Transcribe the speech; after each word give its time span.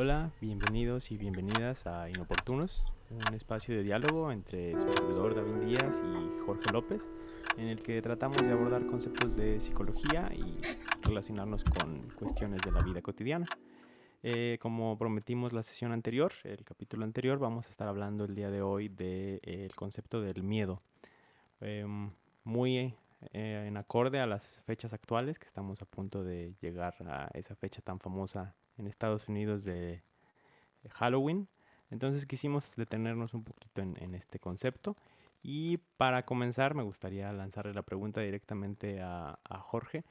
Hola, 0.00 0.30
bienvenidos 0.40 1.10
y 1.10 1.16
bienvenidas 1.16 1.88
a 1.88 2.08
Inoportunos, 2.08 2.86
un 3.10 3.34
espacio 3.34 3.74
de 3.74 3.82
diálogo 3.82 4.30
entre 4.30 4.74
su 4.74 4.92
servidor 4.92 5.34
David 5.34 5.66
Díaz 5.66 6.04
y 6.04 6.38
Jorge 6.46 6.70
López, 6.70 7.08
en 7.56 7.66
el 7.66 7.82
que 7.82 8.00
tratamos 8.00 8.46
de 8.46 8.52
abordar 8.52 8.86
conceptos 8.86 9.34
de 9.34 9.58
psicología 9.58 10.30
y 10.32 10.60
relacionarnos 11.02 11.64
con 11.64 12.10
cuestiones 12.10 12.62
de 12.62 12.70
la 12.70 12.80
vida 12.82 13.02
cotidiana. 13.02 13.48
Eh, 14.22 14.58
como 14.62 14.96
prometimos 14.96 15.52
la 15.52 15.64
sesión 15.64 15.90
anterior, 15.90 16.30
el 16.44 16.62
capítulo 16.62 17.02
anterior, 17.02 17.40
vamos 17.40 17.66
a 17.66 17.70
estar 17.70 17.88
hablando 17.88 18.24
el 18.24 18.36
día 18.36 18.52
de 18.52 18.62
hoy 18.62 18.86
del 18.86 19.40
de, 19.40 19.72
concepto 19.74 20.20
del 20.20 20.44
miedo. 20.44 20.80
Em, 21.60 22.12
muy 22.44 22.94
eh, 23.32 23.64
en 23.66 23.76
acorde 23.76 24.20
a 24.20 24.26
las 24.26 24.60
fechas 24.64 24.92
actuales, 24.92 25.40
que 25.40 25.46
estamos 25.46 25.82
a 25.82 25.86
punto 25.86 26.22
de 26.22 26.54
llegar 26.60 26.94
a 27.04 27.30
esa 27.34 27.56
fecha 27.56 27.82
tan 27.82 27.98
famosa 27.98 28.54
en 28.78 28.86
Estados 28.86 29.28
Unidos 29.28 29.64
de 29.64 30.02
Halloween. 30.90 31.48
Entonces 31.90 32.26
quisimos 32.26 32.74
detenernos 32.76 33.34
un 33.34 33.44
poquito 33.44 33.80
en, 33.80 34.14
este 34.14 34.38
concepto. 34.38 34.96
Y 35.42 35.78
para 35.96 36.24
comenzar 36.24 36.74
me 36.74 36.82
gustaría 36.82 37.32
lanzarle 37.32 37.74
la 37.74 37.82
pregunta 37.82 38.20
directamente 38.20 39.00
a, 39.00 39.38
a, 39.44 39.58
Jorge, 39.58 40.04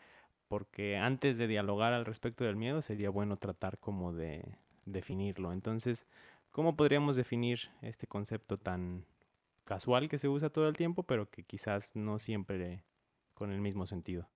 porque 0.48 0.98
antes 0.98 1.38
de 1.38 1.48
dialogar 1.48 1.94
al 1.94 2.06
respecto 2.06 2.44
del 2.46 2.56
miedo 2.56 2.82
sería 2.82 3.10
bueno 3.10 3.38
tratar 3.38 3.78
como 3.78 4.14
de 4.14 4.58
definirlo. 4.86 5.52
Entonces, 5.52 6.08
¿cómo 6.52 6.76
podríamos 6.76 7.16
definir 7.18 7.70
este 7.82 8.08
concepto 8.08 8.58
tan 8.58 9.06
casual 9.68 10.10
que 10.10 10.18
se 10.18 10.30
usa 10.30 10.50
todo 10.50 10.68
el 10.70 10.78
tiempo, 10.78 11.04
pero 11.04 11.30
que 11.30 11.44
quizás 11.44 11.92
no 11.94 12.18
siempre 12.18 12.84
con 13.34 13.52
el 13.52 13.62
mismo 13.62 13.86
sentido. 13.86 14.28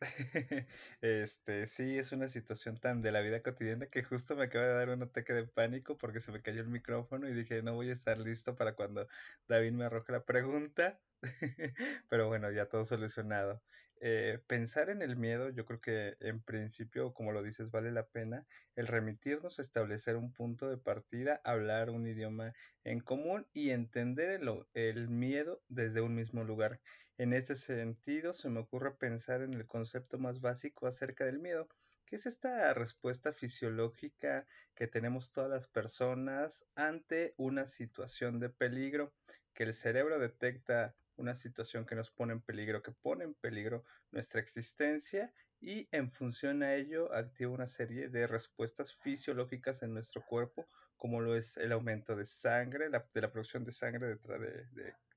Este, 1.00 1.66
sí, 1.66 1.98
es 1.98 2.12
una 2.12 2.28
situación 2.28 2.78
tan 2.78 3.00
de 3.02 3.12
la 3.12 3.20
vida 3.20 3.42
cotidiana 3.42 3.88
que 3.88 4.02
justo 4.04 4.36
me 4.36 4.44
acaba 4.44 4.66
de 4.66 4.74
dar 4.74 4.90
un 4.90 5.02
ataque 5.02 5.32
de 5.32 5.48
pánico 5.48 5.96
porque 5.98 6.20
se 6.20 6.32
me 6.32 6.42
cayó 6.42 6.60
el 6.60 6.68
micrófono 6.68 7.28
y 7.28 7.34
dije, 7.34 7.62
no 7.62 7.74
voy 7.74 7.88
a 7.90 7.92
estar 7.92 8.18
listo 8.18 8.56
para 8.56 8.74
cuando 8.76 9.08
David 9.48 9.72
me 9.72 9.84
arroje 9.86 10.12
la 10.12 10.24
pregunta. 10.24 11.02
Pero 12.08 12.28
bueno, 12.28 12.50
ya 12.50 12.68
todo 12.68 12.84
solucionado. 12.84 13.62
Eh, 13.98 14.40
pensar 14.46 14.90
en 14.90 15.00
el 15.00 15.16
miedo, 15.16 15.48
yo 15.48 15.64
creo 15.64 15.80
que 15.80 16.16
en 16.20 16.42
principio, 16.42 17.14
como 17.14 17.32
lo 17.32 17.42
dices, 17.42 17.70
vale 17.70 17.90
la 17.92 18.06
pena 18.06 18.46
el 18.74 18.86
remitirnos 18.86 19.58
establecer 19.58 20.16
un 20.16 20.32
punto 20.32 20.68
de 20.68 20.76
partida, 20.76 21.40
hablar 21.44 21.88
un 21.90 22.06
idioma 22.06 22.52
en 22.84 23.00
común 23.00 23.48
y 23.54 23.70
entender 23.70 24.28
el, 24.30 24.66
el 24.74 25.08
miedo 25.08 25.62
desde 25.68 26.02
un 26.02 26.14
mismo 26.14 26.44
lugar. 26.44 26.80
En 27.16 27.32
este 27.32 27.56
sentido, 27.56 28.34
se 28.34 28.50
me 28.50 28.60
ocurre 28.60 28.96
pensar 28.98 29.40
en 29.40 29.54
el 29.54 29.66
concepto 29.66 30.18
más 30.18 30.40
básico 30.40 30.86
acerca 30.86 31.24
del 31.24 31.38
miedo, 31.38 31.68
que 32.04 32.16
es 32.16 32.26
esta 32.26 32.72
respuesta 32.74 33.32
fisiológica 33.32 34.46
que 34.74 34.86
tenemos 34.86 35.32
todas 35.32 35.50
las 35.50 35.66
personas 35.68 36.66
ante 36.74 37.34
una 37.38 37.64
situación 37.66 38.38
de 38.38 38.50
peligro, 38.50 39.14
que 39.54 39.64
el 39.64 39.72
cerebro 39.72 40.18
detecta 40.18 40.94
una 41.16 41.34
situación 41.34 41.86
que 41.86 41.94
nos 41.94 42.10
pone 42.10 42.32
en 42.32 42.40
peligro, 42.40 42.82
que 42.82 42.92
pone 42.92 43.24
en 43.24 43.34
peligro 43.34 43.84
nuestra 44.10 44.40
existencia 44.40 45.32
y 45.60 45.88
en 45.90 46.10
función 46.10 46.62
a 46.62 46.74
ello 46.74 47.12
activa 47.14 47.52
una 47.52 47.66
serie 47.66 48.08
de 48.08 48.26
respuestas 48.26 48.94
fisiológicas 48.94 49.82
en 49.82 49.94
nuestro 49.94 50.24
cuerpo, 50.24 50.68
como 50.96 51.20
lo 51.20 51.34
es 51.34 51.56
el 51.56 51.72
aumento 51.72 52.14
de 52.14 52.24
sangre, 52.24 52.90
de 52.90 53.20
la 53.20 53.32
producción 53.32 53.64
de 53.64 53.72
sangre, 53.72 54.06
detrás 54.08 54.40
de, 54.40 54.66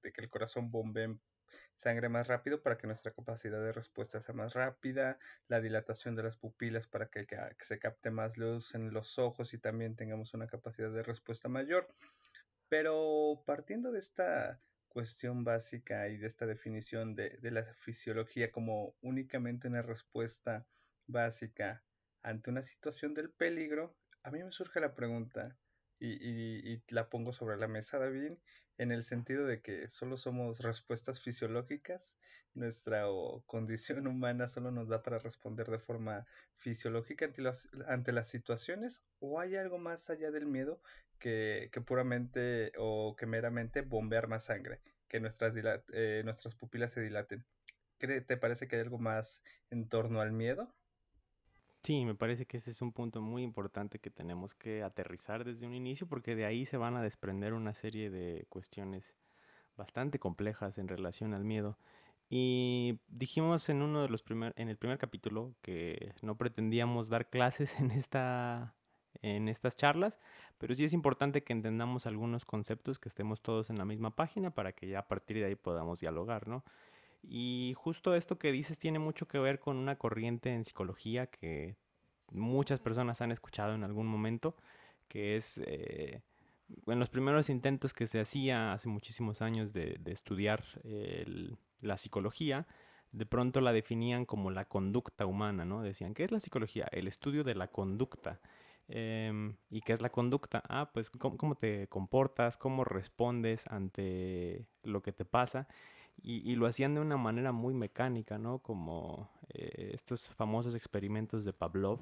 de, 0.01 0.13
que 0.13 0.21
el 0.21 0.29
corazón 0.29 0.71
bombee 0.71 1.19
sangre 1.75 2.09
más 2.09 2.27
rápido 2.27 2.61
para 2.61 2.77
que 2.77 2.87
nuestra 2.87 3.11
capacidad 3.11 3.61
de 3.61 3.71
respuesta 3.71 4.19
sea 4.19 4.35
más 4.35 4.53
rápida, 4.53 5.19
la 5.47 5.61
dilatación 5.61 6.15
de 6.15 6.23
las 6.23 6.35
pupilas 6.35 6.87
para 6.87 7.09
que, 7.09 7.25
que, 7.25 7.37
se 7.59 7.79
capte 7.79 8.11
más 8.11 8.37
luz 8.37 8.75
en 8.75 8.93
los 8.93 9.17
ojos 9.19 9.53
y 9.53 9.57
también 9.57 9.95
tengamos 9.95 10.33
una 10.33 10.47
capacidad 10.47 10.91
de 10.91 11.03
respuesta 11.03 11.49
mayor. 11.49 11.87
Pero 12.69 13.41
partiendo 13.45 13.91
de 13.91 13.99
esta 13.99 14.61
cuestión 14.89 15.43
básica 15.43 16.09
y 16.09 16.17
de 16.17 16.27
esta 16.27 16.45
definición 16.45 17.15
de, 17.15 17.39
la 17.41 17.63
fisiología 17.63 18.51
como 18.51 18.95
únicamente 19.01 19.67
una 19.67 19.81
respuesta 19.81 20.67
básica 21.07 21.83
ante 22.21 22.49
una 22.49 22.61
situación 22.61 23.13
del 23.13 23.29
peligro, 23.29 23.95
a 24.23 24.31
mí 24.31 24.43
me 24.43 24.51
surge 24.51 24.81
la 24.81 24.93
pregunta 24.93 25.57
y, 25.99 26.81
la 26.89 27.09
pongo 27.09 27.31
sobre 27.33 27.57
la 27.57 27.67
mesa, 27.67 27.99
David, 27.99 28.33
en 28.77 28.91
el 28.91 29.03
sentido 29.03 29.45
de 29.45 29.61
que 29.61 29.87
solo 29.89 30.17
somos 30.17 30.59
respuestas 30.61 31.19
fisiológicas, 31.19 32.17
nuestra 32.53 33.05
condición 33.45 34.07
humana 34.07 34.47
solo 34.47 34.71
nos 34.71 34.87
da 34.87 35.03
para 35.03 35.19
responder 35.19 35.67
de 35.67 35.79
forma 35.79 36.25
fisiológica 36.55 37.29
ante, 37.87 38.11
las 38.11 38.27
situaciones 38.27 39.03
o 39.19 39.39
hay 39.39 39.55
algo 39.55 39.77
más 39.77 40.09
allá 40.09 40.31
del 40.31 40.45
miedo 40.45 40.81
que, 41.19 41.69
puramente 41.85 42.71
o 42.77 43.15
que 43.17 43.25
meramente 43.25 43.81
bombear 43.81 44.27
más 44.27 44.45
sangre, 44.45 44.81
que 45.07 45.19
nuestras, 45.19 45.53
eh, 45.93 46.21
nuestras 46.23 46.55
pupilas 46.55 46.91
se 46.91 47.01
dilaten. 47.01 47.45
¿Te 47.97 48.37
parece 48.37 48.69
que 48.69 48.77
hay 48.77 48.81
algo 48.83 48.97
más 48.97 49.43
en 49.69 49.89
torno 49.89 50.21
al 50.21 50.31
miedo? 50.31 50.73
Sí, 51.83 52.03
me 52.05 52.13
parece 52.15 52.45
que 52.45 52.57
ese 52.57 52.71
es 52.71 52.81
un 52.81 52.91
punto 52.91 53.21
muy 53.21 53.41
importante 53.41 53.99
que 53.99 54.09
tenemos 54.09 54.53
que 54.53 54.83
aterrizar 54.83 55.45
desde 55.45 55.65
un 55.65 55.73
inicio 55.73 56.07
porque 56.07 56.35
de 56.35 56.45
ahí 56.45 56.65
se 56.65 56.77
van 56.77 56.97
a 56.97 57.01
desprender 57.01 57.53
una 57.53 57.73
serie 57.73 58.09
de 58.09 58.45
cuestiones 58.49 59.15
bastante 59.77 60.19
complejas 60.19 60.77
en 60.77 60.87
relación 60.89 61.33
al 61.33 61.45
miedo. 61.45 61.77
Y 62.29 62.99
dijimos 63.07 63.69
en 63.69 63.81
uno 63.81 64.01
de 64.03 64.09
los 64.09 64.23
primer, 64.23 64.53
en 64.57 64.69
el 64.69 64.77
primer 64.77 64.97
capítulo 64.99 65.55
que 65.61 66.13
no 66.21 66.37
pretendíamos 66.37 67.09
dar 67.09 67.29
clases 67.29 67.79
en 67.79 67.91
esta 67.91 68.75
en 69.21 69.49
estas 69.49 69.75
charlas, 69.75 70.19
pero 70.59 70.75
sí 70.75 70.83
es 70.83 70.93
importante 70.93 71.43
que 71.43 71.51
entendamos 71.53 72.05
algunos 72.05 72.45
conceptos, 72.45 72.99
que 72.99 73.09
estemos 73.09 73.41
todos 73.41 73.69
en 73.69 73.77
la 73.77 73.85
misma 73.85 74.15
página 74.15 74.51
para 74.51 74.71
que 74.71 74.87
ya 74.87 74.99
a 74.99 75.07
partir 75.07 75.37
de 75.37 75.45
ahí 75.45 75.55
podamos 75.55 75.99
dialogar, 75.99 76.47
¿no? 76.47 76.63
Y 77.21 77.73
justo 77.77 78.15
esto 78.15 78.37
que 78.39 78.51
dices 78.51 78.77
tiene 78.77 78.99
mucho 78.99 79.27
que 79.27 79.39
ver 79.39 79.59
con 79.59 79.77
una 79.77 79.97
corriente 79.97 80.53
en 80.53 80.63
psicología 80.63 81.27
que 81.27 81.75
muchas 82.31 82.79
personas 82.79 83.21
han 83.21 83.31
escuchado 83.31 83.73
en 83.73 83.83
algún 83.83 84.07
momento, 84.07 84.55
que 85.07 85.35
es 85.35 85.61
eh, 85.65 86.21
en 86.87 86.99
los 86.99 87.09
primeros 87.09 87.49
intentos 87.49 87.93
que 87.93 88.07
se 88.07 88.19
hacía 88.19 88.73
hace 88.73 88.87
muchísimos 88.89 89.41
años 89.41 89.73
de, 89.73 89.99
estudiar 90.05 90.63
la 91.81 91.97
psicología, 91.97 92.67
de 93.11 93.25
pronto 93.25 93.61
la 93.61 93.73
definían 93.73 94.25
como 94.25 94.51
la 94.51 94.65
conducta 94.65 95.25
humana, 95.25 95.65
¿no? 95.65 95.81
Decían, 95.81 96.13
¿qué 96.13 96.23
es 96.23 96.31
la 96.31 96.39
psicología? 96.39 96.87
El 96.91 97.07
estudio 97.07 97.43
de 97.43 97.55
la 97.55 97.69
conducta. 97.69 98.39
Em, 98.87 99.55
¿Y 99.69 99.81
qué 99.81 99.93
es 99.93 100.01
la 100.01 100.09
conducta? 100.09 100.63
Ah, 100.67 100.91
pues 100.93 101.09
cómo, 101.09 101.55
te 101.55 101.87
comportas, 101.87 102.57
cómo 102.57 102.83
respondes 102.83 103.67
ante 103.67 104.67
lo 104.83 105.01
que 105.01 105.11
te 105.11 105.25
pasa. 105.25 105.67
Y, 106.21 106.55
lo 106.55 106.67
hacían 106.67 106.95
de 106.95 107.01
una 107.01 107.17
manera 107.17 107.51
muy 107.51 107.73
mecánica, 107.73 108.37
¿no? 108.37 108.59
Como 108.59 109.29
eh, 109.49 109.91
estos 109.93 110.29
famosos 110.29 110.75
experimentos 110.75 111.45
de 111.45 111.53
Pavlov, 111.53 111.99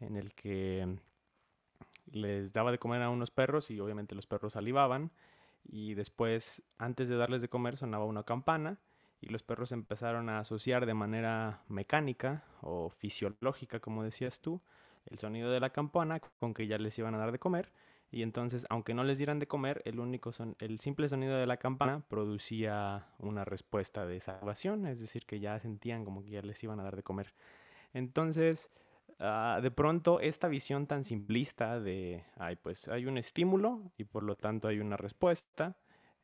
en 0.00 0.16
el 0.16 0.32
que 0.34 0.98
les 2.06 2.52
daba 2.52 2.70
de 2.70 2.78
comer 2.78 3.02
a 3.02 3.10
unos 3.10 3.30
perros 3.30 3.70
y 3.70 3.80
obviamente 3.80 4.14
los 4.14 4.26
perros 4.26 4.52
salivaban. 4.54 5.10
Y 5.64 5.94
después, 5.94 6.62
antes 6.78 7.08
de 7.08 7.16
darles 7.16 7.42
de 7.42 7.48
comer, 7.48 7.76
sonaba 7.76 8.04
una 8.04 8.22
campana 8.22 8.78
y 9.20 9.28
los 9.28 9.42
perros 9.42 9.72
empezaron 9.72 10.28
a 10.28 10.38
asociar 10.38 10.86
de 10.86 10.94
manera 10.94 11.62
mecánica 11.68 12.44
o 12.60 12.90
fisiológica, 12.90 13.80
como 13.80 14.04
decías 14.04 14.40
tú, 14.40 14.60
el 15.06 15.18
sonido 15.18 15.50
de 15.50 15.60
la 15.60 15.70
campana 15.70 16.20
con 16.20 16.54
que 16.54 16.66
ya 16.66 16.78
les 16.78 16.98
iban 16.98 17.14
a 17.14 17.18
dar 17.18 17.32
de 17.32 17.38
comer. 17.38 17.72
Y 18.10 18.22
entonces, 18.22 18.66
aunque 18.70 18.94
no 18.94 19.04
les 19.04 19.18
dieran 19.18 19.38
de 19.38 19.46
comer, 19.46 19.82
el 19.84 20.00
único 20.00 20.32
son, 20.32 20.56
el 20.60 20.80
simple 20.80 21.08
sonido 21.08 21.36
de 21.36 21.46
la 21.46 21.58
campana 21.58 22.02
producía 22.08 23.06
una 23.18 23.44
respuesta 23.44 24.06
de 24.06 24.20
salvación, 24.20 24.86
es 24.86 25.00
decir, 25.00 25.26
que 25.26 25.40
ya 25.40 25.58
sentían 25.60 26.04
como 26.04 26.22
que 26.22 26.30
ya 26.30 26.42
les 26.42 26.62
iban 26.64 26.80
a 26.80 26.84
dar 26.84 26.96
de 26.96 27.02
comer. 27.02 27.34
Entonces, 27.92 28.70
ah, 29.18 29.60
de 29.62 29.70
pronto, 29.70 30.20
esta 30.20 30.48
visión 30.48 30.86
tan 30.86 31.04
simplista 31.04 31.80
de, 31.80 32.24
ay, 32.36 32.56
pues 32.56 32.88
hay 32.88 33.04
un 33.04 33.18
estímulo 33.18 33.82
y 33.98 34.04
por 34.04 34.22
lo 34.22 34.36
tanto 34.36 34.68
hay 34.68 34.80
una 34.80 34.96
respuesta, 34.96 35.76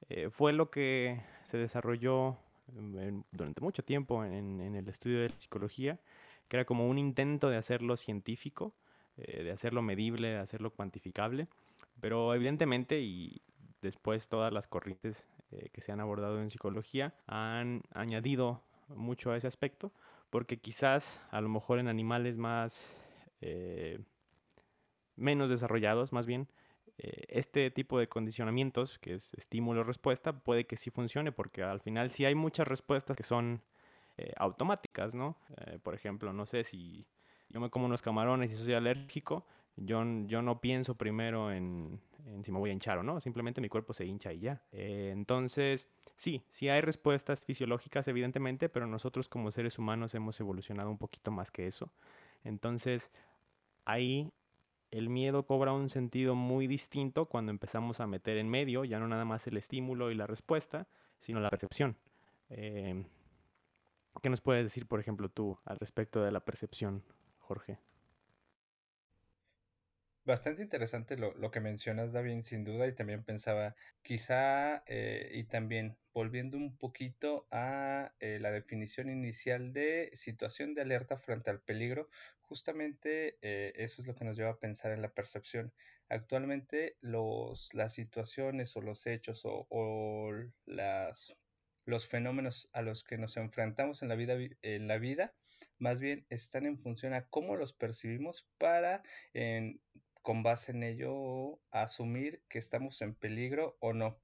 eh, 0.09 0.31
fue 0.31 0.55
lo 0.55 0.71
que 0.71 1.21
se 1.47 1.59
desarrolló 1.59 2.39
durante 3.31 3.61
mucho 3.61 3.85
tiempo 3.85 4.25
en, 4.25 4.61
en 4.63 4.75
el 4.75 4.89
estudio 4.89 5.21
de 5.21 5.29
la 5.29 5.39
psicología 5.39 6.01
que 6.49 6.57
era 6.57 6.65
como 6.65 6.89
un 6.89 6.99
intento 6.99 7.49
de 7.49 7.57
hacerlo 7.57 7.97
científico, 7.97 8.75
eh, 9.17 9.43
de 9.43 9.51
hacerlo 9.51 9.83
medible, 9.83 10.29
de 10.29 10.39
hacerlo 10.39 10.71
cuantificable, 10.71 11.49
pero 12.01 12.35
evidentemente 12.35 13.01
y 13.01 13.43
después 13.83 14.29
todas 14.29 14.53
las 14.53 14.67
corrientes 14.67 15.29
eh, 15.51 15.69
que 15.73 15.81
se 15.81 15.93
han 15.93 16.01
abordado 16.01 16.41
en 16.41 16.51
psicología 16.51 17.15
han 17.27 17.83
añadido 17.93 18.63
mucho 18.89 19.31
a 19.31 19.37
ese 19.37 19.47
aspecto, 19.47 19.93
porque 20.31 20.59
quizás 20.59 21.21
a 21.31 21.41
lo 21.41 21.49
mejor 21.49 21.79
en 21.79 21.89
animales 21.89 22.39
más 22.39 22.87
eh, 23.41 24.01
menos 25.17 25.51
desarrollados, 25.51 26.13
más 26.13 26.27
bien, 26.27 26.49
este 26.97 27.73
tipo 27.73 27.99
de 27.99 28.09
condicionamientos, 28.09 29.01
que 29.01 29.15
es 29.15 29.35
estímulo-respuesta, 29.35 30.33
puede 30.33 30.65
que 30.65 30.77
sí 30.77 30.91
funcione, 30.91 31.33
porque 31.33 31.65
al 31.65 31.81
final 31.81 32.13
sí 32.13 32.25
hay 32.25 32.37
muchas 32.37 32.69
respuestas 32.69 33.17
que 33.17 33.25
son 33.25 33.63
eh, 34.17 34.33
automáticas, 34.37 35.13
¿no? 35.13 35.37
Eh, 35.57 35.81
por 35.83 35.93
ejemplo, 35.93 36.33
no 36.33 36.47
sé 36.47 36.63
si 36.63 37.05
yo 37.49 37.59
me 37.59 37.69
como 37.69 37.87
unos 37.87 38.01
camarones 38.01 38.53
y 38.53 38.55
soy 38.55 38.75
alérgico, 38.75 39.45
Yo, 39.77 40.05
no 40.05 40.61
pienso 40.61 40.95
primero 40.97 41.51
en, 41.51 42.01
si 42.45 42.53
me 42.53 42.59
voy 42.59 42.71
a 42.71 42.73
hinchar 42.73 42.99
o 42.99 43.03
no, 43.03 43.21
simplemente 43.21 43.61
mi 43.61 43.69
cuerpo 43.69 43.93
se 43.93 44.07
hincha 44.07 44.33
y 44.33 44.41
ya. 44.41 44.63
Eh, 44.73 45.11
entonces, 45.13 45.89
sí, 46.15 46.45
sí 46.49 46.69
hay 46.69 46.81
respuestas 46.81 47.43
fisiológicas, 47.43 48.07
evidentemente, 48.07 48.69
pero 48.69 48.87
nosotros 48.87 49.29
como 49.29 49.51
seres 49.51 49.79
humanos 49.79 50.15
hemos 50.15 50.39
evolucionado 50.39 50.91
un 50.91 50.99
poquito 50.99 51.31
más 51.33 51.51
que 51.51 51.67
eso. 51.67 51.91
Entonces, 52.45 53.11
ahí 53.85 54.33
el 54.91 55.09
miedo 55.09 55.45
cobra 55.45 55.73
un 55.73 55.89
sentido 55.89 56.37
muy 56.37 56.69
distinto 56.69 57.27
cuando 57.27 57.51
empezamos 57.51 57.99
a 57.99 58.07
meter 58.07 58.37
en 58.37 58.49
medio 58.49 58.85
ya 58.85 59.01
no 59.01 59.09
nada 59.09 59.25
más 59.25 59.45
el 59.49 59.57
estímulo 59.57 60.13
y 60.13 60.15
la 60.15 60.29
respuesta, 60.29 60.87
sino 61.19 61.41
la 61.41 61.51
percepción. 61.51 61.97
Em, 62.49 63.05
¿Qué 64.23 64.31
nos 64.31 64.41
puedes 64.41 64.65
decir, 64.65 64.87
por 64.87 65.01
ejemplo, 65.01 65.29
tú 65.29 65.59
al 65.65 65.79
respecto 65.79 66.23
de 66.23 66.31
la 66.31 66.45
percepción, 66.45 67.03
Jorge? 67.41 67.79
Bastante 70.27 70.63
interesante 70.63 71.19
lo, 71.19 71.35
lo, 71.35 71.51
que 71.51 71.61
mencionas, 71.61 72.13
David, 72.13 72.45
sin 72.45 72.65
duda, 72.65 72.87
y 72.87 72.95
también 72.95 73.25
pensaba, 73.25 73.77
quizá, 74.01 74.83
eh, 74.87 75.31
y 75.35 75.45
también 75.45 75.99
volviendo 76.15 76.57
un 76.57 76.79
poquito 76.79 77.47
a 77.51 78.15
eh, 78.21 78.39
la 78.41 78.51
definición 78.51 79.11
inicial 79.11 79.75
de 79.75 80.11
situación 80.15 80.73
de 80.73 80.81
alerta 80.81 81.19
frente 81.19 81.51
al 81.51 81.61
peligro, 81.61 82.09
justamente 82.41 83.37
eh, 83.43 83.75
eso 83.77 84.01
es 84.01 84.09
lo 84.09 84.15
que 84.15 84.25
nos 84.25 84.39
lleva 84.39 84.53
a 84.53 84.59
pensar 84.59 84.93
en 84.93 85.03
la 85.03 85.13
percepción. 85.13 85.75
Actualmente 86.09 86.97
los, 87.03 87.75
las 87.75 87.93
situaciones 87.93 88.75
o 88.77 88.81
los 88.81 89.07
hechos 89.07 89.45
o, 89.45 89.67
o 89.69 90.33
las, 90.65 91.37
los 91.85 92.07
fenómenos 92.07 92.71
a 92.73 92.81
los 92.81 93.05
que 93.05 93.19
nos 93.19 93.37
enfrentamos 93.37 94.03
en 94.03 94.09
la 94.09 94.15
vida, 94.15 94.39
en 94.63 94.89
la 94.89 94.97
vida 94.97 95.35
más 95.79 96.01
bien 96.01 96.27
están 96.31 96.67
en 96.67 96.79
función 96.79 97.15
a 97.15 97.27
cómo 97.27 97.57
los 97.57 97.73
percibimos 97.73 98.47
para 98.59 99.03
en, 99.33 99.81
con 100.25 100.43
base 100.43 100.73
en 100.73 100.83
ello 100.83 101.61
asumir 101.71 102.43
que 102.49 102.59
estamos 102.59 103.01
en 103.03 103.15
peligro 103.15 103.77
o 103.79 103.93
no. 103.93 104.19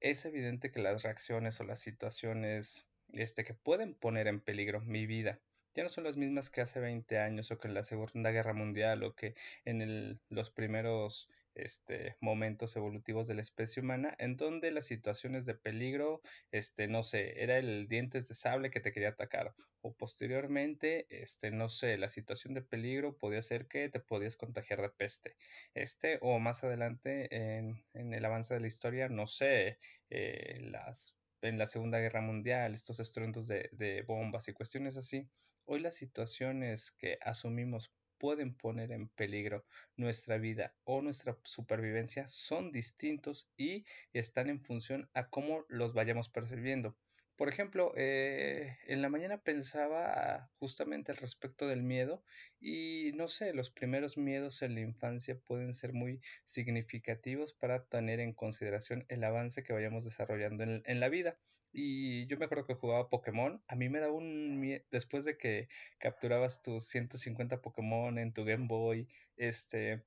Es 0.00 0.24
evidente 0.24 0.70
que 0.70 0.80
las 0.80 1.02
reacciones 1.02 1.60
o 1.60 1.64
las 1.64 1.80
situaciones 1.80 2.86
este, 3.12 3.44
que 3.44 3.52
pueden 3.52 3.94
poner 3.94 4.28
en 4.28 4.40
peligro 4.40 4.80
mi 4.80 5.04
vida 5.04 5.38
ya 5.78 5.84
no 5.84 5.90
son 5.90 6.02
las 6.02 6.16
mismas 6.16 6.50
que 6.50 6.60
hace 6.60 6.80
20 6.80 7.18
años 7.18 7.52
o 7.52 7.58
que 7.58 7.68
en 7.68 7.74
la 7.74 7.84
Segunda 7.84 8.32
Guerra 8.32 8.52
Mundial 8.52 9.04
o 9.04 9.14
que 9.14 9.36
en 9.64 10.20
los 10.28 10.50
primeros 10.50 11.28
este, 11.64 12.16
momentos 12.20 12.76
evolutivos 12.76 13.26
de 13.26 13.34
la 13.34 13.42
especie 13.42 13.82
humana, 13.82 14.14
en 14.18 14.36
donde 14.36 14.70
las 14.70 14.86
situaciones 14.86 15.44
de 15.46 15.54
peligro, 15.54 16.20
este, 16.50 16.88
no 16.88 17.02
sé, 17.02 17.42
era 17.42 17.58
el 17.58 17.88
dientes 17.88 18.28
de 18.28 18.34
sable 18.34 18.70
que 18.70 18.80
te 18.80 18.92
quería 18.92 19.10
atacar, 19.10 19.54
o 19.80 19.94
posteriormente, 19.94 21.06
este, 21.10 21.50
no 21.50 21.68
sé, 21.68 21.98
la 21.98 22.08
situación 22.08 22.54
de 22.54 22.62
peligro 22.62 23.16
podía 23.16 23.42
ser 23.42 23.66
que 23.68 23.88
te 23.88 24.00
podías 24.00 24.36
contagiar 24.36 24.82
de 24.82 24.90
peste, 24.90 25.36
este, 25.74 26.18
o 26.20 26.38
más 26.38 26.64
adelante 26.64 27.28
en, 27.34 27.84
el 27.94 28.24
avance 28.24 28.54
de 28.54 28.60
la 28.60 28.66
historia, 28.66 29.08
no 29.08 29.26
sé, 29.26 29.78
eh, 30.10 30.58
las 30.60 31.14
en 31.40 31.56
la 31.56 31.68
Segunda 31.68 32.00
Guerra 32.00 32.20
Mundial, 32.20 32.74
estos 32.74 32.98
estruendos 32.98 33.46
de 33.46 34.04
bombas 34.08 34.48
y 34.48 34.52
cuestiones 34.52 34.96
así. 34.96 35.28
Hoy 35.70 35.80
las 35.80 35.96
situaciones 35.96 36.92
que 36.92 37.18
asumimos 37.20 37.92
pueden 38.18 38.54
poner 38.54 38.92
en 38.92 39.08
peligro 39.08 39.64
nuestra 39.96 40.38
vida 40.38 40.74
o 40.84 41.02
nuestra 41.02 41.38
supervivencia 41.44 42.26
son 42.26 42.72
distintos 42.72 43.50
y 43.56 43.84
están 44.12 44.48
en 44.50 44.60
función 44.60 45.08
a 45.14 45.28
cómo 45.30 45.64
los 45.68 45.94
vayamos 45.94 46.28
percibiendo. 46.28 46.96
Por 47.36 47.48
ejemplo, 47.48 47.92
eh, 47.96 48.76
en 48.86 49.00
la 49.00 49.08
mañana 49.08 49.38
pensaba 49.40 50.50
justamente 50.58 51.12
al 51.12 51.18
respecto 51.18 51.68
del 51.68 51.84
miedo 51.84 52.24
y 52.58 53.12
no 53.14 53.28
sé, 53.28 53.54
los 53.54 53.70
primeros 53.70 54.18
miedos 54.18 54.60
en 54.62 54.74
la 54.74 54.80
infancia 54.80 55.38
pueden 55.38 55.72
ser 55.72 55.92
muy 55.92 56.20
significativos 56.44 57.54
para 57.54 57.86
tener 57.86 58.18
en 58.18 58.34
consideración 58.34 59.04
el 59.08 59.22
avance 59.22 59.62
que 59.62 59.72
vayamos 59.72 60.04
desarrollando 60.04 60.64
en, 60.64 60.82
en 60.84 60.98
la 60.98 61.08
vida. 61.08 61.38
Y 61.80 62.26
yo 62.26 62.36
me 62.38 62.46
acuerdo 62.46 62.66
que 62.66 62.74
jugaba 62.74 63.08
Pokémon. 63.08 63.62
A 63.68 63.76
mí 63.76 63.88
me 63.88 64.00
daba 64.00 64.12
un 64.12 64.58
miedo, 64.60 64.84
después 64.90 65.24
de 65.24 65.36
que 65.38 65.68
capturabas 65.98 66.60
tus 66.60 66.84
150 66.88 67.62
Pokémon 67.62 68.18
en 68.18 68.32
tu 68.32 68.44
Game 68.44 68.66
Boy, 68.66 69.08
este, 69.36 70.02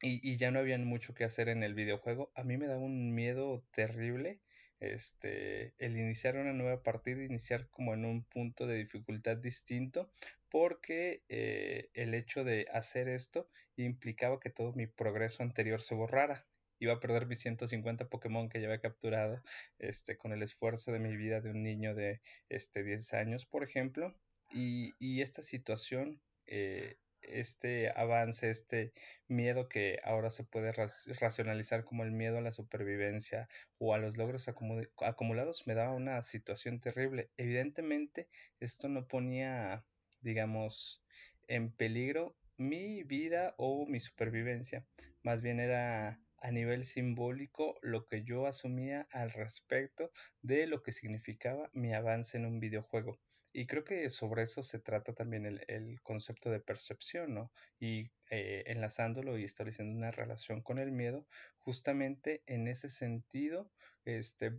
y, 0.00 0.20
y 0.22 0.36
ya 0.36 0.50
no 0.52 0.60
había 0.60 0.78
mucho 0.78 1.14
que 1.14 1.24
hacer 1.24 1.48
en 1.48 1.62
el 1.64 1.74
videojuego, 1.74 2.30
a 2.36 2.44
mí 2.44 2.56
me 2.56 2.68
daba 2.68 2.80
un 2.80 3.14
miedo 3.14 3.64
terrible 3.72 4.40
este, 4.80 5.74
el 5.78 5.96
iniciar 5.96 6.36
una 6.36 6.52
nueva 6.52 6.82
partida, 6.82 7.24
iniciar 7.24 7.68
como 7.70 7.94
en 7.94 8.04
un 8.04 8.24
punto 8.24 8.66
de 8.66 8.76
dificultad 8.76 9.36
distinto, 9.36 10.10
porque 10.50 11.24
eh, 11.28 11.90
el 11.94 12.14
hecho 12.14 12.44
de 12.44 12.68
hacer 12.72 13.08
esto 13.08 13.48
implicaba 13.76 14.40
que 14.40 14.50
todo 14.50 14.72
mi 14.72 14.86
progreso 14.86 15.42
anterior 15.42 15.80
se 15.80 15.94
borrara 15.94 16.46
iba 16.78 16.94
a 16.94 17.00
perder 17.00 17.26
mis 17.26 17.40
150 17.40 18.08
Pokémon 18.08 18.48
que 18.48 18.60
ya 18.60 18.66
había 18.66 18.80
capturado 18.80 19.42
este, 19.78 20.16
con 20.16 20.32
el 20.32 20.42
esfuerzo 20.42 20.92
de 20.92 20.98
mi 20.98 21.16
vida 21.16 21.40
de 21.40 21.50
un 21.50 21.62
niño 21.62 21.94
de 21.94 22.20
este, 22.48 22.82
10 22.82 23.14
años, 23.14 23.46
por 23.46 23.64
ejemplo. 23.64 24.14
Y, 24.52 24.94
y 24.98 25.22
esta 25.22 25.42
situación, 25.42 26.20
eh, 26.46 26.96
este 27.22 27.90
avance, 27.90 28.50
este 28.50 28.92
miedo 29.26 29.68
que 29.68 29.98
ahora 30.04 30.30
se 30.30 30.44
puede 30.44 30.72
racionalizar 30.72 31.84
como 31.84 32.04
el 32.04 32.12
miedo 32.12 32.38
a 32.38 32.42
la 32.42 32.52
supervivencia 32.52 33.48
o 33.78 33.94
a 33.94 33.98
los 33.98 34.16
logros 34.16 34.48
acumulados, 34.48 35.66
me 35.66 35.74
daba 35.74 35.94
una 35.94 36.22
situación 36.22 36.80
terrible. 36.80 37.30
Evidentemente, 37.36 38.28
esto 38.60 38.88
no 38.88 39.06
ponía, 39.06 39.84
digamos, 40.20 41.02
en 41.48 41.72
peligro 41.72 42.36
mi 42.56 43.02
vida 43.04 43.54
o 43.56 43.86
mi 43.86 44.00
supervivencia. 44.00 44.84
Más 45.22 45.42
bien 45.42 45.60
era 45.60 46.20
a 46.40 46.50
nivel 46.50 46.84
simbólico 46.84 47.78
lo 47.82 48.06
que 48.06 48.24
yo 48.24 48.46
asumía 48.46 49.06
al 49.12 49.30
respecto 49.30 50.10
de 50.42 50.66
lo 50.66 50.82
que 50.82 50.92
significaba 50.92 51.70
mi 51.72 51.94
avance 51.94 52.36
en 52.36 52.46
un 52.46 52.60
videojuego. 52.60 53.18
Y 53.52 53.66
creo 53.66 53.82
que 53.84 54.08
sobre 54.10 54.42
eso 54.42 54.62
se 54.62 54.78
trata 54.78 55.14
también 55.14 55.46
el, 55.46 56.00
concepto 56.02 56.50
de 56.50 56.60
percepción, 56.60 57.34
¿no? 57.34 57.50
Y 57.80 58.10
eh, 58.30 58.64
enlazándolo 58.66 59.38
y 59.38 59.44
estableciendo 59.44 59.96
una 59.96 60.10
relación 60.10 60.62
con 60.62 60.78
el 60.78 60.92
miedo, 60.92 61.26
justamente 61.58 62.42
en 62.46 62.68
ese 62.68 62.88
sentido, 62.88 63.72
este, 64.04 64.52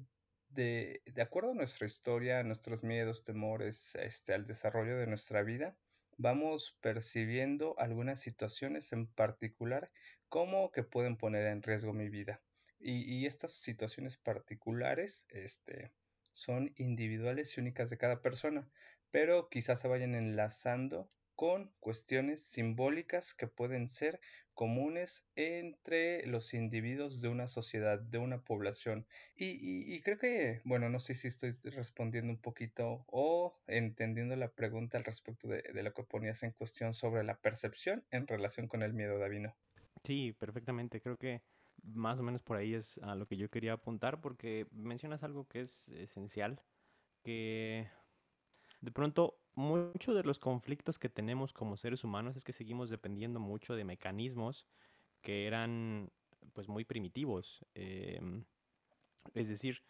de, 0.50 1.02
de 1.06 1.22
acuerdo 1.22 1.52
a 1.52 1.56
nuestra 1.56 1.88
historia, 1.88 2.40
a 2.40 2.44
nuestros 2.44 2.84
miedos, 2.84 3.24
temores, 3.24 3.96
este, 3.96 4.34
al 4.34 4.48
desarrollo 4.48 4.98
de 4.98 5.08
nuestra 5.08 5.44
vida, 5.44 5.78
vamos 6.20 6.78
percibiendo 6.82 7.80
algunas 7.80 8.20
situaciones 8.20 8.92
en 8.92 9.08
particular 9.08 9.90
como 10.28 10.70
que 10.72 10.84
pueden 10.84 11.16
poner 11.16 11.48
en 11.48 11.64
riesgo 11.64 11.94
mi 11.94 12.10
vida. 12.10 12.42
Y, 12.82 13.26
estas 13.26 13.54
situaciones 13.54 14.18
particulares 14.18 15.26
este, 15.30 15.92
son 16.32 16.74
individuales 16.78 17.58
y 17.58 17.62
únicas 17.62 17.90
de 17.90 17.98
cada 17.98 18.22
persona, 18.22 18.70
pero 19.12 19.50
quizás 19.50 19.80
se 19.80 19.88
vayan 19.88 20.14
enlazando 20.14 21.10
con 21.40 21.72
cuestiones 21.80 22.42
simbólicas 22.42 23.34
que 23.34 23.48
pueden 23.48 23.88
ser 23.88 24.20
comunes 24.54 25.26
entre 25.38 26.28
los 26.28 26.54
individuos 26.54 27.22
de 27.22 27.30
una 27.30 27.48
sociedad, 27.48 27.98
de 27.98 28.18
una 28.18 28.44
población. 28.44 29.08
Y, 29.38 30.02
creo 30.02 30.18
que, 30.18 30.60
bueno, 30.66 30.90
no 30.90 31.00
sé 31.00 31.16
si 31.16 31.30
estoy 31.30 31.52
respondiendo 31.72 32.30
un 32.34 32.42
poquito 32.42 33.06
o 33.08 33.58
entendiendo 33.68 34.36
la 34.36 34.52
pregunta 34.52 34.98
al 34.98 35.06
respecto 35.06 35.48
de, 35.48 35.64
lo 35.82 35.94
que 35.94 36.04
ponías 36.04 36.44
en 36.44 36.52
cuestión 36.52 36.94
sobre 36.94 37.24
la 37.24 37.40
percepción 37.40 38.04
en 38.12 38.28
relación 38.28 38.68
con 38.68 38.84
el 38.84 38.92
miedo, 38.92 39.18
Davino. 39.18 39.56
Sí, 40.04 40.34
perfectamente. 40.34 41.00
Creo 41.00 41.16
que 41.16 41.42
más 41.82 42.20
o 42.20 42.24
menos 42.24 42.44
por 42.44 42.58
ahí 42.58 42.74
es 42.74 42.98
a 42.98 43.16
lo 43.16 43.28
que 43.28 43.38
yo 43.38 43.50
quería 43.50 43.72
apuntar 43.72 44.20
porque 44.20 44.68
mencionas 44.74 45.24
algo 45.24 45.48
que 45.48 45.62
es 45.62 45.88
esencial, 45.88 46.62
que 47.24 47.88
de 48.82 48.92
pronto 48.92 49.40
muchos 49.60 50.16
de 50.16 50.24
los 50.24 50.40
conflictos 50.40 50.98
que 50.98 51.10
tenemos 51.10 51.54
como 51.54 51.78
seres 51.78 52.04
humanos 52.04 52.36
es 52.36 52.44
que 52.44 52.54
seguimos 52.54 52.90
dependiendo 52.90 53.40
mucho 53.40 53.76
de 53.76 53.84
mecanismos 53.84 54.66
que 55.22 55.46
eran 55.48 56.10
pues 56.54 56.68
muy 56.68 56.86
primitivos. 56.86 57.66
Em, 57.76 58.46
es 59.34 59.50
decir, 59.50 59.84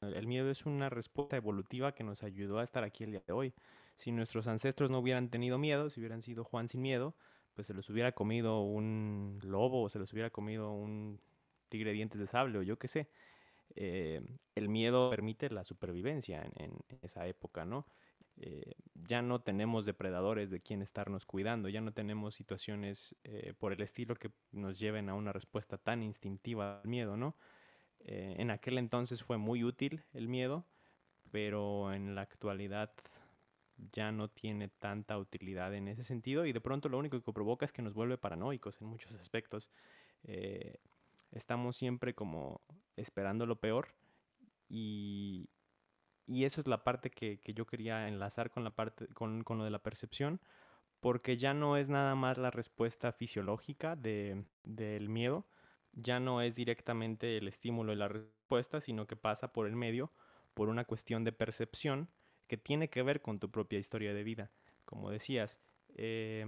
el 0.00 0.26
miedo 0.26 0.50
es 0.50 0.66
una 0.66 0.88
respuesta 0.88 1.36
evolutiva 1.36 1.92
que 1.92 2.04
nos 2.04 2.22
ayudó 2.22 2.58
a 2.58 2.64
estar 2.64 2.84
aquí 2.84 3.04
el 3.04 3.12
día 3.12 3.22
de 3.26 3.32
hoy. 3.32 3.54
Si 3.96 4.12
nuestros 4.12 4.46
ancestros 4.46 4.90
no 4.90 4.98
hubieran 4.98 5.30
tenido 5.30 5.58
miedo, 5.58 5.90
si 5.90 6.00
hubieran 6.00 6.22
sido 6.22 6.44
Juan 6.44 6.68
sin 6.68 6.82
miedo, 6.82 7.14
pues 7.54 7.66
se 7.66 7.74
los 7.74 7.88
hubiera 7.90 8.12
comido 8.12 8.62
un 8.62 9.38
lobo 9.42 9.82
o 9.82 9.88
se 9.88 9.98
los 9.98 10.12
hubiera 10.12 10.30
comido 10.30 10.72
un 10.72 11.20
tigre 11.68 11.90
de 11.90 11.96
dientes 11.96 12.20
de 12.20 12.26
sable 12.26 12.58
o 12.58 12.62
yo 12.62 12.78
qué 12.78 12.88
sé. 12.88 13.08
Eh, 13.74 14.22
el 14.54 14.68
miedo 14.68 15.10
permite 15.10 15.50
la 15.50 15.64
supervivencia 15.64 16.42
en, 16.56 16.78
esa 17.02 17.26
época, 17.26 17.64
¿no? 17.64 17.86
Eh, 18.38 18.74
ya 18.94 19.22
no 19.22 19.40
tenemos 19.40 19.86
depredadores 19.86 20.50
de 20.50 20.60
quien 20.60 20.82
estarnos 20.82 21.24
cuidando, 21.24 21.68
ya 21.68 21.80
no 21.80 21.92
tenemos 21.92 22.34
situaciones 22.34 23.16
eh, 23.24 23.54
por 23.58 23.72
el 23.72 23.80
estilo 23.80 24.14
que 24.16 24.30
nos 24.52 24.78
lleven 24.78 25.08
a 25.08 25.14
una 25.14 25.32
respuesta 25.32 25.78
tan 25.78 26.02
instintiva 26.02 26.80
al 26.80 26.88
miedo, 26.88 27.16
¿no? 27.16 27.36
en 28.08 28.52
aquel 28.52 28.78
entonces 28.78 29.24
fue 29.24 29.36
muy 29.36 29.64
útil 29.64 30.04
el 30.12 30.28
miedo, 30.28 30.64
pero 31.32 31.92
en 31.92 32.14
la 32.14 32.20
actualidad 32.20 32.92
ya 33.92 34.12
no 34.12 34.28
tiene 34.28 34.68
tanta 34.68 35.18
utilidad 35.18 35.74
en 35.74 35.88
ese 35.88 36.04
sentido 36.04 36.46
y 36.46 36.52
de 36.52 36.60
pronto 36.60 36.88
lo 36.88 36.98
único 36.98 37.20
que 37.20 37.32
provoca 37.32 37.64
es 37.64 37.72
que 37.72 37.82
nos 37.82 37.94
vuelve 37.94 38.18
paranoicos 38.18 38.80
en 38.80 38.88
muchos 38.88 39.14
aspectos. 39.14 39.70
Eh, 40.24 40.78
estamos 41.32 41.76
siempre 41.76 42.14
como 42.14 42.60
esperando 42.96 43.46
lo 43.46 43.56
peor 43.56 43.88
y, 44.68 45.48
y 46.26 46.44
eso 46.44 46.60
es 46.60 46.66
la 46.66 46.84
parte 46.84 47.10
que, 47.10 47.38
que, 47.40 47.54
yo 47.54 47.66
quería 47.66 48.08
enlazar 48.08 48.50
con, 48.50 48.64
la 48.64 48.70
parte, 48.70 49.06
con, 49.08 49.44
con, 49.44 49.58
lo 49.58 49.64
de 49.64 49.70
la 49.70 49.82
percepción, 49.82 50.40
porque 51.00 51.36
ya 51.36 51.54
no 51.54 51.76
es 51.76 51.88
nada 51.88 52.14
más 52.14 52.38
la 52.38 52.50
respuesta 52.50 53.12
fisiológica 53.12 53.96
de, 53.96 54.44
del 54.64 55.08
miedo, 55.08 55.46
ya 55.92 56.20
no 56.20 56.42
es 56.42 56.56
directamente 56.56 57.38
el 57.38 57.48
estímulo 57.48 57.92
y 57.92 57.96
la 57.96 58.08
respuesta, 58.08 58.80
sino 58.80 59.06
que 59.06 59.16
pasa 59.16 59.52
por 59.52 59.66
el 59.66 59.76
medio, 59.76 60.12
por 60.54 60.68
una 60.68 60.84
cuestión 60.84 61.24
de 61.24 61.32
percepción 61.32 62.08
que 62.48 62.56
tiene 62.56 62.88
que 62.90 63.02
ver 63.02 63.22
con 63.22 63.38
tu 63.38 63.50
propia 63.50 63.78
historia 63.78 64.14
de 64.14 64.24
vida. 64.24 64.50
Como 64.84 65.10
decías, 65.10 65.58
eh, 65.94 66.44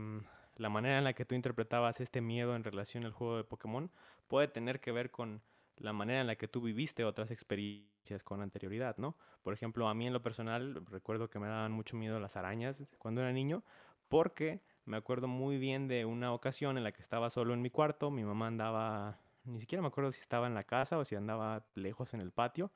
la 0.57 0.69
manera 0.69 0.99
en 0.99 1.05
la 1.05 1.15
que 1.15 1.25
tú 1.25 1.35
interpretabas 1.35 2.01
este 2.01 2.21
miedo 2.21 2.57
en 2.57 2.65
relación 2.65 3.05
al 3.05 3.13
juego 3.13 3.37
de 3.37 3.45
Pokémon 3.45 3.91
puede 4.27 4.49
tener 4.49 4.81
que 4.81 4.93
ver 4.93 5.11
con 5.11 5.43
la 5.77 5.93
manera 5.93 6.21
en 6.21 6.27
la 6.27 6.37
que 6.37 6.49
tú 6.49 6.61
viviste 6.61 7.05
otras 7.05 7.31
experiencias 7.31 7.98
con 8.25 8.43
anterioridad, 8.43 8.97
¿no? 8.99 9.17
Por 9.43 9.55
ejemplo, 9.55 9.89
a 9.89 9.95
mí 9.95 10.07
en 10.07 10.13
lo 10.13 10.23
personal 10.23 10.85
recuerdo 10.87 11.29
que 11.29 11.39
me 11.39 11.47
daban 11.47 11.73
mucho 11.73 11.97
miedo 11.97 12.19
las 12.19 12.37
arañas 12.37 12.83
cuando 12.99 13.21
era 13.21 13.33
niño, 13.33 13.63
porque 14.09 14.61
me 14.85 14.97
acuerdo 14.97 15.29
muy 15.29 15.59
bien 15.59 15.87
de 15.87 16.05
una 16.05 16.33
ocasión 16.33 16.79
en 16.79 16.85
la 16.85 16.93
que 16.93 17.03
estaba 17.03 17.31
solo 17.31 17.55
en 17.55 17.63
mi 17.63 17.71
cuarto, 17.71 18.11
mi 18.11 18.25
mamá 18.25 18.47
andaba, 18.47 19.19
ni 19.45 19.61
siquiera 19.61 19.83
me 19.83 19.89
acuerdo 19.89 20.11
si 20.13 20.21
estaba 20.21 20.47
en 20.47 20.55
la 20.55 20.65
casa 20.65 20.99
o 20.99 21.05
si 21.05 21.15
andaba 21.15 21.67
lejos 21.75 22.15
en 22.15 22.21
el 22.21 22.33
patio, 22.33 22.71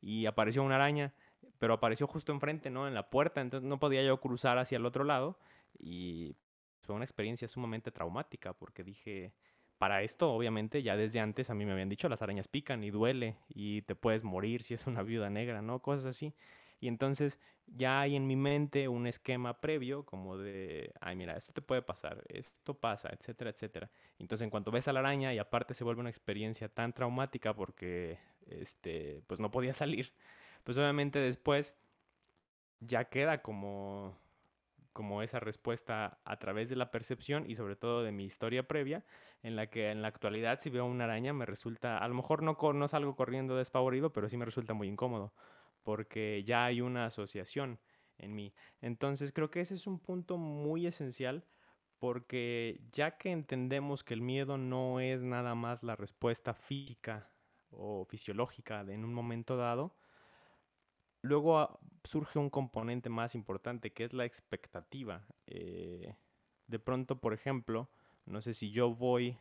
y 0.00 0.26
apareció 0.26 0.62
una 0.62 0.76
araña, 0.76 1.12
pero 1.58 1.74
apareció 1.74 2.06
justo 2.06 2.32
enfrente, 2.32 2.70
¿no? 2.70 2.86
En 2.86 2.94
la 2.94 3.10
puerta, 3.10 3.40
entonces 3.40 3.68
no 3.68 3.78
podía 3.78 4.04
yo 4.04 4.20
cruzar 4.20 4.58
hacia 4.58 4.76
el 4.76 4.86
otro 4.86 5.02
lado, 5.02 5.38
y 5.78 6.36
fue 6.80 6.94
una 6.94 7.04
experiencia 7.04 7.48
sumamente 7.48 7.90
traumática, 7.90 8.52
porque 8.52 8.84
dije, 8.84 9.32
para 9.78 10.02
esto, 10.02 10.32
obviamente, 10.32 10.82
ya 10.82 10.96
desde 10.96 11.20
antes 11.20 11.50
a 11.50 11.54
mí 11.54 11.64
me 11.64 11.72
habían 11.72 11.88
dicho, 11.88 12.08
las 12.08 12.22
arañas 12.22 12.48
pican 12.48 12.82
y 12.82 12.90
duele 12.90 13.36
y 13.48 13.82
te 13.82 13.94
puedes 13.94 14.24
morir 14.24 14.62
si 14.62 14.74
es 14.74 14.86
una 14.86 15.02
viuda 15.02 15.30
negra, 15.30 15.62
¿no? 15.62 15.80
Cosas 15.80 16.06
así. 16.06 16.34
Y 16.80 16.88
entonces 16.88 17.40
ya 17.66 18.00
hay 18.00 18.16
en 18.16 18.26
mi 18.26 18.36
mente 18.36 18.88
un 18.88 19.06
esquema 19.06 19.60
previo 19.60 20.04
como 20.04 20.38
de, 20.38 20.92
ay, 21.00 21.16
mira, 21.16 21.36
esto 21.36 21.52
te 21.52 21.62
puede 21.62 21.82
pasar, 21.82 22.22
esto 22.28 22.74
pasa, 22.74 23.10
etcétera, 23.12 23.50
etcétera. 23.50 23.90
Entonces 24.18 24.44
en 24.44 24.50
cuanto 24.50 24.70
ves 24.70 24.88
a 24.88 24.92
la 24.92 25.00
araña 25.00 25.32
y 25.34 25.38
aparte 25.38 25.74
se 25.74 25.84
vuelve 25.84 26.00
una 26.00 26.10
experiencia 26.10 26.68
tan 26.68 26.92
traumática 26.92 27.54
porque, 27.54 28.18
este, 28.46 29.22
pues 29.26 29.40
no 29.40 29.50
podía 29.50 29.74
salir, 29.74 30.12
pues 30.64 30.76
obviamente 30.78 31.18
después 31.18 31.76
ya 32.80 33.04
queda 33.06 33.42
como 33.42 34.16
como 34.96 35.20
esa 35.20 35.40
respuesta 35.40 36.20
a 36.24 36.38
través 36.38 36.70
de 36.70 36.76
la 36.76 36.90
percepción 36.90 37.44
y 37.50 37.54
sobre 37.54 37.76
todo 37.76 38.02
de 38.02 38.12
mi 38.12 38.24
historia 38.24 38.66
previa, 38.66 39.04
en 39.42 39.54
la 39.54 39.66
que 39.66 39.90
en 39.90 40.00
la 40.00 40.08
actualidad 40.08 40.58
si 40.58 40.70
veo 40.70 40.86
una 40.86 41.04
araña 41.04 41.34
me 41.34 41.44
resulta, 41.44 41.98
a 41.98 42.08
lo 42.08 42.14
mejor 42.14 42.42
no, 42.42 42.56
no 42.72 42.88
salgo 42.88 43.14
corriendo 43.14 43.58
despavorido, 43.58 44.14
pero 44.14 44.30
sí 44.30 44.38
me 44.38 44.46
resulta 44.46 44.72
muy 44.72 44.88
incómodo, 44.88 45.34
porque 45.82 46.42
ya 46.44 46.64
hay 46.64 46.80
una 46.80 47.04
asociación 47.04 47.78
en 48.16 48.34
mí. 48.34 48.54
Entonces 48.80 49.32
creo 49.32 49.50
que 49.50 49.60
ese 49.60 49.74
es 49.74 49.86
un 49.86 49.98
punto 49.98 50.38
muy 50.38 50.86
esencial, 50.86 51.44
porque 51.98 52.80
ya 52.90 53.18
que 53.18 53.32
entendemos 53.32 54.02
que 54.02 54.14
el 54.14 54.22
miedo 54.22 54.56
no 54.56 55.00
es 55.00 55.22
nada 55.22 55.54
más 55.54 55.82
la 55.82 55.96
respuesta 55.96 56.54
física 56.54 57.28
o 57.68 58.06
fisiológica 58.06 58.82
de 58.82 58.94
en 58.94 59.04
un 59.04 59.12
momento 59.12 59.58
dado, 59.58 59.94
luego 61.26 61.58
ah, 61.58 61.78
surge 62.04 62.38
un 62.38 62.50
componente 62.50 63.10
más 63.10 63.34
importante 63.34 63.92
que 63.92 64.04
es 64.04 64.12
la 64.12 64.24
expectativa. 64.24 65.26
Eh, 65.46 66.14
de 66.66 66.78
pronto, 66.78 67.20
por 67.20 67.34
ejemplo, 67.34 67.88
no 68.24 68.40
sé 68.40 68.54
si 68.54 68.70
yo 68.70 68.94
voy 68.94 69.38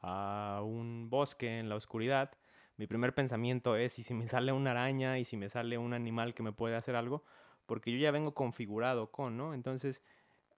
a 0.00 0.62
un 0.64 1.10
bosque 1.10 1.58
en 1.58 1.68
la 1.68 1.76
oscuridad, 1.76 2.32
mi 2.76 2.86
primer 2.86 3.14
pensamiento 3.14 3.76
es, 3.76 3.98
¿y 3.98 4.02
si 4.02 4.14
me 4.14 4.26
sale 4.28 4.52
una 4.52 4.70
araña? 4.70 5.18
¿Y 5.18 5.24
si 5.24 5.36
me 5.36 5.50
sale 5.50 5.76
un 5.76 5.92
animal 5.92 6.32
que 6.34 6.42
me 6.42 6.52
puede 6.52 6.76
hacer 6.76 6.96
algo? 6.96 7.24
Porque 7.66 7.92
yo 7.92 7.98
ya 7.98 8.10
vengo 8.10 8.32
configurado 8.34 9.10
con, 9.12 9.36
¿no? 9.36 9.52
Entonces, 9.52 10.02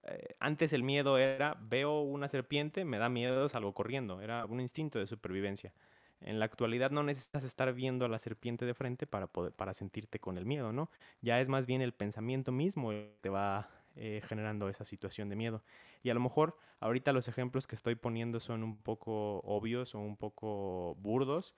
eh, 0.04 0.36
antes 0.38 0.72
el 0.72 0.84
miedo 0.84 1.18
era, 1.18 1.56
veo 1.60 2.00
una 2.00 2.28
serpiente, 2.28 2.84
me 2.84 2.98
da 2.98 3.08
miedo, 3.08 3.48
salgo 3.48 3.74
corriendo, 3.74 4.20
era 4.20 4.46
un 4.46 4.60
instinto 4.60 5.00
de 5.00 5.08
supervivencia. 5.08 5.74
En 6.24 6.38
la 6.38 6.44
actualidad 6.44 6.90
no 6.90 7.02
necesitas 7.02 7.44
estar 7.44 7.72
viendo 7.72 8.04
a 8.04 8.08
la 8.08 8.18
serpiente 8.18 8.64
de 8.64 8.74
frente 8.74 9.06
para, 9.06 9.26
poder, 9.26 9.52
para 9.52 9.74
sentirte 9.74 10.18
con 10.20 10.38
el 10.38 10.46
miedo, 10.46 10.72
¿no? 10.72 10.90
Ya 11.20 11.40
es 11.40 11.48
más 11.48 11.66
bien 11.66 11.82
el 11.82 11.92
pensamiento 11.92 12.52
mismo 12.52 12.90
que 12.90 13.16
te 13.20 13.28
va 13.28 13.70
eh, 13.96 14.22
generando 14.26 14.68
esa 14.68 14.84
situación 14.84 15.28
de 15.28 15.36
miedo. 15.36 15.62
Y 16.02 16.10
a 16.10 16.14
lo 16.14 16.20
mejor 16.20 16.56
ahorita 16.80 17.12
los 17.12 17.28
ejemplos 17.28 17.66
que 17.66 17.76
estoy 17.76 17.94
poniendo 17.94 18.40
son 18.40 18.62
un 18.62 18.78
poco 18.78 19.40
obvios 19.40 19.94
o 19.94 20.00
un 20.00 20.16
poco 20.16 20.94
burdos, 21.00 21.54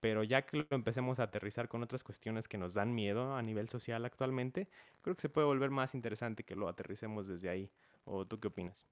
pero 0.00 0.22
ya 0.24 0.42
que 0.42 0.58
lo 0.58 0.66
empecemos 0.70 1.20
a 1.20 1.24
aterrizar 1.24 1.68
con 1.68 1.82
otras 1.82 2.04
cuestiones 2.04 2.48
que 2.48 2.58
nos 2.58 2.74
dan 2.74 2.94
miedo 2.94 3.34
a 3.34 3.42
nivel 3.42 3.68
social 3.68 4.04
actualmente, 4.04 4.68
creo 5.00 5.16
que 5.16 5.22
se 5.22 5.28
puede 5.28 5.46
volver 5.46 5.70
más 5.70 5.94
interesante 5.94 6.44
que 6.44 6.56
lo 6.56 6.68
aterricemos 6.68 7.26
desde 7.28 7.48
ahí. 7.48 7.70
¿O 8.04 8.26
tú 8.26 8.40
qué 8.40 8.48
opinas? 8.48 8.86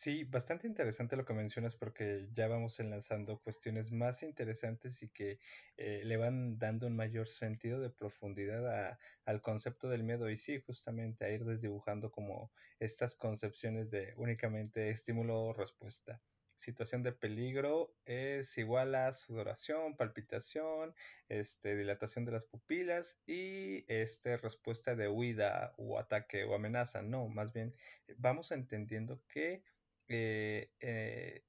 Sí, 0.00 0.22
bastante 0.22 0.68
interesante 0.68 1.16
lo 1.16 1.24
que 1.24 1.32
mencionas 1.34 1.74
porque 1.74 2.28
ya 2.32 2.46
vamos 2.46 2.78
enlazando 2.78 3.40
cuestiones 3.40 3.90
más 3.90 4.22
interesantes 4.22 5.02
y 5.02 5.08
que 5.10 5.40
eh, 5.76 6.02
le 6.04 6.16
van 6.16 6.56
dando 6.56 6.86
un 6.86 6.94
mayor 6.94 7.26
sentido 7.26 7.80
de 7.80 7.90
profundidad 7.90 8.96
al 9.24 9.42
concepto 9.42 9.88
del 9.88 10.04
miedo 10.04 10.30
y 10.30 10.36
sí, 10.36 10.60
justamente 10.60 11.24
a 11.24 11.30
ir 11.30 11.44
desdibujando 11.44 12.12
como 12.12 12.52
estas 12.78 13.16
concepciones 13.16 13.90
de 13.90 14.14
únicamente 14.16 14.88
estímulo 14.90 15.42
o 15.42 15.52
respuesta. 15.52 16.22
Situación 16.54 17.02
de 17.02 17.12
peligro 17.12 17.96
es 18.04 18.56
igual 18.58 18.94
a 18.94 19.12
sudoración, 19.12 19.96
palpitación, 19.96 20.94
este, 21.28 21.76
dilatación 21.76 22.24
de 22.24 22.32
las 22.32 22.46
pupilas 22.46 23.20
y 23.26 23.84
este, 23.92 24.36
respuesta 24.36 24.94
de 24.94 25.08
huida 25.08 25.74
o 25.76 25.98
ataque 25.98 26.44
o 26.44 26.54
amenaza. 26.54 27.02
No, 27.02 27.28
más 27.28 27.52
bien 27.52 27.74
vamos 28.16 28.52
entendiendo 28.52 29.24
que 29.28 29.64
eh, 30.08 30.72
eh, 30.80 31.44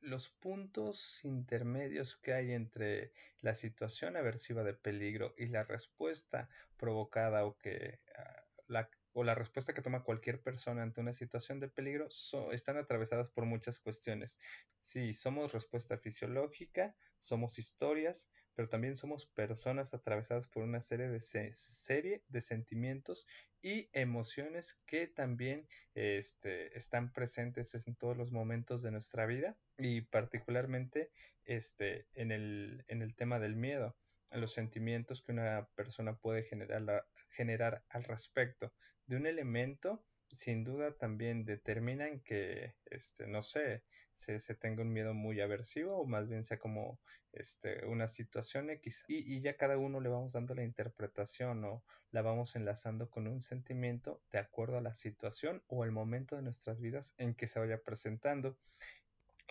los 0.00 0.28
puntos 0.30 1.24
intermedios 1.24 2.16
que 2.16 2.34
hay 2.34 2.52
entre 2.52 3.12
la 3.40 3.54
situación 3.54 4.16
aversiva 4.16 4.64
de 4.64 4.74
peligro 4.74 5.34
y 5.38 5.46
la 5.46 5.62
respuesta 5.62 6.48
provocada 6.76 7.44
o 7.44 7.56
que 7.56 8.00
ah, 8.16 8.44
la, 8.66 8.90
o 9.12 9.24
la 9.24 9.34
respuesta 9.34 9.74
que 9.74 9.82
toma 9.82 10.04
cualquier 10.04 10.42
persona 10.42 10.82
ante 10.82 11.00
una 11.00 11.12
situación 11.12 11.60
de 11.60 11.68
peligro 11.68 12.08
están 12.52 12.76
atravesadas 12.76 13.30
por 13.30 13.44
muchas 13.44 13.78
cuestiones. 13.78 14.38
Si 14.80 15.12
somos 15.12 15.52
respuesta 15.52 15.98
fisiológica, 15.98 16.96
somos 17.18 17.58
historias, 17.58 18.30
pero 18.54 18.68
también 18.68 18.96
somos 18.96 19.26
personas 19.26 19.94
atravesadas 19.94 20.48
por 20.48 20.62
una 20.62 20.80
serie 20.80 21.08
de, 21.08 21.20
serie 21.20 22.22
de 22.28 22.40
sentimientos 22.40 23.26
y 23.62 23.88
emociones 23.92 24.78
que 24.86 25.06
también 25.06 25.68
este, 25.94 26.76
están 26.76 27.12
presentes 27.12 27.74
en 27.74 27.94
todos 27.94 28.16
los 28.16 28.32
momentos 28.32 28.82
de 28.82 28.90
nuestra 28.90 29.26
vida 29.26 29.56
y 29.78 30.02
particularmente 30.02 31.10
este, 31.44 32.06
en, 32.14 32.32
el, 32.32 32.84
en 32.88 33.02
el 33.02 33.14
tema 33.14 33.38
del 33.38 33.56
miedo, 33.56 33.96
los 34.32 34.52
sentimientos 34.52 35.22
que 35.22 35.32
una 35.32 35.68
persona 35.74 36.16
puede 36.16 36.42
generar, 36.42 37.06
generar 37.30 37.84
al 37.88 38.04
respecto 38.04 38.72
de 39.06 39.16
un 39.16 39.26
elemento 39.26 40.04
sin 40.32 40.64
duda 40.64 40.92
también 40.92 41.44
determinan 41.44 42.20
que, 42.20 42.74
este, 42.86 43.26
no 43.26 43.42
sé, 43.42 43.84
se, 44.14 44.38
se, 44.38 44.54
tenga 44.54 44.82
un 44.82 44.92
miedo 44.92 45.14
muy 45.14 45.40
aversivo 45.40 45.98
o 45.98 46.06
más 46.06 46.28
bien 46.28 46.42
sea 46.44 46.58
como 46.58 46.98
este, 47.32 47.84
una 47.86 48.08
situación 48.08 48.70
X 48.70 49.04
y, 49.08 49.34
y, 49.34 49.40
ya 49.40 49.56
cada 49.56 49.76
uno 49.76 50.00
le 50.00 50.08
vamos 50.08 50.32
dando 50.32 50.54
la 50.54 50.64
interpretación 50.64 51.64
o 51.64 51.84
la 52.10 52.22
vamos 52.22 52.56
enlazando 52.56 53.10
con 53.10 53.26
un 53.26 53.40
sentimiento 53.40 54.22
de 54.32 54.38
acuerdo 54.38 54.78
a 54.78 54.82
la 54.82 54.94
situación 54.94 55.62
o 55.66 55.84
el 55.84 55.92
momento 55.92 56.36
de 56.36 56.42
nuestras 56.42 56.80
vidas 56.80 57.14
en 57.18 57.34
que 57.34 57.46
se 57.46 57.60
vaya 57.60 57.82
presentando. 57.82 58.56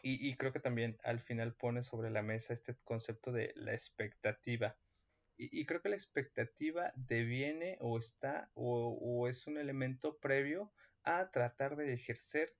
Y, 0.03 0.27
y 0.27 0.35
creo 0.35 0.51
que 0.51 0.59
también 0.59 0.97
al 1.03 1.19
final 1.19 1.53
pone 1.53 1.83
sobre 1.83 2.09
la 2.09 2.23
mesa 2.23 2.53
este 2.53 2.75
concepto 2.83 3.31
de 3.31 3.51
la 3.55 3.73
expectativa 3.73 4.75
y, 5.37 5.65
creo 5.65 5.81
que 5.81 5.89
la 5.89 5.95
expectativa 5.95 6.91
deviene 6.95 7.77
o 7.79 7.97
está 7.97 8.49
o, 8.53 9.27
es 9.27 9.47
un 9.47 9.57
elemento 9.57 10.17
previo 10.17 10.71
a 11.03 11.31
tratar 11.31 11.75
de 11.75 11.93
ejercer 11.93 12.55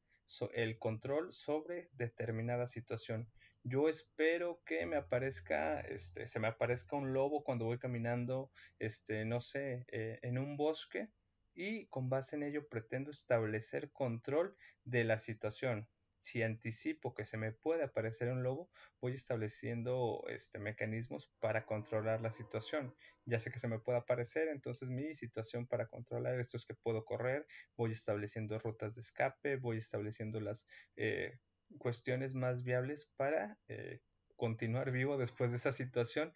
el 0.54 0.80
control 0.80 1.34
sobre 1.34 1.90
determinada 1.94 2.66
situación. 2.66 3.30
Yo 3.64 3.90
espero 3.90 4.62
que 4.66 4.86
me 4.86 4.96
aparezca, 4.96 5.82
este, 5.82 6.26
se 6.26 6.40
me 6.40 6.48
aparezca 6.48 6.96
un 6.96 7.14
lobo 7.14 7.44
cuando 7.44 7.66
voy 7.66 7.78
caminando, 7.78 8.50
este, 8.80 9.26
no 9.26 9.42
sé, 9.42 9.86
eh, 9.90 10.20
en 10.22 10.38
un 10.38 10.58
bosque 10.58 11.10
y 11.54 11.86
con 11.88 12.10
base 12.10 12.36
en 12.38 12.44
ello 12.44 12.68
pretendo 12.68 13.12
establecer 13.12 13.92
control 13.92 14.56
de 14.86 15.04
la 15.04 15.18
situación. 15.18 15.88
Si 16.22 16.44
anticipo 16.44 17.16
que 17.16 17.26
se 17.26 17.36
me 17.36 17.52
puede 17.52 17.84
aparecer 17.84 18.30
un 18.30 18.44
lobo, 18.44 18.70
voy 19.02 19.14
estableciendo 19.14 20.24
este, 20.30 20.60
mecanismos 20.60 21.32
para 21.40 21.66
controlar 21.66 22.22
la 22.22 22.32
situación. 22.32 22.96
Ya 23.26 23.40
sé 23.40 23.52
que 23.52 23.58
se 23.58 23.68
me 23.68 23.80
puede 23.80 23.98
aparecer, 23.98 24.48
entonces 24.48 24.90
mi 24.90 25.16
situación 25.16 25.66
para 25.66 25.88
controlar 25.88 26.40
esto 26.40 26.58
es 26.58 26.66
que 26.66 26.76
puedo 26.76 27.06
correr, 27.06 27.48
voy 27.76 27.92
estableciendo 27.92 28.60
rutas 28.60 28.94
de 28.94 29.02
escape, 29.02 29.56
voy 29.56 29.78
estableciendo 29.80 30.40
las 30.40 30.68
eh, 30.96 31.40
cuestiones 31.80 32.36
más 32.36 32.64
viables 32.64 33.12
para 33.18 33.58
eh, 33.68 34.00
continuar 34.36 34.92
vivo 34.92 35.18
después 35.18 35.50
de 35.50 35.58
esa 35.58 35.72
situación 35.72 36.34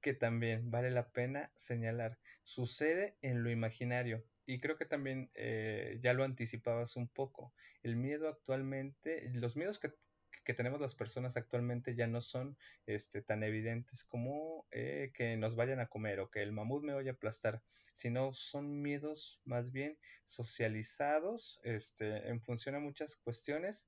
que 0.00 0.14
también 0.14 0.68
vale 0.70 0.90
la 0.90 1.10
pena 1.12 1.52
señalar. 1.54 2.18
Sucede 2.42 3.16
en 3.22 3.44
lo 3.44 3.50
imaginario 3.50 4.24
y 4.48 4.58
creo 4.58 4.78
que 4.78 4.86
también 4.86 5.30
eh, 5.34 5.98
ya 6.00 6.14
lo 6.14 6.24
anticipabas 6.24 6.96
un 6.96 7.06
poco. 7.06 7.52
El 7.82 7.96
miedo 7.96 8.28
actualmente, 8.28 9.30
los 9.34 9.56
miedos 9.56 9.78
que, 9.78 9.92
tenemos 10.54 10.80
las 10.80 10.94
personas 10.94 11.36
actualmente 11.36 11.94
ya 11.94 12.06
no 12.06 12.22
son 12.22 12.56
este, 12.86 13.20
tan 13.20 13.42
evidentes 13.42 14.02
como 14.04 14.66
eh, 14.70 15.10
que 15.12 15.36
nos 15.36 15.54
vayan 15.54 15.80
a 15.80 15.88
comer 15.88 16.20
o 16.20 16.30
que 16.30 16.40
el 16.40 16.52
mamut 16.52 16.82
me 16.82 16.94
vaya 16.94 17.10
a 17.10 17.14
aplastar, 17.14 17.62
sino 17.92 18.32
son 18.32 18.80
miedos 18.80 19.38
más 19.44 19.70
bien 19.70 19.98
socializados 20.24 21.60
este, 21.62 22.28
en 22.28 22.40
función 22.40 22.74
a 22.74 22.80
muchas 22.80 23.16
cuestiones, 23.16 23.86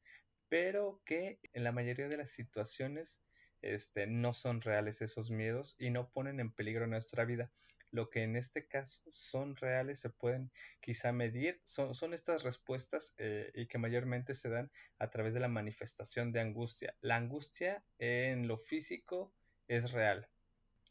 pero 0.51 1.01
que 1.07 1.41
en 1.55 1.65
la 1.65 1.73
mayoría 1.73 2.09
de 2.09 2.19
las 2.19 2.29
situaciones 2.29 3.23
este, 3.63 4.07
no 4.07 4.35
son 4.35 4.61
reales 4.61 5.01
esos 5.01 5.31
miedos 5.31 5.75
y 5.79 5.89
no 5.89 6.11
ponen 6.11 6.39
en 6.39 6.53
peligro 6.53 6.87
nuestra 6.87 7.25
vida. 7.25 7.51
Lo 7.93 8.09
que 8.09 8.23
en 8.23 8.37
este 8.37 8.67
caso 8.67 9.01
son 9.11 9.57
reales, 9.57 9.99
se 9.99 10.11
pueden 10.11 10.51
quizá 10.81 11.13
medir, 11.13 11.61
son, 11.65 11.95
son 11.95 12.15
estas 12.15 12.45
respuestas 12.45 13.15
eh, 13.19 13.51
y 13.55 13.67
que 13.67 13.79
mayormente 13.79 14.35
se 14.35 14.49
dan 14.49 14.71
a 14.99 15.11
través 15.11 15.35
de 15.35 15.41
la 15.41 15.49
manifestación 15.49 16.33
de 16.33 16.41
angustia. 16.41 16.95
La 17.01 17.17
angustia 17.17 17.83
en 17.99 18.47
lo 18.47 18.57
físico 18.57 19.33
es 19.69 19.93
real. 19.93 20.29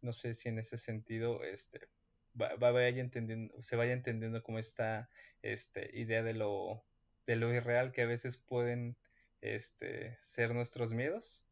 No 0.02 0.14
sé 0.14 0.34
si 0.34 0.50
en 0.50 0.60
ese 0.60 0.78
sentido 0.78 1.44
este, 1.44 1.88
vaya 2.34 2.88
entendiendo, 2.90 3.62
se 3.62 3.76
vaya 3.76 3.94
entendiendo 3.94 4.42
como 4.44 4.60
esta 4.60 5.10
este, 5.42 5.90
idea 5.98 6.24
de 6.24 6.34
lo, 6.34 6.84
de 7.28 7.36
lo 7.36 7.54
irreal 7.54 7.92
que 7.92 8.04
a 8.04 8.08
veces 8.08 8.38
pueden 8.38 8.96
este, 9.42 10.18
ser 10.20 10.54
nuestros 10.54 10.94
miedos. 10.94 11.44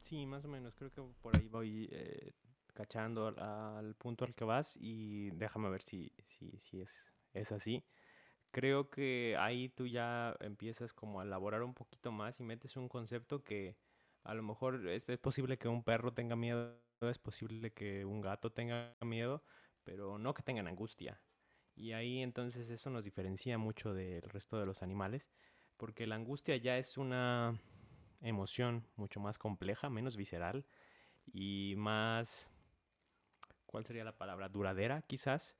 Sí, 0.00 0.26
más 0.26 0.44
o 0.44 0.48
menos. 0.48 0.74
Creo 0.74 0.90
que 0.90 1.02
por 1.22 1.36
ahí 1.36 1.48
voy 1.48 1.88
eh, 1.92 2.32
cachando 2.72 3.26
al, 3.28 3.94
punto 3.96 4.24
al 4.24 4.34
que 4.34 4.44
vas 4.44 4.76
y 4.80 5.30
déjame 5.30 5.70
ver 5.70 5.82
si, 5.82 6.12
si, 6.26 6.58
si 6.58 6.80
es, 6.80 7.12
es 7.32 7.52
así. 7.52 7.84
Creo 8.50 8.90
que 8.90 9.36
ahí 9.38 9.68
tú 9.68 9.86
ya 9.86 10.36
empiezas 10.40 10.92
como 10.92 11.20
a 11.20 11.24
elaborar 11.24 11.62
un 11.62 11.74
poquito 11.74 12.12
más 12.12 12.40
y 12.40 12.44
metes 12.44 12.76
un 12.76 12.88
concepto 12.88 13.44
que 13.44 13.76
a 14.24 14.34
lo 14.34 14.42
mejor 14.42 14.86
es, 14.88 15.08
es 15.08 15.18
posible 15.18 15.58
que 15.58 15.68
un 15.68 15.84
perro 15.84 16.12
tenga 16.12 16.36
miedo, 16.36 16.76
es 17.00 17.18
posible 17.18 17.72
que 17.72 18.04
un 18.04 18.20
gato 18.20 18.52
tenga 18.52 18.96
miedo, 19.02 19.42
pero 19.84 20.18
no 20.18 20.34
que 20.34 20.42
tengan 20.42 20.66
angustia. 20.66 21.20
Y 21.74 21.92
ahí 21.92 22.22
entonces 22.22 22.68
eso 22.70 22.90
nos 22.90 23.04
diferencia 23.04 23.56
mucho 23.56 23.94
del 23.94 24.22
resto 24.22 24.58
de 24.58 24.66
los 24.66 24.82
animales, 24.82 25.30
porque 25.76 26.06
la 26.06 26.16
angustia 26.16 26.56
ya 26.56 26.76
es 26.76 26.98
una 26.98 27.58
emoción 28.20 28.86
mucho 28.96 29.20
más 29.20 29.38
compleja, 29.38 29.88
menos 29.88 30.16
visceral 30.16 30.66
y 31.32 31.74
más, 31.76 32.50
¿cuál 33.70 33.86
sería 33.86 34.02
la 34.02 34.18
palabra? 34.18 34.48
Duradera 34.48 35.02
quizás, 35.02 35.56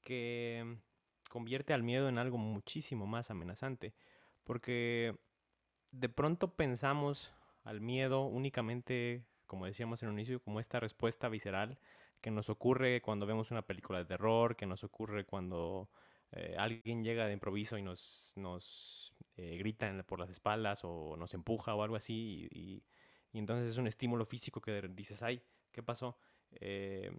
que 0.00 0.78
convierte 1.28 1.74
al 1.74 1.82
miedo 1.82 2.08
en 2.08 2.16
algo 2.16 2.38
muchísimo 2.38 3.06
más 3.06 3.32
amenazante. 3.32 3.94
Porque 4.44 5.18
de 5.90 6.08
pronto 6.08 6.54
pensamos 6.54 7.32
al 7.64 7.80
miedo 7.80 8.26
únicamente, 8.26 9.26
como 9.46 9.66
decíamos 9.66 10.02
en 10.04 10.10
un 10.10 10.14
inicio, 10.14 10.40
como 10.40 10.60
esta 10.60 10.78
respuesta 10.78 11.28
visceral 11.28 11.80
que 12.20 12.30
nos 12.30 12.48
ocurre 12.48 13.02
cuando 13.02 13.26
vemos 13.26 13.50
una 13.50 13.62
película 13.62 13.98
de 13.98 14.04
terror, 14.04 14.54
que 14.54 14.66
nos 14.66 14.84
ocurre 14.84 15.24
cuando 15.24 15.90
eh, 16.30 16.54
alguien 16.56 17.02
llega 17.02 17.26
de 17.26 17.32
improviso 17.32 17.76
y 17.76 17.82
nos, 17.82 18.32
nos 18.36 19.14
eh, 19.36 19.56
grita 19.58 19.92
por 20.04 20.20
las 20.20 20.30
espaldas 20.30 20.82
o 20.84 21.16
nos 21.16 21.34
empuja 21.34 21.74
o 21.74 21.82
algo 21.82 21.96
así 21.96 22.48
y, 22.52 22.84
entonces 23.32 23.70
es 23.70 23.78
un 23.78 23.86
estímulo 23.86 24.24
físico 24.24 24.60
que 24.60 24.82
dices, 24.88 25.22
ay, 25.22 25.40
¿qué 25.70 25.80
pasó? 25.80 26.18
Eh, 26.50 27.10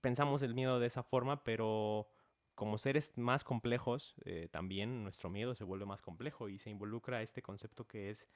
pensamos 0.00 0.42
el 0.42 0.54
miedo 0.54 0.80
de 0.80 0.86
esa 0.86 1.02
forma, 1.02 1.44
pero 1.44 2.08
como 2.54 2.78
seres 2.78 3.16
más 3.16 3.44
complejos, 3.44 4.16
también 4.50 5.04
nuestro 5.04 5.30
miedo 5.30 5.54
se 5.54 5.64
vuelve 5.64 5.86
más 5.86 6.02
complejo 6.02 6.48
y 6.48 6.58
se 6.58 6.70
involucra 6.70 7.22
este 7.22 7.40
concepto 7.40 7.86
que 7.86 8.10
es 8.10 8.26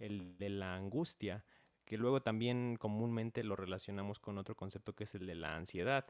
el 0.00 0.36
de 0.38 0.48
la 0.48 0.74
angustia, 0.74 1.44
que 1.84 1.96
luego 1.96 2.22
también 2.22 2.76
comúnmente 2.76 3.44
lo 3.44 3.56
relacionamos 3.56 4.18
con 4.18 4.38
otro 4.38 4.56
concepto 4.56 4.94
que 4.94 5.04
es 5.04 5.14
el 5.14 5.26
de 5.26 5.34
la 5.34 5.56
ansiedad. 5.56 6.06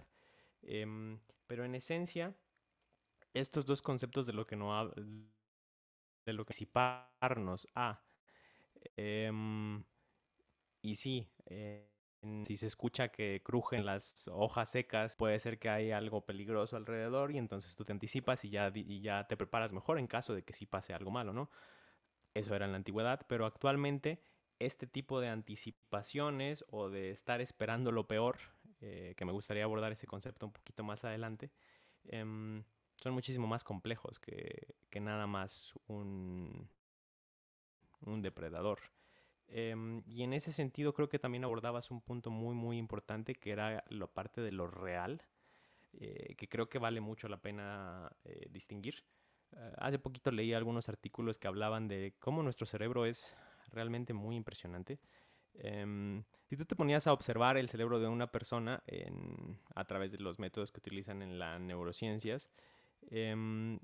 Em, 0.63 1.21
pero 1.47 1.65
en 1.65 1.75
esencia, 1.75 2.35
estos 3.35 3.67
dos 3.67 3.83
conceptos 3.83 4.27
de 4.27 4.33
lo 4.33 4.47
que 4.47 4.57
no 4.57 4.91
de 6.27 6.33
lo 6.33 6.45
que 6.45 6.53
anticiparnos 6.53 7.67
a 7.75 8.03
em, 8.97 9.83
y 10.83 10.95
sí 10.95 11.29
eh, 11.47 11.90
si 12.47 12.57
se 12.57 12.67
escucha 12.67 13.09
que 13.09 13.41
crujen 13.43 13.87
las 13.87 14.29
hojas 14.29 14.69
secas 14.69 15.17
puede 15.17 15.39
ser 15.39 15.59
que 15.59 15.71
hay 15.71 15.91
algo 15.91 16.27
peligroso 16.27 16.77
alrededor 16.77 17.33
y 17.33 17.39
entonces 17.39 17.75
tú 17.75 17.85
te 17.85 17.93
anticipas 17.93 18.45
y 18.45 18.51
ya, 18.51 18.71
y 18.75 19.01
ya 19.01 19.27
te 19.27 19.37
preparas 19.37 19.73
mejor 19.73 19.99
en 19.99 20.07
caso 20.07 20.35
de 20.35 20.43
que 20.43 20.53
sí 20.53 20.67
pase 20.67 20.93
algo 20.93 21.11
malo, 21.11 21.33
¿no? 21.33 21.51
Eso 22.35 22.55
era 22.55 22.67
en 22.67 22.73
la 22.73 22.77
antigüedad, 22.77 23.23
pero 23.27 23.47
actualmente 23.47 24.23
este 24.59 24.87
tipo 24.87 25.21
de 25.21 25.29
anticipaciones 25.29 26.65
o 26.69 26.91
de 26.91 27.11
estar 27.11 27.41
esperando 27.41 27.91
lo 27.91 28.07
peor, 28.07 28.39
eh, 28.81 29.15
que 29.17 29.25
me 29.25 29.33
gustaría 29.33 29.65
abordar 29.65 29.93
ese 29.93 30.07
concepto 30.07 30.47
un 30.47 30.53
poquito 30.53 30.85
más 30.85 31.05
adelante, 31.05 31.51
em, 32.05 32.63
son 32.97 33.15
muchísimo 33.15 33.47
más 33.47 33.65
complejos 33.65 34.19
que, 34.21 34.75
nada 35.01 35.27
más 35.27 35.73
un, 35.87 36.69
un 38.03 38.23
depredador. 38.23 38.81
Em, 39.53 40.03
y 40.07 40.23
en 40.23 40.33
ese 40.33 40.53
sentido 40.53 40.93
creo 40.95 41.09
que 41.09 41.19
también 41.19 41.45
abordabas 41.45 41.91
un 41.91 42.01
punto 42.01 42.31
muy 42.31 42.55
muy 42.55 42.79
importante 42.79 43.35
que 43.35 43.51
era 43.51 43.83
la 43.89 44.07
parte 44.07 44.41
de 44.41 44.53
lo 44.53 44.67
real, 44.69 45.23
eh, 45.93 46.35
que 46.37 46.49
creo 46.49 46.69
que 46.69 46.79
vale 46.79 47.01
mucho 47.01 47.29
la 47.29 47.41
pena 47.43 48.11
eh, 48.25 48.47
distinguir. 48.51 49.05
Eh, 49.53 49.73
hace 49.79 49.99
poquito 49.99 50.31
leí 50.31 50.53
algunos 50.53 50.89
artículos 50.89 51.39
que 51.39 51.49
hablaban 51.49 51.89
de 51.89 52.15
cómo 52.21 52.43
nuestro 52.43 52.67
cerebro 52.67 53.07
es 53.07 53.35
realmente 53.73 54.15
muy 54.15 54.37
impresionante. 54.37 55.01
Em, 55.55 56.23
si 56.47 56.57
tú 56.57 56.65
te 56.65 56.77
ponías 56.77 57.07
a 57.07 57.13
observar 57.13 57.57
el 57.57 57.69
cerebro 57.69 57.99
de 57.99 58.09
una 58.09 58.31
persona 58.31 58.83
a 59.75 59.85
través 59.85 60.13
de 60.13 60.19
los 60.19 60.39
métodos 60.39 60.71
que 60.71 60.79
utilizan 60.79 61.23
en 61.23 61.39
las 61.41 61.61
neurociencias, 61.61 62.51
Em, 63.09 63.79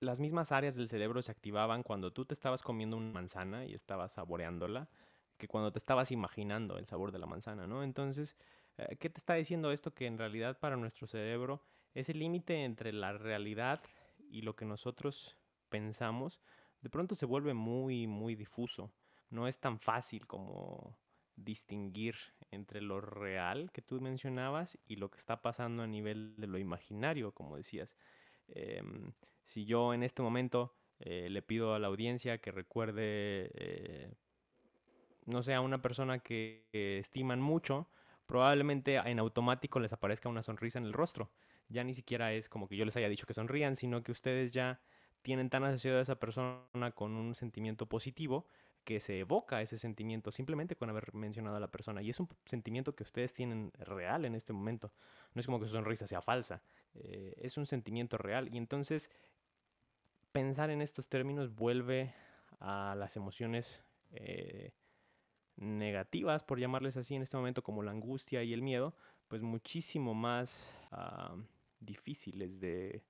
las 0.00 0.18
mismas 0.18 0.50
áreas 0.50 0.74
del 0.74 0.88
cerebro 0.88 1.22
se 1.22 1.30
activaban 1.30 1.82
cuando 1.82 2.12
tú 2.12 2.24
te 2.24 2.34
estabas 2.34 2.62
comiendo 2.62 2.96
una 2.96 3.12
manzana 3.12 3.66
y 3.66 3.74
estabas 3.74 4.12
saboreándola, 4.12 4.88
que 5.36 5.46
cuando 5.46 5.72
te 5.72 5.78
estabas 5.78 6.10
imaginando 6.10 6.78
el 6.78 6.86
sabor 6.86 7.12
de 7.12 7.18
la 7.18 7.26
manzana, 7.26 7.66
¿no? 7.66 7.82
Entonces, 7.82 8.36
eh, 8.78 8.96
¿qué 8.96 9.10
te 9.10 9.18
está 9.18 9.34
diciendo 9.34 9.72
esto? 9.72 9.94
Que 9.94 10.06
en 10.06 10.18
realidad 10.18 10.58
para 10.58 10.76
nuestro 10.76 11.06
cerebro 11.06 11.62
ese 11.94 12.14
límite 12.14 12.64
entre 12.64 12.92
la 12.92 13.12
realidad 13.12 13.80
y 14.30 14.42
lo 14.42 14.56
que 14.56 14.64
nosotros 14.64 15.36
pensamos, 15.68 16.40
de 16.80 16.90
pronto 16.90 17.14
se 17.14 17.26
vuelve 17.26 17.54
muy, 17.54 18.06
muy 18.06 18.34
difuso. 18.34 18.90
No 19.28 19.48
es 19.48 19.58
tan 19.58 19.78
fácil 19.78 20.26
como 20.26 20.96
distinguir 21.36 22.16
entre 22.50 22.80
lo 22.80 23.00
real 23.00 23.70
que 23.72 23.82
tú 23.82 24.00
mencionabas 24.00 24.78
y 24.86 24.96
lo 24.96 25.10
que 25.10 25.18
está 25.18 25.42
pasando 25.42 25.82
a 25.82 25.86
nivel 25.86 26.34
de 26.36 26.46
lo 26.46 26.58
imaginario, 26.58 27.32
como 27.32 27.56
decías. 27.56 27.96
Em, 28.48 29.12
si 29.44 29.64
yo 29.64 29.94
en 29.94 30.02
este 30.02 30.22
momento 30.22 30.74
eh, 31.00 31.28
le 31.30 31.42
pido 31.42 31.74
a 31.74 31.78
la 31.78 31.88
audiencia 31.88 32.38
que 32.38 32.52
recuerde, 32.52 33.50
eh, 33.54 34.12
no 35.26 35.42
sé, 35.42 35.54
a 35.54 35.60
una 35.60 35.80
persona 35.80 36.18
que, 36.18 36.66
estiman 36.72 37.40
mucho, 37.40 37.88
probablemente 38.26 38.96
en 38.96 39.18
automático 39.18 39.80
les 39.80 39.92
aparezca 39.92 40.28
una 40.28 40.42
sonrisa 40.42 40.78
en 40.78 40.84
el 40.84 40.92
rostro. 40.92 41.30
Ya 41.68 41.84
ni 41.84 41.94
siquiera 41.94 42.32
es 42.32 42.48
como 42.48 42.68
que 42.68 42.76
yo 42.76 42.84
les 42.84 42.96
haya 42.96 43.08
dicho 43.08 43.26
que 43.26 43.34
sonrían, 43.34 43.76
sino 43.76 44.02
que 44.02 44.12
ustedes 44.12 44.52
ya 44.52 44.80
tienen 45.22 45.50
tan 45.50 45.64
asociado 45.64 45.98
a 45.98 46.02
esa 46.02 46.18
persona 46.18 46.90
con 46.94 47.12
un 47.16 47.34
sentimiento 47.34 47.86
positivo 47.86 48.46
que 48.84 49.00
se 49.00 49.20
evoca 49.20 49.60
ese 49.62 49.78
sentimiento 49.78 50.30
simplemente 50.30 50.74
con 50.76 50.90
haber 50.90 51.14
mencionado 51.14 51.56
a 51.56 51.60
la 51.60 51.70
persona. 51.70 52.02
Y 52.02 52.10
es 52.10 52.20
un 52.20 52.28
sentimiento 52.44 52.94
que 52.94 53.02
ustedes 53.02 53.32
tienen 53.32 53.72
real 53.78 54.24
en 54.24 54.34
este 54.34 54.52
momento. 54.52 54.92
No 55.34 55.40
es 55.40 55.46
como 55.46 55.60
que 55.60 55.66
su 55.66 55.72
sonrisa 55.72 56.06
sea 56.06 56.22
falsa. 56.22 56.62
Eh, 56.94 57.34
es 57.38 57.56
un 57.56 57.66
sentimiento 57.66 58.18
real. 58.18 58.52
Y 58.52 58.58
entonces 58.58 59.10
pensar 60.32 60.70
en 60.70 60.82
estos 60.82 61.08
términos 61.08 61.54
vuelve 61.54 62.14
a 62.58 62.94
las 62.96 63.16
emociones 63.16 63.82
eh, 64.12 64.72
negativas, 65.56 66.42
por 66.42 66.58
llamarles 66.58 66.96
así 66.96 67.14
en 67.14 67.22
este 67.22 67.36
momento, 67.36 67.62
como 67.62 67.82
la 67.82 67.90
angustia 67.90 68.42
y 68.42 68.52
el 68.52 68.62
miedo, 68.62 68.94
pues 69.28 69.42
muchísimo 69.42 70.14
más 70.14 70.68
ah, 70.90 71.36
difíciles 71.80 72.60
de 72.60 73.02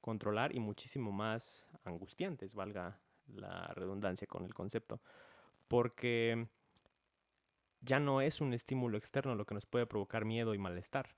controlar 0.00 0.54
y 0.54 0.60
muchísimo 0.60 1.12
más 1.12 1.68
angustiantes, 1.84 2.54
valga 2.54 2.98
la 3.26 3.68
redundancia 3.74 4.26
con 4.26 4.44
el 4.44 4.54
concepto, 4.54 5.00
porque 5.66 6.48
ya 7.80 8.00
no 8.00 8.20
es 8.20 8.40
un 8.40 8.54
estímulo 8.54 8.96
externo 8.96 9.34
lo 9.34 9.44
que 9.44 9.54
nos 9.54 9.66
puede 9.66 9.86
provocar 9.86 10.24
miedo 10.24 10.54
y 10.54 10.58
malestar. 10.58 11.14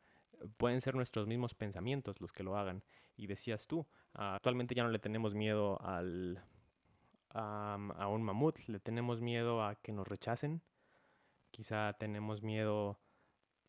Pueden 0.57 0.81
ser 0.81 0.95
nuestros 0.95 1.27
mismos 1.27 1.55
pensamientos 1.55 2.21
los 2.21 2.33
que 2.33 2.43
lo 2.43 2.57
hagan. 2.57 2.83
Y 3.17 3.27
decías 3.27 3.67
tú, 3.67 3.87
actualmente 4.15 4.75
ya 4.75 4.83
no 4.83 4.91
le 4.91 4.99
tenemos 4.99 5.35
miedo 5.35 5.81
al, 5.83 6.43
a 7.31 8.09
un 8.09 8.23
mamut, 8.23 8.59
le 8.67 8.81
tenemos 8.81 9.21
miedo 9.21 9.65
a 9.65 9.77
que 9.77 9.93
nos 9.93 10.07
rechacen, 10.07 10.63
quizá 11.51 11.93
tenemos 11.95 12.43
miedo 12.43 12.99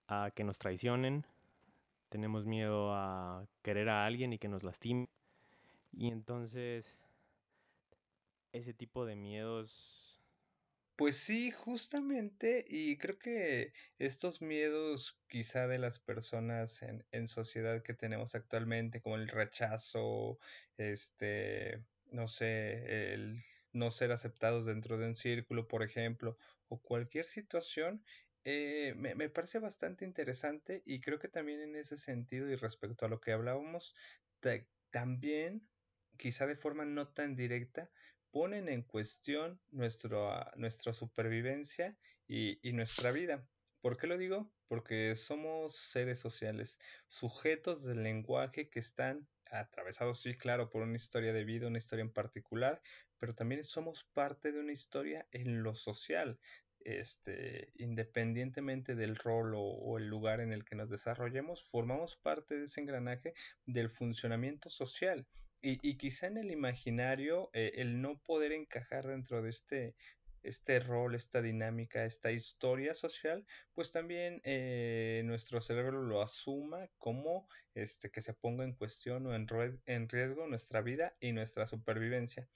a 0.07 0.31
que 0.35 0.43
nos 0.43 0.57
traicionen, 0.57 1.25
tenemos 2.09 2.45
miedo 2.45 2.93
a 2.93 3.45
querer 3.61 3.89
a 3.89 4.05
alguien 4.05 4.33
y 4.33 4.37
que 4.37 4.49
nos 4.49 4.63
lastime. 4.63 5.07
Y 5.93 6.09
entonces 6.09 6.97
ese 8.51 8.73
tipo 8.73 9.05
de 9.05 9.15
miedos... 9.15 10.00
Pues 10.95 11.17
sí, 11.17 11.49
justamente, 11.51 12.63
y 12.67 12.97
creo 12.97 13.17
que 13.17 13.73
estos 13.97 14.41
miedos 14.41 15.19
quizá 15.27 15.67
de 15.67 15.79
las 15.79 15.99
personas 15.99 16.81
en, 16.83 17.03
en 17.11 17.27
sociedad 17.27 17.81
que 17.81 17.95
tenemos 17.95 18.35
actualmente, 18.35 19.01
como 19.01 19.15
el 19.15 19.27
rechazo, 19.27 20.37
este, 20.77 21.83
no 22.11 22.27
sé, 22.27 23.13
el 23.13 23.39
no 23.73 23.89
ser 23.89 24.11
aceptados 24.11 24.65
dentro 24.67 24.97
de 24.99 25.07
un 25.07 25.15
círculo, 25.15 25.67
por 25.67 25.81
ejemplo, 25.81 26.37
o 26.67 26.79
cualquier 26.81 27.25
situación, 27.25 28.03
eh, 28.43 28.93
me, 28.97 29.15
me, 29.15 29.29
parece 29.29 29.57
bastante 29.59 30.05
interesante 30.05 30.83
y 30.85 30.99
creo 31.01 31.17
que 31.19 31.27
también 31.29 31.61
en 31.61 31.75
ese 31.75 31.97
sentido 31.97 32.47
y 32.49 32.55
respecto 32.55 33.05
a 33.05 33.09
lo 33.09 33.19
que 33.21 33.31
hablábamos, 33.31 33.95
también, 34.91 35.67
quizá 36.17 36.45
de 36.47 36.55
forma 36.55 36.85
no 36.85 37.07
tan 37.13 37.35
directa, 37.35 37.91
ponen 38.31 38.69
en 38.69 38.81
cuestión 38.81 39.59
nuestra 39.71 40.93
supervivencia 40.93 41.97
y, 42.27 42.59
y 42.67 42.73
nuestra 42.73 43.11
vida. 43.11 43.45
¿Por 43.81 43.97
qué 43.97 44.07
lo 44.07 44.17
digo? 44.17 44.51
Porque 44.67 45.15
somos 45.15 45.75
seres 45.75 46.19
sociales, 46.19 46.79
sujetos 47.07 47.83
del 47.83 48.03
lenguaje 48.03 48.69
que 48.69 48.79
están 48.79 49.27
atravesados, 49.51 50.21
sí, 50.21 50.35
claro, 50.35 50.69
por 50.69 50.83
una 50.83 50.95
historia 50.95 51.33
de 51.33 51.43
vida, 51.43 51.67
una 51.67 51.77
historia 51.77 52.03
en 52.03 52.13
particular, 52.13 52.81
pero 53.17 53.35
también 53.35 53.63
somos 53.63 54.03
parte 54.13 54.51
de 54.51 54.59
una 54.59 54.71
historia 54.71 55.27
en 55.31 55.63
lo 55.63 55.75
social, 55.75 56.39
este, 56.79 57.71
independientemente 57.75 58.95
del 58.95 59.15
rol 59.15 59.53
o, 59.55 59.97
el 59.97 60.07
lugar 60.07 60.39
en 60.39 60.51
el 60.51 60.65
que 60.65 60.75
nos 60.75 60.89
desarrollemos, 60.89 61.63
formamos 61.69 62.15
parte 62.15 62.57
de 62.57 62.65
ese 62.65 62.81
engranaje 62.81 63.33
del 63.65 63.89
funcionamiento 63.89 64.69
social. 64.69 65.27
Y, 65.63 65.95
quizá 65.97 66.27
en 66.27 66.37
el 66.37 66.51
imaginario, 66.51 67.51
eh, 67.53 67.73
el 67.75 68.01
no 68.01 68.19
poder 68.19 68.51
encajar 68.51 69.05
dentro 69.05 69.43
de 69.43 69.51
este, 69.51 69.95
este 70.41 70.79
rol, 70.79 71.13
esta 71.13 71.41
dinámica, 71.41 72.03
esta 72.03 72.31
historia 72.31 72.95
social, 72.95 73.45
pues 73.75 73.91
también 73.91 74.41
eh, 74.43 75.21
nuestro 75.25 75.61
cerebro 75.61 76.01
lo 76.01 76.21
asuma 76.21 76.89
como 76.97 77.47
este, 77.75 78.09
que 78.09 78.21
se 78.21 78.33
ponga 78.33 78.63
en 78.63 78.73
cuestión 78.73 79.27
o 79.27 79.35
en 79.35 80.09
riesgo 80.09 80.47
nuestra 80.47 80.81
vida 80.81 81.15
y 81.19 81.31
nuestra 81.31 81.67
supervivencia. 81.67 82.47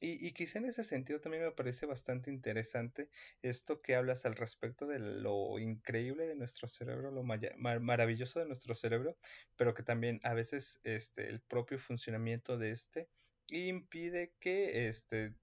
Y, 0.00 0.32
quizá 0.32 0.58
en 0.58 0.66
ese 0.66 0.84
sentido 0.84 1.20
también 1.20 1.44
me 1.44 1.52
parece 1.52 1.86
bastante 1.86 2.30
interesante 2.30 3.08
esto 3.42 3.80
que 3.80 3.94
hablas 3.94 4.24
al 4.26 4.36
respecto 4.36 4.86
de 4.86 4.98
lo 4.98 5.58
increíble 5.58 6.26
de 6.26 6.34
nuestro 6.34 6.68
cerebro, 6.68 7.10
lo 7.10 7.22
maravilloso 7.22 8.40
de 8.40 8.46
nuestro 8.46 8.74
cerebro, 8.74 9.16
pero 9.56 9.72
que 9.74 9.82
también 9.82 10.20
a 10.24 10.34
veces 10.34 10.80
este, 10.84 11.28
el 11.28 11.40
propio 11.40 11.78
funcionamiento 11.78 12.58
de 12.58 12.72
este 12.72 13.08
impide 13.50 14.32
que 14.40 14.88
este, 14.88 15.34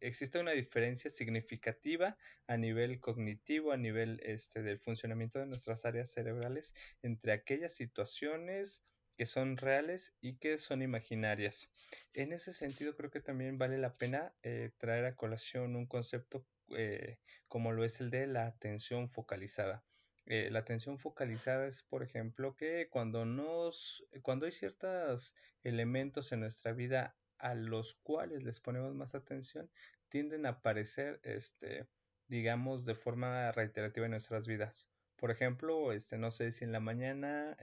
existe 0.00 0.38
una 0.38 0.52
diferencia 0.52 1.10
significativa 1.10 2.16
a 2.46 2.56
nivel 2.56 2.98
cognitivo, 2.98 3.72
a 3.72 3.76
nivel 3.76 4.20
este, 4.22 4.62
del 4.62 4.78
funcionamiento 4.78 5.38
de 5.38 5.46
nuestras 5.46 5.84
áreas 5.84 6.10
cerebrales 6.10 6.74
entre 7.02 7.32
aquellas 7.32 7.74
situaciones 7.74 8.82
que 9.16 9.26
son 9.26 9.56
reales 9.56 10.14
y 10.20 10.36
que 10.36 10.58
son 10.58 10.82
imaginarias. 10.82 11.70
En 12.14 12.32
ese 12.32 12.52
sentido, 12.52 12.94
creo 12.94 13.10
que 13.10 13.20
también 13.20 13.58
vale 13.58 13.78
la 13.78 13.92
pena 13.92 14.34
eh, 14.42 14.70
traer 14.78 15.06
a 15.06 15.16
colación 15.16 15.74
un 15.74 15.86
concepto 15.86 16.46
eh, 16.76 17.18
como 17.48 17.72
lo 17.72 17.84
es 17.84 18.00
el 18.00 18.10
de 18.10 18.26
la 18.26 18.46
atención 18.46 19.08
focalizada. 19.08 19.84
Eh, 20.26 20.50
la 20.50 20.58
atención 20.58 20.98
focalizada 20.98 21.66
es, 21.66 21.84
por 21.84 22.02
ejemplo, 22.02 22.56
que 22.56 22.88
cuando 22.90 23.24
nos, 23.24 24.04
cuando 24.22 24.46
hay 24.46 24.52
ciertos 24.52 25.34
elementos 25.62 26.32
en 26.32 26.40
nuestra 26.40 26.72
vida 26.72 27.16
a 27.38 27.54
los 27.54 27.94
cuales 28.02 28.42
les 28.42 28.60
ponemos 28.60 28.94
más 28.94 29.14
atención, 29.14 29.70
tienden 30.08 30.46
a 30.46 30.50
aparecer, 30.50 31.20
este, 31.22 31.86
digamos, 32.26 32.84
de 32.84 32.94
forma 32.94 33.52
reiterativa 33.52 34.06
en 34.06 34.12
nuestras 34.12 34.46
vidas. 34.46 34.88
Por 35.16 35.30
ejemplo, 35.30 35.92
este, 35.92 36.18
no 36.18 36.30
sé 36.30 36.50
si 36.50 36.64
en 36.64 36.72
la 36.72 36.80
mañana 36.80 37.56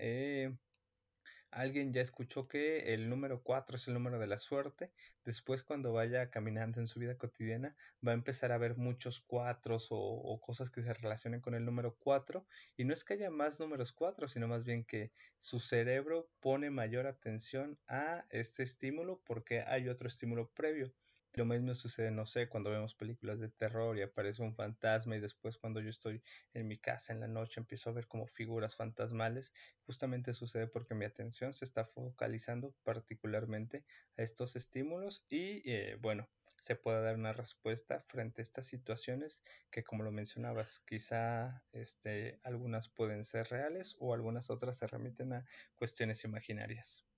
alguien 1.55 1.93
ya 1.93 2.01
escuchó 2.01 2.47
que 2.47 2.93
el 2.93 3.09
número 3.09 3.41
4 3.43 3.75
es 3.75 3.87
el 3.87 3.93
número 3.93 4.19
de 4.19 4.27
la 4.27 4.37
suerte, 4.37 4.91
después 5.23 5.63
cuando 5.63 5.93
vaya 5.93 6.29
caminando 6.29 6.79
en 6.79 6.87
su 6.87 6.99
vida 6.99 7.17
cotidiana 7.17 7.75
va 8.05 8.11
a 8.11 8.15
empezar 8.15 8.51
a 8.51 8.57
ver 8.57 8.75
muchos 8.75 9.21
cuatros 9.21 9.87
o, 9.89 10.39
cosas 10.41 10.69
que 10.69 10.81
se 10.81 10.93
relacionen 10.93 11.41
con 11.41 11.55
el 11.55 11.65
número 11.65 11.95
4 11.99 12.45
y 12.77 12.85
no 12.85 12.93
es 12.93 13.03
que 13.03 13.13
haya 13.13 13.29
más 13.29 13.59
números 13.59 13.91
4, 13.91 14.27
sino 14.27 14.47
más 14.47 14.63
bien 14.65 14.83
que 14.83 15.11
su 15.39 15.59
cerebro 15.59 16.29
pone 16.39 16.69
mayor 16.69 17.07
atención 17.07 17.77
a 17.87 18.25
este 18.29 18.63
estímulo 18.63 19.21
porque 19.25 19.61
hay 19.61 19.89
otro 19.89 20.07
estímulo 20.07 20.49
previo. 20.49 20.93
Lo 21.35 21.45
mismo 21.45 21.73
sucede, 21.73 22.11
no 22.11 22.25
sé, 22.27 22.47
cuando 22.47 22.69
vemos 22.69 22.93
películas 22.95 23.39
de 23.39 23.49
terror 23.49 23.97
y 23.97 24.03
aparece 24.03 24.43
un 24.43 24.53
fantasma 24.53 25.15
y 25.15 25.19
después 25.19 25.57
cuando 25.57 25.79
yo 25.81 25.89
estoy 25.89 26.21
en 26.53 26.67
mi 26.67 26.77
casa 26.79 27.11
en 27.11 27.19
la 27.19 27.27
noche 27.27 27.59
empiezo 27.59 27.89
a 27.89 27.93
ver 27.93 28.07
como 28.07 28.27
figuras 28.27 28.75
fantasmales, 28.75 29.51
justamente 29.81 30.33
sucede 30.33 30.67
porque 30.67 30.93
mi 30.95 31.05
atención 31.05 31.53
se 31.53 31.65
está 31.65 31.85
focalizando 31.85 32.75
particularmente 32.83 33.85
a 34.15 34.21
estos 34.21 34.55
estímulos 34.55 35.25
y 35.27 35.67
eh, 35.69 35.97
bueno, 35.99 36.29
se 36.61 36.75
puede 36.75 37.01
dar 37.01 37.15
una 37.15 37.33
respuesta 37.33 38.03
frente 38.07 38.41
a 38.41 38.43
estas 38.43 38.67
situaciones 38.67 39.43
que 39.71 39.83
como 39.83 40.03
lo 40.03 40.11
mencionabas, 40.11 40.79
quizá 40.79 41.65
este, 41.71 42.39
algunas 42.43 42.89
pueden 42.89 43.23
ser 43.23 43.47
reales 43.47 43.95
o 43.99 44.13
algunas 44.13 44.49
otras 44.51 44.77
se 44.77 44.87
remiten 44.87 45.33
a 45.33 45.45
cuestiones 45.75 46.23
imaginarias. 46.25 47.12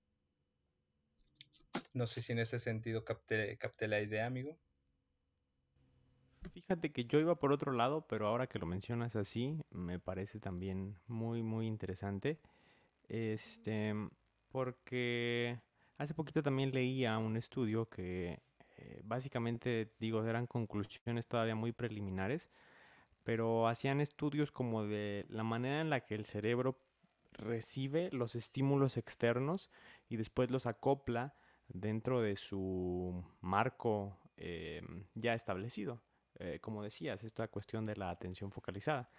No 1.92 2.06
sé 2.06 2.22
si 2.22 2.32
en 2.32 2.38
ese 2.38 2.58
sentido 2.58 3.04
capté, 3.04 3.58
la 3.88 4.00
idea, 4.00 4.26
amigo. 4.26 4.58
Fíjate 6.52 6.92
que 6.92 7.04
yo 7.04 7.18
iba 7.18 7.34
por 7.34 7.52
otro 7.52 7.72
lado, 7.72 8.06
pero 8.06 8.28
ahora 8.28 8.46
que 8.46 8.58
lo 8.58 8.66
mencionas 8.66 9.16
así, 9.16 9.58
me 9.70 9.98
parece 9.98 10.38
también 10.38 10.96
muy, 11.06 11.42
muy 11.42 11.66
interesante. 11.66 12.38
Este, 13.08 13.94
porque 14.48 15.58
hace 15.98 16.14
poquito 16.14 16.42
también 16.42 16.72
leía 16.72 17.18
un 17.18 17.36
estudio 17.36 17.88
que 17.88 18.40
eh, 18.78 19.00
básicamente, 19.04 19.92
digo, 19.98 20.24
eran 20.24 20.46
conclusiones 20.46 21.26
todavía 21.26 21.54
muy 21.54 21.72
preliminares, 21.72 22.50
pero 23.24 23.68
hacían 23.68 24.00
estudios 24.00 24.52
como 24.52 24.84
de 24.84 25.26
la 25.28 25.42
manera 25.42 25.80
en 25.80 25.90
la 25.90 26.00
que 26.00 26.14
el 26.14 26.26
cerebro 26.26 26.78
recibe 27.32 28.10
los 28.12 28.34
estímulos 28.34 28.96
externos 28.96 29.70
y 30.08 30.16
después 30.16 30.50
los 30.50 30.66
acopla 30.66 31.34
dentro 31.68 32.20
de 32.20 32.36
su 32.36 33.24
marco 33.40 34.16
eh, 34.36 34.82
ya 35.14 35.34
establecido. 35.34 36.00
Eh, 36.38 36.58
como 36.60 36.82
decías, 36.82 37.24
esta 37.24 37.48
cuestión 37.48 37.84
de 37.84 37.96
la 37.96 38.10
atención 38.10 38.50
focalizada, 38.50 39.10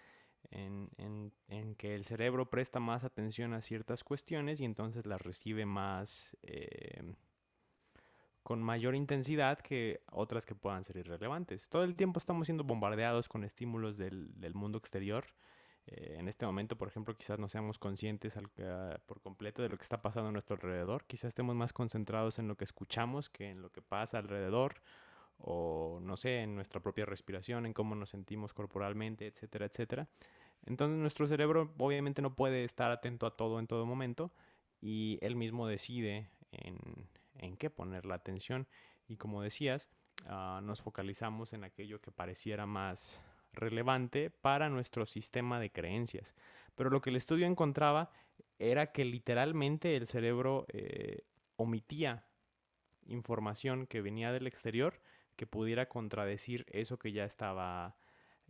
en, 0.50 1.32
que 1.76 1.94
el 1.94 2.04
cerebro 2.04 2.48
presta 2.48 2.80
más 2.80 3.04
atención 3.04 3.52
a 3.54 3.60
ciertas 3.60 4.04
cuestiones 4.04 4.60
y 4.60 4.64
entonces 4.64 5.04
las 5.04 5.20
recibe 5.20 5.66
más 5.66 6.36
eh, 6.42 7.14
con 8.42 8.62
mayor 8.62 8.94
intensidad 8.94 9.58
que 9.58 10.00
otras 10.10 10.46
que 10.46 10.54
puedan 10.54 10.84
ser 10.84 10.96
irrelevantes. 10.96 11.68
Todo 11.68 11.84
el 11.84 11.96
tiempo 11.96 12.18
estamos 12.18 12.46
siendo 12.46 12.64
bombardeados 12.64 13.28
con 13.28 13.44
estímulos 13.44 13.98
del, 13.98 14.40
del 14.40 14.54
mundo 14.54 14.78
exterior 14.78 15.26
eh, 15.90 16.16
en 16.18 16.28
este 16.28 16.44
momento, 16.44 16.76
por 16.76 16.88
ejemplo, 16.88 17.16
quizás 17.16 17.38
no 17.38 17.48
seamos 17.48 17.78
conscientes 17.78 18.38
por 19.06 19.20
completo 19.20 19.62
de 19.62 19.68
lo 19.68 19.76
que 19.76 19.82
está 19.82 20.02
pasando 20.02 20.28
a 20.28 20.32
nuestro 20.32 20.56
alrededor. 20.56 21.04
Quizás 21.06 21.28
estemos 21.28 21.54
más 21.56 21.72
concentrados 21.72 22.38
en 22.38 22.48
lo 22.48 22.56
que 22.56 22.64
escuchamos 22.64 23.30
que 23.30 23.50
en 23.50 23.62
lo 23.62 23.70
que 23.70 23.82
pasa 23.82 24.18
alrededor 24.18 24.82
o 25.38 26.00
no 26.02 26.16
sé, 26.16 26.42
en 26.42 26.56
nuestra 26.56 26.80
propia 26.80 27.06
respiración, 27.06 27.64
en 27.64 27.72
cómo 27.72 27.94
nos 27.94 28.10
sentimos 28.10 28.52
corporalmente, 28.52 29.26
etcétera, 29.26 29.66
etcétera. 29.66 30.08
Entonces 30.66 30.98
nuestro 30.98 31.26
cerebro 31.28 31.72
obviamente 31.78 32.22
no 32.22 32.34
puede 32.34 32.64
estar 32.64 32.90
atento 32.90 33.26
a 33.26 33.36
todo 33.36 33.60
en 33.60 33.66
todo 33.66 33.86
momento 33.86 34.32
y 34.80 35.18
él 35.22 35.36
mismo 35.36 35.66
decide 35.66 36.28
en, 36.50 36.76
en 37.36 37.56
qué 37.56 37.70
poner 37.70 38.04
la 38.04 38.16
atención 38.16 38.66
y 39.06 39.16
como 39.16 39.40
decías, 39.42 39.88
ah, 40.26 40.60
nos 40.62 40.82
focalizamos 40.82 41.52
en 41.52 41.64
aquello 41.64 42.00
que 42.00 42.10
pareciera 42.10 42.66
más, 42.66 43.22
relevante 43.58 44.30
para 44.30 44.68
nuestro 44.68 45.06
sistema 45.06 45.60
de 45.60 45.70
creencias. 45.70 46.34
Pero 46.74 46.90
lo 46.90 47.00
que 47.00 47.10
el 47.10 47.16
estudio 47.16 47.46
encontraba 47.46 48.10
era 48.58 48.92
que 48.92 49.04
literalmente 49.04 49.96
el 49.96 50.06
cerebro 50.06 50.66
eh, 50.68 51.22
omitía 51.56 52.24
información 53.06 53.86
que 53.86 54.00
venía 54.00 54.32
del 54.32 54.46
exterior 54.46 55.00
que 55.36 55.46
pudiera 55.46 55.88
contradecir 55.88 56.66
eso 56.70 56.98
que 56.98 57.12
ya 57.12 57.24
estaba 57.24 57.96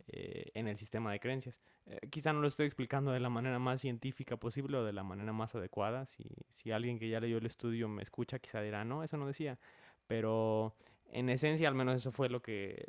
eh, 0.07 0.51
en 0.55 0.67
el 0.67 0.77
sistema 0.77 1.11
de 1.11 1.19
creencias. 1.19 1.59
Eh, 1.85 1.99
quizá 2.09 2.33
no 2.33 2.41
lo 2.41 2.47
estoy 2.47 2.65
explicando 2.65 3.11
de 3.11 3.19
la 3.19 3.29
manera 3.29 3.59
más 3.59 3.81
científica 3.81 4.37
posible 4.37 4.77
o 4.77 4.83
de 4.83 4.93
la 4.93 5.03
manera 5.03 5.31
más 5.33 5.53
adecuada. 5.55 6.05
Si, 6.05 6.23
si 6.49 6.71
alguien 6.71 6.97
que 6.97 7.09
ya 7.09 7.19
leyó 7.19 7.37
el 7.37 7.45
estudio 7.45 7.87
me 7.87 8.01
escucha, 8.01 8.39
quizá 8.39 8.61
dirá, 8.61 8.83
no, 8.83 9.03
eso 9.03 9.17
no 9.17 9.27
decía. 9.27 9.59
Pero 10.07 10.75
en 11.11 11.29
esencia, 11.29 11.67
al 11.67 11.75
menos 11.75 11.95
eso 11.95 12.11
fue 12.11 12.29
lo 12.29 12.41
que, 12.41 12.87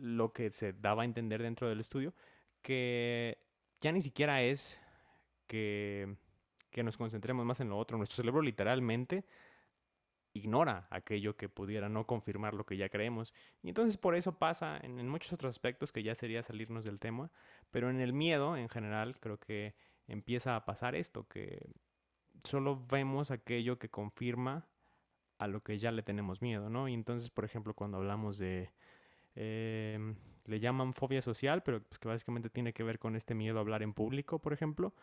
lo 0.00 0.32
que 0.32 0.50
se 0.50 0.72
daba 0.72 1.02
a 1.02 1.04
entender 1.04 1.42
dentro 1.42 1.68
del 1.68 1.80
estudio, 1.80 2.14
que 2.62 3.38
ya 3.80 3.92
ni 3.92 4.00
siquiera 4.00 4.42
es 4.42 4.80
que, 5.46 6.16
que 6.70 6.82
nos 6.82 6.96
concentremos 6.96 7.44
más 7.46 7.60
en 7.60 7.68
lo 7.68 7.78
otro. 7.78 7.96
Nuestro 7.96 8.16
cerebro 8.16 8.42
literalmente 8.42 9.24
ignora 10.32 10.86
aquello 10.90 11.36
que 11.36 11.48
pudiera 11.48 11.88
no 11.88 12.06
confirmar 12.06 12.54
lo 12.54 12.64
que 12.64 12.76
ya 12.76 12.88
creemos. 12.88 13.34
Y 13.62 13.68
entonces 13.68 13.96
por 13.96 14.14
eso 14.14 14.38
pasa 14.38 14.78
en, 14.82 15.08
muchos 15.08 15.32
otros 15.32 15.50
aspectos 15.50 15.92
que 15.92 16.02
ya 16.02 16.14
sería 16.14 16.42
salirnos 16.42 16.84
del 16.84 17.00
tema, 17.00 17.30
pero 17.70 17.90
en 17.90 18.00
el 18.00 18.12
miedo 18.12 18.56
en 18.56 18.68
general 18.68 19.18
creo 19.18 19.38
que 19.38 19.74
empieza 20.06 20.56
a 20.56 20.64
pasar 20.64 20.94
esto, 20.94 21.26
que 21.28 21.72
solo 22.44 22.84
vemos 22.86 23.30
aquello 23.30 23.78
que 23.78 23.90
confirma 23.90 24.66
a 25.38 25.46
lo 25.46 25.62
que 25.62 25.78
ya 25.78 25.90
le 25.90 26.02
tenemos 26.02 26.42
miedo, 26.42 26.68
¿no? 26.68 26.88
Y 26.88 26.94
entonces, 26.94 27.30
por 27.30 27.44
ejemplo, 27.44 27.74
cuando 27.74 27.98
hablamos 27.98 28.38
de... 28.38 28.70
Em, 29.34 30.16
le 30.46 30.60
llaman 30.60 30.94
fobia 30.94 31.22
social, 31.22 31.62
pero 31.62 31.82
pues 31.82 31.98
que 31.98 32.08
básicamente 32.08 32.50
tiene 32.50 32.72
que 32.72 32.82
ver 32.82 32.98
con 32.98 33.16
este 33.16 33.34
miedo 33.34 33.58
a 33.58 33.60
hablar 33.60 33.82
en 33.82 33.94
público, 33.94 34.38
por 34.40 34.52
ejemplo. 34.52 34.94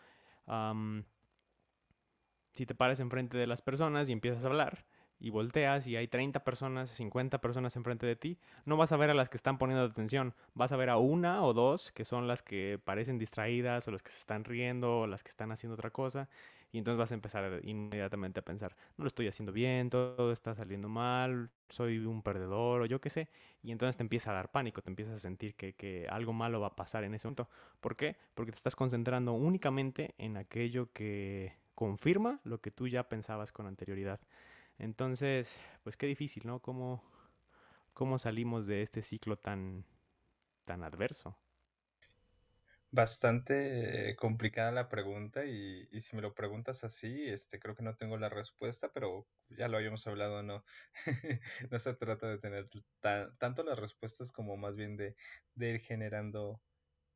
si 2.53 2.65
te 2.65 2.73
paras 2.73 2.99
enfrente 2.99 3.37
de 3.37 3.45
las 3.47 3.61
personas 3.61 4.09
y 4.09 4.13
empiezas 4.13 4.43
a 4.43 4.47
hablar, 4.47 4.85
y 5.19 5.29
volteas 5.29 5.87
y 5.87 5.95
hay 5.95 6.07
30 6.07 6.43
personas, 6.43 6.89
50 6.91 7.39
personas 7.39 7.75
enfrente 7.75 8.05
de 8.05 8.15
ti, 8.15 8.39
no 8.65 8.77
vas 8.77 8.91
a 8.91 8.97
ver 8.97 9.09
a 9.09 9.13
las 9.13 9.29
que 9.29 9.37
están 9.37 9.57
poniendo 9.57 9.83
atención, 9.85 10.33
vas 10.53 10.71
a 10.71 10.77
ver 10.77 10.89
a 10.89 10.97
una 10.97 11.43
o 11.43 11.53
dos 11.53 11.91
que 11.91 12.05
son 12.05 12.27
las 12.27 12.43
que 12.43 12.79
parecen 12.83 13.17
distraídas 13.17 13.87
o 13.87 13.91
las 13.91 14.03
que 14.03 14.11
se 14.11 14.19
están 14.19 14.43
riendo 14.43 15.01
o 15.01 15.07
las 15.07 15.23
que 15.23 15.29
están 15.29 15.51
haciendo 15.51 15.73
otra 15.73 15.89
cosa 15.89 16.29
y 16.71 16.77
entonces 16.79 16.97
vas 16.97 17.11
a 17.11 17.15
empezar 17.15 17.61
inmediatamente 17.63 18.39
a 18.39 18.43
pensar, 18.43 18.75
no 18.97 19.03
lo 19.03 19.07
estoy 19.07 19.27
haciendo 19.27 19.51
bien, 19.51 19.89
todo 19.89 20.31
está 20.31 20.53
saliendo 20.53 20.89
mal, 20.89 21.49
soy 21.69 21.99
un 21.99 22.21
perdedor 22.21 22.81
o 22.81 22.85
yo 22.85 22.99
qué 22.99 23.09
sé, 23.09 23.29
y 23.63 23.71
entonces 23.71 23.97
te 23.97 24.03
empieza 24.03 24.31
a 24.31 24.33
dar 24.33 24.51
pánico, 24.51 24.81
te 24.81 24.89
empiezas 24.89 25.15
a 25.15 25.19
sentir 25.19 25.55
que, 25.55 25.73
que 25.73 26.07
algo 26.09 26.33
malo 26.33 26.59
va 26.59 26.67
a 26.67 26.75
pasar 26.75 27.03
en 27.03 27.13
ese 27.13 27.27
momento. 27.27 27.49
¿Por 27.79 27.95
qué? 27.95 28.17
Porque 28.33 28.51
te 28.51 28.57
estás 28.57 28.75
concentrando 28.75 29.33
únicamente 29.33 30.13
en 30.17 30.37
aquello 30.37 30.91
que 30.91 31.53
confirma 31.75 32.41
lo 32.43 32.59
que 32.59 32.71
tú 32.71 32.87
ya 32.87 33.07
pensabas 33.07 33.51
con 33.51 33.67
anterioridad. 33.67 34.19
Entonces, 34.79 35.59
pues 35.83 35.97
qué 35.97 36.07
difícil, 36.07 36.45
¿no? 36.45 36.59
¿Cómo, 36.59 37.03
cómo 37.93 38.17
salimos 38.17 38.67
de 38.67 38.81
este 38.81 39.01
ciclo 39.01 39.37
tan, 39.37 39.85
tan 40.65 40.83
adverso? 40.83 41.35
Bastante 42.89 44.15
complicada 44.17 44.71
la 44.71 44.87
pregunta 44.87 45.45
y, 45.45 45.89
y, 45.91 45.99
si 45.99 46.15
me 46.15 46.21
lo 46.21 46.33
preguntas 46.33 46.85
así, 46.85 47.27
este, 47.27 47.59
creo 47.59 47.75
que 47.75 47.83
no 47.83 47.97
tengo 47.97 48.17
la 48.17 48.29
respuesta, 48.29 48.93
pero 48.93 49.27
ya 49.49 49.67
lo 49.67 49.75
habíamos 49.77 50.07
hablado, 50.07 50.41
no, 50.41 50.63
no 51.69 51.79
se 51.79 51.93
trata 51.95 52.29
de 52.29 52.39
tener 52.39 52.69
tanto 53.39 53.63
las 53.63 53.77
respuestas 53.77 54.31
como 54.31 54.55
más 54.55 54.77
bien 54.77 54.95
de, 54.95 55.17
de 55.53 55.71
ir 55.71 55.81
generando 55.81 56.63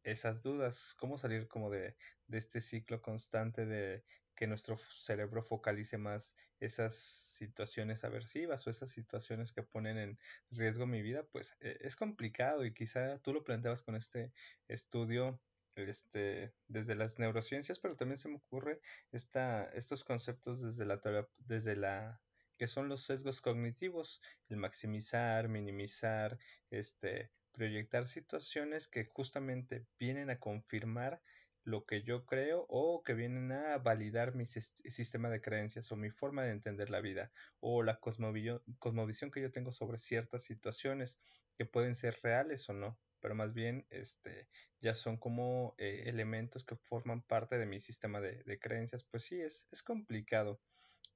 esas 0.03 0.41
dudas, 0.43 0.93
cómo 0.97 1.17
salir 1.17 1.47
como 1.47 1.69
de, 1.69 1.95
de 2.27 2.37
este 2.37 2.61
ciclo 2.61 3.01
constante 3.01 3.65
de 3.65 4.03
que 4.35 4.47
nuestro 4.47 4.75
cerebro 4.75 5.43
focalice 5.43 5.97
más 5.97 6.35
esas 6.59 6.95
situaciones 6.95 8.03
aversivas 8.03 8.65
o 8.67 8.69
esas 8.71 8.89
situaciones 8.91 9.53
que 9.53 9.63
ponen 9.63 9.97
en 9.97 10.19
riesgo 10.49 10.87
mi 10.87 11.01
vida, 11.01 11.27
pues 11.31 11.55
e, 11.59 11.77
es 11.81 11.95
complicado 11.95 12.65
y 12.65 12.73
quizá 12.73 13.19
tú 13.19 13.33
lo 13.33 13.43
planteabas 13.43 13.83
con 13.83 13.95
este 13.95 14.33
estudio 14.67 15.41
este, 15.75 16.53
desde 16.67 16.95
las 16.95 17.19
neurociencias, 17.19 17.79
pero 17.79 17.95
también 17.95 18.17
se 18.17 18.29
me 18.29 18.37
ocurre 18.37 18.81
esta, 19.11 19.65
estos 19.73 20.03
conceptos 20.03 20.61
desde 20.61 20.85
la, 20.85 21.01
desde 21.37 21.75
la 21.75 22.21
que 22.57 22.67
son 22.67 22.89
los 22.89 23.03
sesgos 23.03 23.41
cognitivos, 23.41 24.21
el 24.47 24.57
maximizar, 24.57 25.49
minimizar, 25.49 26.37
este, 26.69 27.31
proyectar 27.51 28.05
situaciones 28.05 28.87
que 28.87 29.05
justamente 29.05 29.87
vienen 29.97 30.29
a 30.29 30.39
confirmar 30.39 31.21
lo 31.63 31.85
que 31.85 32.01
yo 32.03 32.25
creo 32.25 32.65
o 32.69 33.03
que 33.03 33.13
vienen 33.13 33.51
a 33.51 33.77
validar 33.77 34.35
mi 34.35 34.45
sistema 34.45 35.29
de 35.29 35.41
creencias 35.41 35.91
o 35.91 35.95
mi 35.95 36.09
forma 36.09 36.43
de 36.43 36.51
entender 36.51 36.89
la 36.89 37.01
vida 37.01 37.31
o 37.59 37.83
la 37.83 37.99
cosmovisión 37.99 39.31
que 39.31 39.41
yo 39.41 39.51
tengo 39.51 39.71
sobre 39.71 39.97
ciertas 39.97 40.43
situaciones 40.43 41.19
que 41.55 41.65
pueden 41.65 41.95
ser 41.95 42.19
reales 42.23 42.67
o 42.69 42.73
no, 42.73 42.99
pero 43.21 43.35
más 43.35 43.53
bien 43.53 43.85
este, 43.89 44.47
ya 44.81 44.95
son 44.95 45.17
como 45.17 45.75
eh, 45.77 46.03
elementos 46.07 46.65
que 46.65 46.75
forman 46.75 47.21
parte 47.21 47.57
de 47.57 47.65
mi 47.65 47.79
sistema 47.79 48.19
de, 48.19 48.59
creencias, 48.59 49.03
pues 49.03 49.23
sí, 49.23 49.39
es, 49.39 49.67
es, 49.71 49.83
complicado. 49.83 50.59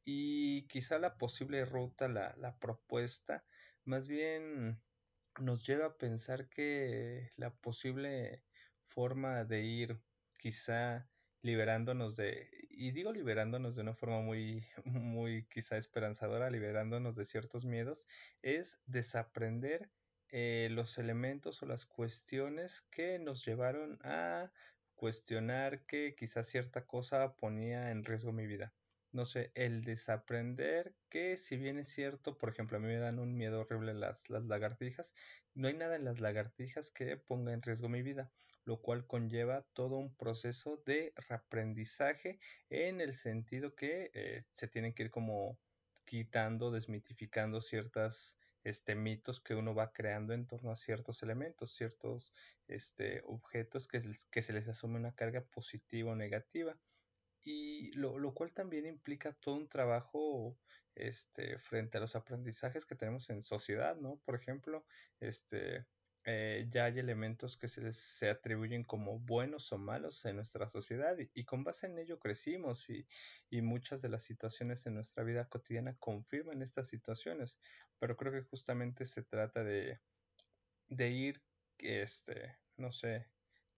Y 0.05 0.67
quizá 0.67 0.99
la 0.99 1.17
posible 1.17 1.65
ruta, 1.65 2.07
la, 2.07 2.35
la 2.37 2.57
propuesta, 2.57 3.43
más 3.83 4.07
bien 4.07 4.79
nos 5.39 5.65
lleva 5.65 5.87
a 5.87 5.97
pensar 5.97 6.47
que 6.49 7.31
la 7.35 7.53
posible 7.53 8.43
forma 8.87 9.43
de 9.43 9.63
ir 9.63 9.99
quizá 10.39 11.09
liberándonos 11.41 12.15
de, 12.15 12.49
y 12.69 12.91
digo 12.91 13.11
liberándonos 13.11 13.75
de 13.75 13.81
una 13.81 13.93
forma 13.93 14.21
muy, 14.21 14.65
muy 14.85 15.45
quizá 15.47 15.77
esperanzadora, 15.77 16.49
liberándonos 16.49 17.15
de 17.15 17.25
ciertos 17.25 17.65
miedos, 17.65 18.05
es 18.41 18.79
desaprender 18.85 19.89
eh, 20.31 20.69
los 20.71 20.97
elementos 20.97 21.61
o 21.61 21.65
las 21.65 21.85
cuestiones 21.85 22.81
que 22.91 23.19
nos 23.19 23.45
llevaron 23.45 23.99
a 24.03 24.51
cuestionar 24.95 25.85
que 25.85 26.15
quizá 26.15 26.43
cierta 26.43 26.85
cosa 26.85 27.35
ponía 27.35 27.91
en 27.91 28.03
riesgo 28.03 28.31
mi 28.31 28.47
vida. 28.47 28.73
No 29.11 29.25
sé, 29.25 29.51
el 29.55 29.83
desaprender 29.83 30.95
que 31.09 31.37
si 31.37 31.57
bien 31.57 31.79
es 31.79 31.89
cierto, 31.89 32.37
por 32.37 32.49
ejemplo, 32.49 32.77
a 32.77 32.79
mí 32.81 32.87
me 32.87 32.97
dan 32.97 33.19
un 33.19 33.35
miedo 33.37 33.61
horrible 33.61 33.93
las, 33.93 34.29
las 34.29 34.45
lagartijas, 34.45 35.13
no 35.53 35.67
hay 35.67 35.73
nada 35.73 35.95
en 35.95 36.05
las 36.05 36.19
lagartijas 36.19 36.91
que 36.91 37.17
ponga 37.17 37.53
en 37.53 37.61
riesgo 37.61 37.87
mi 37.89 38.01
vida 38.01 38.31
lo 38.65 38.81
cual 38.81 39.05
conlleva 39.05 39.61
todo 39.73 39.97
un 39.97 40.15
proceso 40.15 40.81
de 40.85 41.13
reaprendizaje 41.15 42.39
en 42.69 42.99
el 42.99 43.13
sentido 43.13 43.75
que 43.75 44.09
eh, 44.13 44.41
se 44.51 44.67
tienen 44.67 44.93
que 44.93 45.03
ir 45.03 45.11
como 45.11 45.59
quitando, 46.03 46.71
desmitificando 46.71 47.61
ciertas 47.61 48.37
este, 48.65 48.95
mitos 48.95 49.39
que 49.39 49.53
uno 49.53 49.75
va 49.75 49.93
creando 49.93 50.33
en 50.33 50.47
torno 50.47 50.71
a 50.71 50.75
ciertos 50.75 51.21
elementos, 51.21 51.75
ciertos 51.75 52.33
este, 52.67 53.21
objetos 53.25 53.87
que, 53.87 54.41
se 54.41 54.53
les 54.53 54.67
asume 54.67 54.97
una 54.97 55.13
carga 55.13 55.45
positiva 55.45 56.11
o 56.11 56.15
negativa. 56.15 56.77
Y 57.43 57.91
lo, 57.91 58.17
lo 58.17 58.33
cual 58.33 58.53
también 58.53 58.87
implica 58.87 59.33
todo 59.33 59.55
un 59.55 59.69
trabajo 59.69 60.57
este, 60.95 61.59
frente 61.59 61.99
a 61.99 62.01
los 62.01 62.15
aprendizajes 62.15 62.87
que 62.87 62.95
tenemos 62.95 63.29
en 63.29 63.43
sociedad, 63.43 63.95
¿no? 63.97 64.19
Por 64.25 64.33
ejemplo, 64.33 64.83
este, 65.19 65.85
eh, 66.27 66.65
ya 66.71 66.85
hay 66.85 66.97
elementos 66.97 67.55
que 67.55 67.67
se, 67.67 67.93
se 67.93 68.29
atribuyen 68.31 68.83
como 68.83 69.19
buenos 69.19 69.71
o 69.71 69.77
malos 69.77 70.25
en 70.25 70.37
nuestra 70.37 70.67
sociedad 70.67 71.15
y, 71.19 71.45
con 71.45 71.63
base 71.63 71.85
en 71.85 71.99
ello 71.99 72.17
crecimos 72.17 72.89
y, 72.89 73.07
y, 73.51 73.61
muchas 73.61 74.01
de 74.01 74.09
las 74.09 74.23
situaciones 74.23 74.87
en 74.87 74.95
nuestra 74.95 75.23
vida 75.23 75.47
cotidiana 75.47 75.95
confirman 75.99 76.63
estas 76.63 76.87
situaciones, 76.87 77.59
pero 77.99 78.15
creo 78.17 78.31
que 78.33 78.43
justamente 78.43 79.05
se 79.05 79.23
trata 79.23 79.63
de, 79.63 80.01
de 80.89 81.09
ir, 81.11 81.43
este, 81.79 82.57
no 82.77 82.91
sé, 82.91 83.31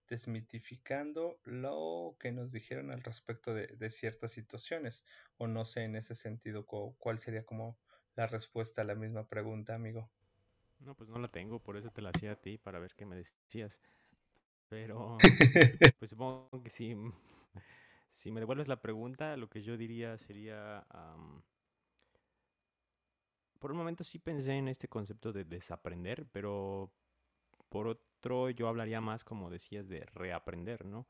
desmitificando 0.08 1.40
lo 1.44 2.16
que 2.20 2.32
nos 2.32 2.50
dijeron 2.52 2.90
al 2.90 3.02
respecto 3.02 3.54
de, 3.54 3.68
de 3.68 3.90
ciertas 3.90 4.32
situaciones 4.32 5.04
o 5.38 5.46
no 5.46 5.64
sé 5.64 5.84
en 5.84 5.96
ese 5.96 6.14
sentido 6.14 6.66
cuál 6.66 7.18
sería 7.18 7.44
como 7.44 7.78
la 8.14 8.26
respuesta 8.26 8.82
a 8.82 8.84
la 8.86 8.94
misma 8.94 9.28
pregunta, 9.28 9.74
amigo. 9.74 10.10
No, 10.80 10.94
pues 10.94 11.08
no 11.10 11.18
la 11.18 11.28
tengo, 11.28 11.60
por 11.60 11.76
eso 11.76 11.90
te 11.90 12.02
la 12.02 12.10
hacía 12.10 12.32
a 12.32 12.36
ti, 12.36 12.58
para 12.58 12.78
ver 12.78 12.94
qué 12.94 13.04
me 13.04 13.16
decías. 13.16 13.80
Pero, 14.68 15.18
pues 15.98 16.10
supongo 16.10 16.62
que 16.62 16.70
si, 16.70 16.94
si 18.10 18.30
me 18.32 18.40
devuelves 18.40 18.68
la 18.68 18.80
pregunta, 18.82 19.36
lo 19.36 19.48
que 19.48 19.62
yo 19.62 19.76
diría 19.76 20.18
sería, 20.18 20.86
por 23.58 23.72
un 23.72 23.78
momento 23.78 24.04
sí 24.04 24.18
pensé 24.18 24.52
en 24.52 24.68
este 24.68 24.88
concepto 24.88 25.32
de 25.32 25.44
desaprender, 25.44 26.26
pero 26.32 26.92
por 27.68 27.88
otro 27.88 28.50
yo 28.50 28.68
hablaría 28.68 29.00
más, 29.00 29.24
como 29.24 29.50
decías, 29.50 29.88
de 29.88 30.04
reaprender, 30.14 30.84
¿no? 30.84 31.06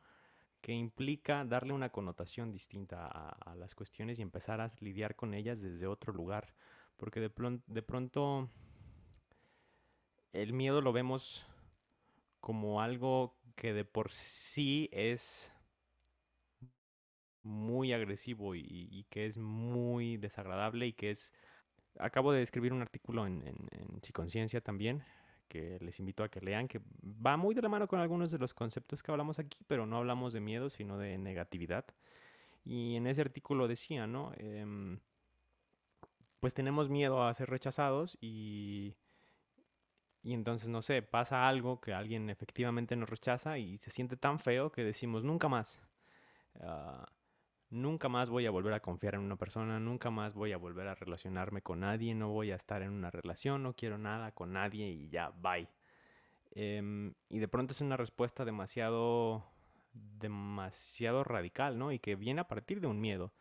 Que 0.61 0.73
implica 0.73 1.45
darle 1.45 1.73
una 1.73 1.91
connotación 1.91 2.51
distinta 2.51 3.07
a, 3.07 3.55
las 3.55 3.75
cuestiones 3.75 4.19
y 4.19 4.23
empezar 4.23 4.61
a 4.61 4.69
lidiar 4.81 5.15
con 5.15 5.35
ellas 5.35 5.61
desde 5.63 5.87
otro 5.87 6.13
lugar. 6.13 6.55
Porque 6.97 7.21
de, 7.21 7.31
de 7.67 7.83
pronto 7.83 8.51
el 10.33 10.53
miedo 10.53 10.81
lo 10.81 10.93
vemos 10.93 11.47
como 12.41 12.81
algo 12.83 13.37
que 13.55 13.73
de 13.73 13.85
por 13.85 14.13
sí 14.13 14.89
es 14.93 15.53
muy 17.43 17.93
agresivo 17.93 18.55
y, 18.55 19.07
que 19.11 19.27
es 19.27 19.39
muy 19.39 20.17
desagradable 20.17 20.87
y 20.87 20.93
que 20.93 21.11
es 21.11 21.35
acabo 21.99 22.33
de 22.33 22.43
escribir 22.43 22.73
un 22.73 22.83
artículo 22.83 23.27
en, 23.27 23.43
en, 23.47 24.61
también, 24.63 25.03
que 25.49 25.79
les 25.81 25.99
invito 25.99 26.23
a 26.23 26.29
que 26.29 26.41
lean, 26.41 26.69
que 26.69 26.81
va 27.05 27.37
muy 27.37 27.55
de 27.55 27.63
la 27.63 27.69
mano 27.69 27.89
con 27.89 28.01
algunos 28.01 28.31
de 28.31 28.39
los 28.39 28.55
conceptos 28.55 29.03
que 29.03 29.11
hablamos 29.11 29.39
aquí, 29.39 29.59
pero 29.67 29.87
no 29.87 29.97
hablamos 29.97 30.33
de 30.33 30.41
miedo, 30.41 30.71
sino 30.71 30.99
de 30.99 31.19
negatividad. 31.19 31.85
Y 32.65 32.97
en 32.97 33.07
ese 33.07 33.23
artículo 33.23 33.67
decía, 33.67 34.07
¿no? 34.07 34.33
Em, 34.37 35.01
pues 36.41 36.55
tenemos 36.55 36.89
miedo 36.89 37.23
a 37.23 37.35
ser 37.35 37.49
rechazados 37.51 38.17
y, 38.21 38.95
y 40.23 40.35
entonces, 40.35 40.69
no 40.69 40.83
sé, 40.83 41.03
pasa 41.03 41.49
algo 41.49 41.81
que 41.81 41.95
alguien 41.95 42.31
efectivamente 42.31 42.95
nos 42.97 43.09
rechaza 43.09 43.59
y 43.59 43.79
se 43.79 43.91
siente 43.91 44.17
tan 44.17 44.39
feo 44.39 44.71
que 44.71 44.85
decimos, 44.85 45.25
nunca 45.25 45.49
más. 45.49 45.83
Uh, 46.55 47.05
nunca 47.71 48.09
más 48.09 48.31
voy 48.31 48.47
a 48.47 48.51
volver 48.51 48.73
a 48.73 48.81
confiar 48.81 49.15
en 49.15 49.21
una 49.21 49.37
persona, 49.37 49.79
nunca 49.81 50.11
más 50.11 50.35
voy 50.35 50.53
a 50.53 50.57
volver 50.57 50.89
a 50.89 50.95
relacionarme 50.95 51.63
con 51.63 51.81
nadie, 51.81 52.15
no 52.15 52.29
voy 52.29 52.51
a 52.51 52.57
estar 52.57 52.83
en 52.83 52.91
una 52.91 53.11
relación, 53.11 53.63
no 53.63 53.75
quiero 53.75 53.99
nada 53.99 54.33
con 54.33 54.53
nadie 54.53 54.89
y 54.89 55.09
ya, 55.09 55.31
bye. 55.31 55.69
Eh, 56.53 57.13
y 57.29 57.39
de 57.39 57.49
pronto 57.49 57.73
es 57.73 57.81
una 57.81 57.97
respuesta 57.97 58.45
demasiado, 58.45 59.45
demasiado 59.93 61.25
radical, 61.25 61.79
¿no? 61.79 61.93
Y 61.93 61.99
que 61.99 62.17
viene 62.17 62.41
a 62.41 62.49
partir 62.49 62.81
de 62.81 62.87
un 62.87 63.01
miedo. 63.01 63.33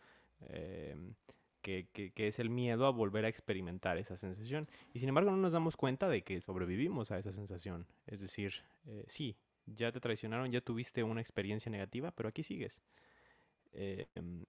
Que, 1.61 1.87
que, 1.91 2.11
que, 2.13 2.27
es 2.27 2.39
el 2.39 2.49
miedo 2.49 2.85
a 2.85 2.91
volver 2.91 3.25
a 3.25 3.27
experimentar 3.27 3.97
esa 3.97 4.15
sensación. 4.15 4.69
Y 4.93 4.99
sin 4.99 5.09
embargo 5.09 5.31
no 5.31 5.37
nos 5.37 5.53
damos 5.53 5.75
cuenta 5.75 6.07
de 6.07 6.23
que 6.23 6.39
sobrevivimos 6.39 7.11
a 7.11 7.17
esa 7.17 7.31
sensación. 7.31 7.87
Es 8.05 8.21
decir, 8.21 8.53
eh, 8.85 9.03
sí, 9.07 9.35
ya 9.65 9.91
te 9.91 9.99
traicionaron, 9.99 10.51
ya 10.51 10.61
tuviste 10.61 11.03
una 11.03 11.21
experiencia 11.21 11.71
negativa, 11.71 12.11
pero 12.11 12.29
aquí 12.29 12.43
sigues. 12.43 12.81
Eh, 13.79 14.07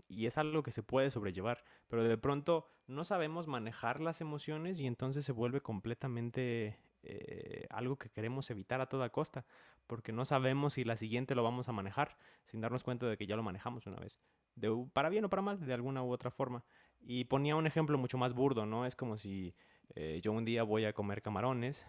y 0.08 0.24
es 0.24 0.38
algo 0.38 0.62
que 0.62 0.70
se 0.70 0.82
puede 0.82 1.10
sobrellevar, 1.10 1.62
pero 1.86 2.02
de 2.02 2.16
pronto 2.16 2.66
no 2.86 3.04
sabemos 3.04 3.46
manejar 3.46 4.00
las 4.00 4.22
emociones 4.22 4.80
y 4.80 4.86
entonces 4.86 5.26
se 5.26 5.32
vuelve 5.32 5.60
completamente 5.60 6.78
eh, 7.02 7.66
algo 7.68 7.98
que 7.98 8.08
queremos 8.08 8.50
evitar 8.50 8.80
a 8.80 8.88
toda 8.88 9.10
costa, 9.10 9.44
porque 9.86 10.12
no 10.12 10.24
sabemos 10.24 10.72
si 10.72 10.84
la 10.84 10.96
siguiente 10.96 11.34
lo 11.34 11.42
vamos 11.42 11.68
a 11.68 11.72
manejar 11.72 12.16
sin 12.46 12.62
darnos 12.62 12.82
cuenta 12.82 13.04
de 13.04 13.18
que 13.18 13.26
ya 13.26 13.36
lo 13.36 13.42
manejamos 13.42 13.86
una 13.86 14.00
vez, 14.00 14.18
de, 14.54 14.74
para 14.94 15.10
bien 15.10 15.26
o 15.26 15.28
para 15.28 15.42
mal, 15.42 15.60
de 15.60 15.74
alguna 15.74 16.02
u 16.02 16.10
otra 16.10 16.30
forma. 16.30 16.64
Y 16.98 17.24
ponía 17.24 17.54
un 17.54 17.66
ejemplo 17.66 17.98
mucho 17.98 18.16
más 18.16 18.32
burdo, 18.32 18.64
¿no? 18.64 18.86
Es 18.86 18.96
como 18.96 19.18
si 19.18 19.54
eh, 19.94 20.20
yo 20.22 20.32
un 20.32 20.46
día 20.46 20.62
voy 20.62 20.86
a 20.86 20.94
comer 20.94 21.20
camarones 21.20 21.84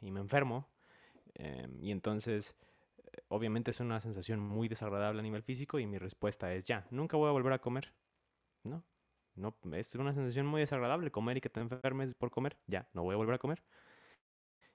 y 0.00 0.12
me 0.12 0.20
enfermo 0.20 0.68
em, 1.34 1.82
y 1.82 1.90
entonces 1.90 2.54
obviamente 3.28 3.70
es 3.70 3.80
una 3.80 4.00
sensación 4.00 4.40
muy 4.40 4.68
desagradable 4.68 5.20
a 5.20 5.22
nivel 5.22 5.42
físico 5.42 5.78
y 5.78 5.86
mi 5.86 5.98
respuesta 5.98 6.52
es 6.54 6.64
ya, 6.64 6.86
nunca 6.90 7.16
voy 7.16 7.28
a 7.28 7.32
volver 7.32 7.52
a 7.52 7.60
comer. 7.60 7.92
No, 8.64 8.84
no, 9.36 9.56
es 9.72 9.94
una 9.96 10.12
sensación 10.12 10.46
muy 10.46 10.60
desagradable 10.60 11.10
comer 11.10 11.38
y 11.38 11.40
que 11.40 11.50
te 11.50 11.60
enfermes 11.60 12.14
por 12.14 12.30
comer, 12.30 12.56
ya, 12.66 12.88
no 12.92 13.02
voy 13.02 13.14
a 13.14 13.16
volver 13.16 13.34
a 13.34 13.38
comer. 13.38 13.62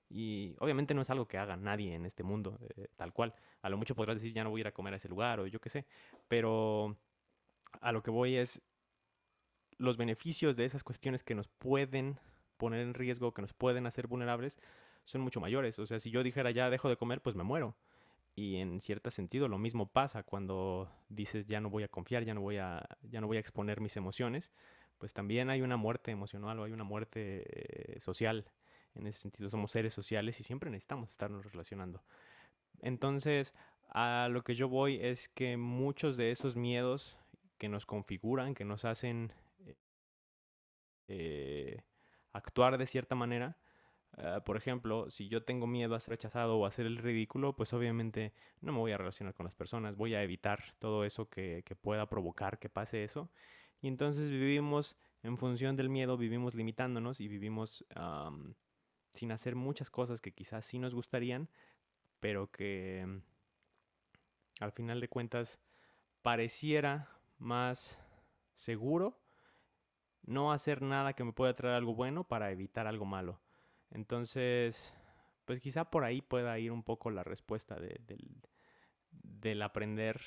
Y 0.09 0.55
obviamente 0.59 0.93
no 0.93 1.01
es 1.01 1.09
algo 1.11 1.27
que 1.27 1.37
haga 1.37 1.55
nadie 1.55 1.93
en 1.93 2.05
este 2.05 2.23
mundo, 2.23 2.59
eh, 2.75 2.87
tal 2.95 3.13
cual. 3.13 3.35
A 3.61 3.69
lo 3.69 3.77
mucho 3.77 3.95
podrás 3.95 4.15
decir, 4.17 4.33
ya 4.33 4.43
no 4.43 4.49
voy 4.49 4.61
a 4.61 4.63
ir 4.63 4.67
a 4.67 4.71
comer 4.73 4.93
a 4.93 4.97
ese 4.97 5.07
lugar 5.07 5.39
o 5.39 5.47
yo 5.47 5.61
qué 5.61 5.69
sé. 5.69 5.85
Pero 6.27 6.97
a 7.81 7.91
lo 7.91 8.01
que 8.01 8.09
voy 8.11 8.35
es 8.35 8.61
los 9.77 9.97
beneficios 9.97 10.55
de 10.55 10.65
esas 10.65 10.83
cuestiones 10.83 11.23
que 11.23 11.35
nos 11.35 11.47
pueden 11.47 12.19
poner 12.57 12.81
en 12.81 12.93
riesgo, 12.93 13.33
que 13.33 13.41
nos 13.41 13.53
pueden 13.53 13.85
hacer 13.85 14.07
vulnerables, 14.07 14.59
son 15.05 15.21
mucho 15.21 15.39
mayores. 15.39 15.79
O 15.79 15.85
sea, 15.85 15.99
si 15.99 16.11
yo 16.11 16.23
dijera 16.23 16.51
ya 16.51 16.69
dejo 16.69 16.89
de 16.89 16.97
comer, 16.97 17.21
pues 17.21 17.35
me 17.35 17.43
muero. 17.43 17.75
Y 18.39 18.55
en 18.55 18.79
cierto 18.79 19.11
sentido 19.11 19.49
lo 19.49 19.57
mismo 19.57 19.91
pasa 19.91 20.23
cuando 20.23 20.89
dices 21.09 21.45
ya 21.45 21.59
no 21.59 21.69
voy 21.69 21.83
a 21.83 21.89
confiar, 21.89 22.23
ya 22.23 22.33
no 22.33 22.39
voy 22.39 22.55
a, 22.55 22.87
ya 23.01 23.19
no 23.19 23.27
voy 23.27 23.35
a 23.35 23.41
exponer 23.41 23.81
mis 23.81 23.97
emociones, 23.97 24.53
pues 24.97 25.11
también 25.11 25.49
hay 25.49 25.61
una 25.61 25.75
muerte 25.75 26.11
emocional 26.11 26.57
o 26.57 26.63
hay 26.63 26.71
una 26.71 26.85
muerte 26.85 27.43
eh, 27.95 27.99
social 27.99 28.49
en 28.95 29.07
ese 29.07 29.19
sentido, 29.19 29.49
somos 29.49 29.71
seres 29.71 29.93
sociales 29.93 30.39
y 30.39 30.45
siempre 30.45 30.69
necesitamos 30.69 31.09
estarnos 31.09 31.45
relacionando. 31.51 32.01
Entonces, 32.81 33.53
a 33.89 34.29
lo 34.31 34.41
que 34.41 34.55
yo 34.55 34.69
voy 34.69 35.01
es 35.01 35.27
que 35.27 35.57
muchos 35.57 36.15
de 36.15 36.31
esos 36.31 36.55
miedos 36.55 37.17
que 37.57 37.67
nos 37.67 37.85
configuran, 37.85 38.55
que 38.55 38.63
nos 38.63 38.85
hacen 38.85 39.33
eh, 41.09 41.81
actuar 42.31 42.77
de 42.77 42.85
cierta 42.85 43.15
manera, 43.15 43.57
Uh, 44.17 44.41
por 44.43 44.57
ejemplo, 44.57 45.09
si 45.09 45.29
yo 45.29 45.43
tengo 45.43 45.67
miedo 45.67 45.95
a 45.95 45.99
ser 45.99 46.11
rechazado 46.11 46.57
o 46.57 46.65
a 46.65 46.69
hacer 46.69 46.85
el 46.85 46.97
ridículo, 46.97 47.55
pues 47.55 47.73
obviamente 47.73 48.33
no 48.61 48.73
me 48.73 48.79
voy 48.79 48.91
a 48.91 48.97
relacionar 48.97 49.33
con 49.33 49.43
las 49.45 49.55
personas, 49.55 49.95
voy 49.95 50.15
a 50.15 50.23
evitar 50.23 50.75
todo 50.79 51.05
eso 51.05 51.29
que, 51.29 51.63
pueda 51.81 52.09
provocar 52.09 52.59
que 52.59 52.69
pase 52.69 53.03
eso. 53.03 53.29
Y 53.81 53.87
entonces 53.87 54.29
vivimos 54.29 54.97
en 55.23 55.37
función 55.37 55.75
del 55.75 55.89
miedo, 55.89 56.17
vivimos 56.17 56.55
limitándonos 56.55 57.21
y 57.21 57.27
vivimos 57.27 57.85
sin 59.13 59.31
hacer 59.31 59.55
muchas 59.55 59.89
cosas 59.89 60.21
que 60.21 60.33
quizás 60.33 60.65
sí 60.65 60.79
nos 60.79 60.93
gustarían, 60.93 61.49
pero 62.19 62.51
que 62.51 63.05
mm, 63.07 64.63
al 64.63 64.71
final 64.71 64.99
de 64.99 65.07
cuentas 65.07 65.61
pareciera 66.21 67.09
más 67.37 67.97
seguro 68.53 69.19
no 70.23 70.51
hacer 70.51 70.81
nada 70.81 71.13
que 71.13 71.23
me 71.23 71.33
pueda 71.33 71.55
traer 71.55 71.75
algo 71.75 71.95
bueno 71.95 72.23
para 72.23 72.51
evitar 72.51 72.85
algo 72.87 73.05
malo. 73.05 73.39
Entonces, 73.91 74.93
pues 75.45 75.61
quizá 75.61 75.89
por 75.89 76.03
ahí 76.03 76.21
pueda 76.21 76.57
ir 76.59 76.71
un 76.71 76.83
poco 76.83 77.09
la 77.09 77.23
respuesta 77.23 77.75
de, 77.75 77.99
del, 79.11 79.61
aprender, 79.61 80.21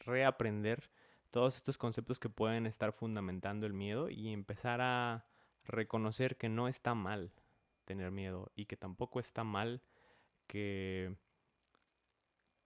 reaprender 0.00 0.90
todos 1.30 1.56
estos 1.56 1.78
conceptos 1.78 2.18
que 2.20 2.28
pueden 2.28 2.66
estar 2.66 2.92
fundamentando 2.92 3.66
el 3.66 3.72
miedo 3.72 4.10
y 4.10 4.32
empezar 4.32 4.80
a 4.80 5.26
reconocer 5.64 6.36
que 6.36 6.48
no 6.48 6.68
está 6.68 6.94
mal 6.94 7.32
tener 7.84 8.10
miedo 8.10 8.52
y 8.54 8.66
que 8.66 8.76
tampoco 8.76 9.20
está 9.20 9.44
mal 9.44 9.82
que, 10.46 11.16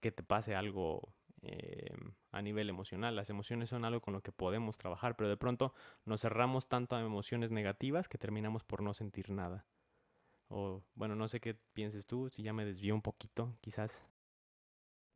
que 0.01 0.11
te 0.11 0.23
pase 0.23 0.55
algo 0.57 1.15
eh, 1.43 1.95
a 2.31 2.43
nivel 2.43 2.69
emocional. 2.69 3.15
Las 3.15 3.31
emociones 3.31 3.69
son 3.69 3.85
algo 3.85 4.01
con 4.01 4.15
lo 4.15 4.23
que 4.23 4.33
podemos 4.33 4.79
trabajar, 4.79 5.17
pero 5.17 5.29
de 5.29 5.37
pronto 5.37 5.75
nos 6.05 6.23
cerramos 6.23 6.69
tanto 6.69 6.97
a 6.97 7.01
emociones 7.01 7.53
negativas 7.53 8.09
que 8.09 8.19
terminamos 8.19 8.65
por 8.65 8.83
no 8.83 8.95
sentir 8.95 9.31
nada. 9.31 9.67
O 10.55 10.85
bueno, 10.95 11.17
no 11.17 11.29
sé 11.29 11.41
qué 11.41 11.55
pienses 11.73 12.07
tú, 12.07 12.29
si 12.31 12.43
ya 12.43 12.53
me 12.53 12.65
desvío 12.65 12.95
un 12.95 13.03
poquito, 13.03 13.57
quizás. 13.61 14.05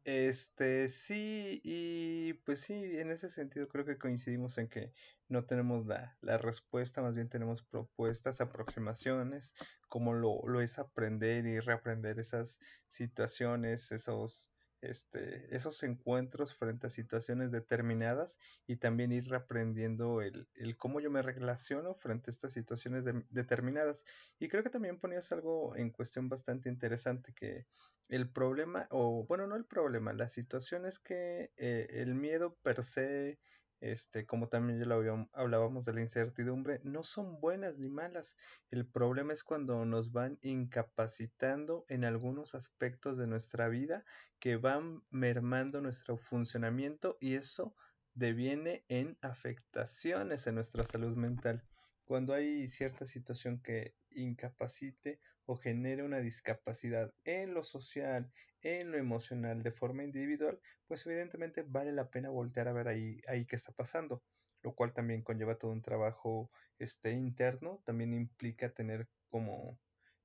Este, 0.04 0.88
sí, 0.88 1.60
y 1.64 2.34
pues 2.44 2.60
sí, 2.60 2.74
en 2.74 3.10
ese 3.10 3.28
sentido 3.28 3.66
creo 3.68 3.84
que 3.84 3.98
coincidimos 3.98 4.56
en 4.58 4.68
que 4.68 4.92
no 5.28 5.44
tenemos 5.46 5.84
la, 5.86 6.16
la 6.20 6.38
respuesta, 6.38 7.02
más 7.02 7.16
bien 7.16 7.28
tenemos 7.28 7.62
propuestas, 7.64 8.40
aproximaciones, 8.40 9.54
como 9.88 10.14
lo, 10.14 10.46
lo 10.46 10.60
es 10.60 10.78
aprender 10.78 11.44
y 11.46 11.58
reaprender 11.58 12.20
esas 12.20 12.60
situaciones, 12.86 13.90
esos, 13.90 14.52
este, 14.80 15.54
esos 15.54 15.82
encuentros 15.82 16.54
frente 16.54 16.86
a 16.86 16.90
situaciones 16.90 17.50
determinadas 17.50 18.38
y 18.66 18.76
también 18.76 19.12
ir 19.12 19.28
reaprendiendo 19.28 20.22
el, 20.22 20.48
el 20.54 20.76
cómo 20.76 21.00
yo 21.00 21.10
me 21.10 21.22
relaciono 21.22 21.94
frente 21.94 22.30
a 22.30 22.32
estas 22.32 22.52
situaciones 22.52 23.04
de, 23.04 23.22
determinadas. 23.30 24.04
Y 24.38 24.48
creo 24.48 24.62
que 24.62 24.70
también 24.70 24.98
ponías 24.98 25.32
algo 25.32 25.76
en 25.76 25.90
cuestión 25.90 26.28
bastante 26.28 26.68
interesante 26.68 27.32
que 27.32 27.66
el 28.08 28.30
problema, 28.30 28.86
o 28.90 29.24
bueno, 29.26 29.46
no 29.46 29.56
el 29.56 29.64
problema, 29.64 30.12
la 30.12 30.28
situación 30.28 30.86
es 30.86 30.98
que 30.98 31.50
eh, 31.56 31.86
el 31.90 32.14
miedo 32.14 32.56
per 32.62 32.82
se 32.84 33.38
este, 33.80 34.26
como 34.26 34.48
también 34.48 34.78
ya 34.78 34.86
lo 34.86 35.28
hablábamos 35.32 35.84
de 35.84 35.92
la 35.92 36.00
incertidumbre, 36.00 36.80
no 36.84 37.02
son 37.02 37.40
buenas 37.40 37.78
ni 37.78 37.88
malas. 37.88 38.36
El 38.70 38.86
problema 38.86 39.32
es 39.32 39.44
cuando 39.44 39.84
nos 39.84 40.12
van 40.12 40.38
incapacitando 40.42 41.84
en 41.88 42.04
algunos 42.04 42.54
aspectos 42.54 43.18
de 43.18 43.26
nuestra 43.26 43.68
vida 43.68 44.04
que 44.38 44.56
van 44.56 45.02
mermando 45.10 45.80
nuestro 45.80 46.16
funcionamiento 46.16 47.18
y 47.20 47.34
eso 47.34 47.74
deviene 48.14 48.84
en 48.88 49.18
afectaciones 49.20 50.46
en 50.46 50.54
nuestra 50.54 50.84
salud 50.84 51.14
mental. 51.16 51.62
Cuando 52.04 52.34
hay 52.34 52.68
cierta 52.68 53.04
situación 53.04 53.60
que 53.60 53.94
incapacite 54.10 55.20
o 55.44 55.56
genere 55.56 56.02
una 56.02 56.18
discapacidad 56.18 57.12
en 57.24 57.52
lo 57.52 57.62
social, 57.62 58.32
en 58.66 58.90
lo 58.90 58.98
emocional 58.98 59.62
de 59.62 59.70
forma 59.70 60.02
individual, 60.02 60.58
pues 60.86 61.06
evidentemente 61.06 61.62
vale 61.62 61.92
la 61.92 62.10
pena 62.10 62.30
voltear 62.30 62.68
a 62.68 62.72
ver 62.72 62.88
ahí, 62.88 63.20
ahí 63.28 63.46
qué 63.46 63.56
está 63.56 63.72
pasando, 63.72 64.22
lo 64.62 64.74
cual 64.74 64.92
también 64.92 65.22
conlleva 65.22 65.58
todo 65.58 65.70
un 65.70 65.82
trabajo 65.82 66.50
este, 66.78 67.12
interno, 67.12 67.80
también 67.84 68.12
implica 68.12 68.70
tener 68.70 69.08
como 69.28 69.78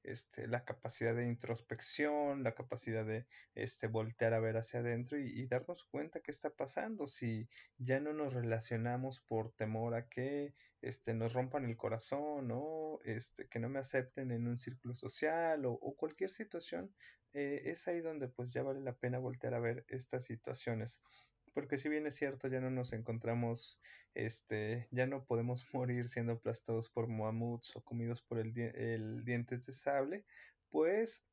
este, 0.04 0.48
la 0.48 0.66
capacidad 0.66 1.16
de 1.16 1.28
introspección, 1.28 2.44
la 2.44 2.56
capacidad 2.56 3.06
de 3.06 3.28
este, 3.54 3.86
voltear 3.86 4.34
a 4.34 4.40
ver 4.40 4.58
hacia 4.58 4.80
adentro 4.80 5.20
y, 5.20 5.46
darnos 5.46 5.84
cuenta 5.84 6.22
qué 6.22 6.32
está 6.32 6.50
pasando, 6.50 7.06
si 7.06 7.48
ya 7.78 8.00
no 8.00 8.14
nos 8.14 8.34
relacionamos 8.34 9.20
por 9.22 9.52
temor 9.52 9.94
a 9.94 10.08
que 10.08 10.56
este, 10.82 11.14
nos 11.14 11.34
rompan 11.34 11.66
el 11.66 11.78
corazón 11.78 12.50
o 12.52 13.00
este, 13.04 13.48
que 13.48 13.60
no 13.60 13.70
me 13.70 13.80
acepten 13.80 14.32
en 14.32 14.48
un 14.48 14.58
círculo 14.58 14.96
social 14.96 15.66
o 15.66 15.96
cualquier 15.96 16.32
situación, 16.32 16.92
eh, 17.34 17.62
es 17.66 17.88
ahí 17.88 18.02
donde 18.02 18.28
pues 18.28 18.54
ya 18.54 18.64
vale 18.64 18.82
la 18.82 18.94
pena 18.98 19.20
voltear 19.20 19.54
a 19.54 19.60
ver 19.60 19.86
estas 19.90 20.26
situaciones. 20.26 21.02
porque 21.54 21.78
si 21.78 21.90
bien 21.90 22.08
es 22.08 22.16
cierto, 22.16 22.48
ya 22.48 22.62
no 22.62 22.70
nos 22.70 22.94
encontramos, 22.94 23.80
este, 24.14 24.88
ya 24.92 25.06
no 25.08 25.26
podemos 25.26 25.66
morir 25.74 26.08
siendo 26.08 26.34
aplastados 26.34 26.90
por 26.90 27.08
mamuts 27.08 27.76
o 27.76 27.82
comidos 27.84 28.22
por 28.22 28.40
el, 28.40 28.58
el 28.58 29.26
dientes 29.26 29.66
de 29.66 29.74
sable, 29.74 30.26
pues 30.70 31.26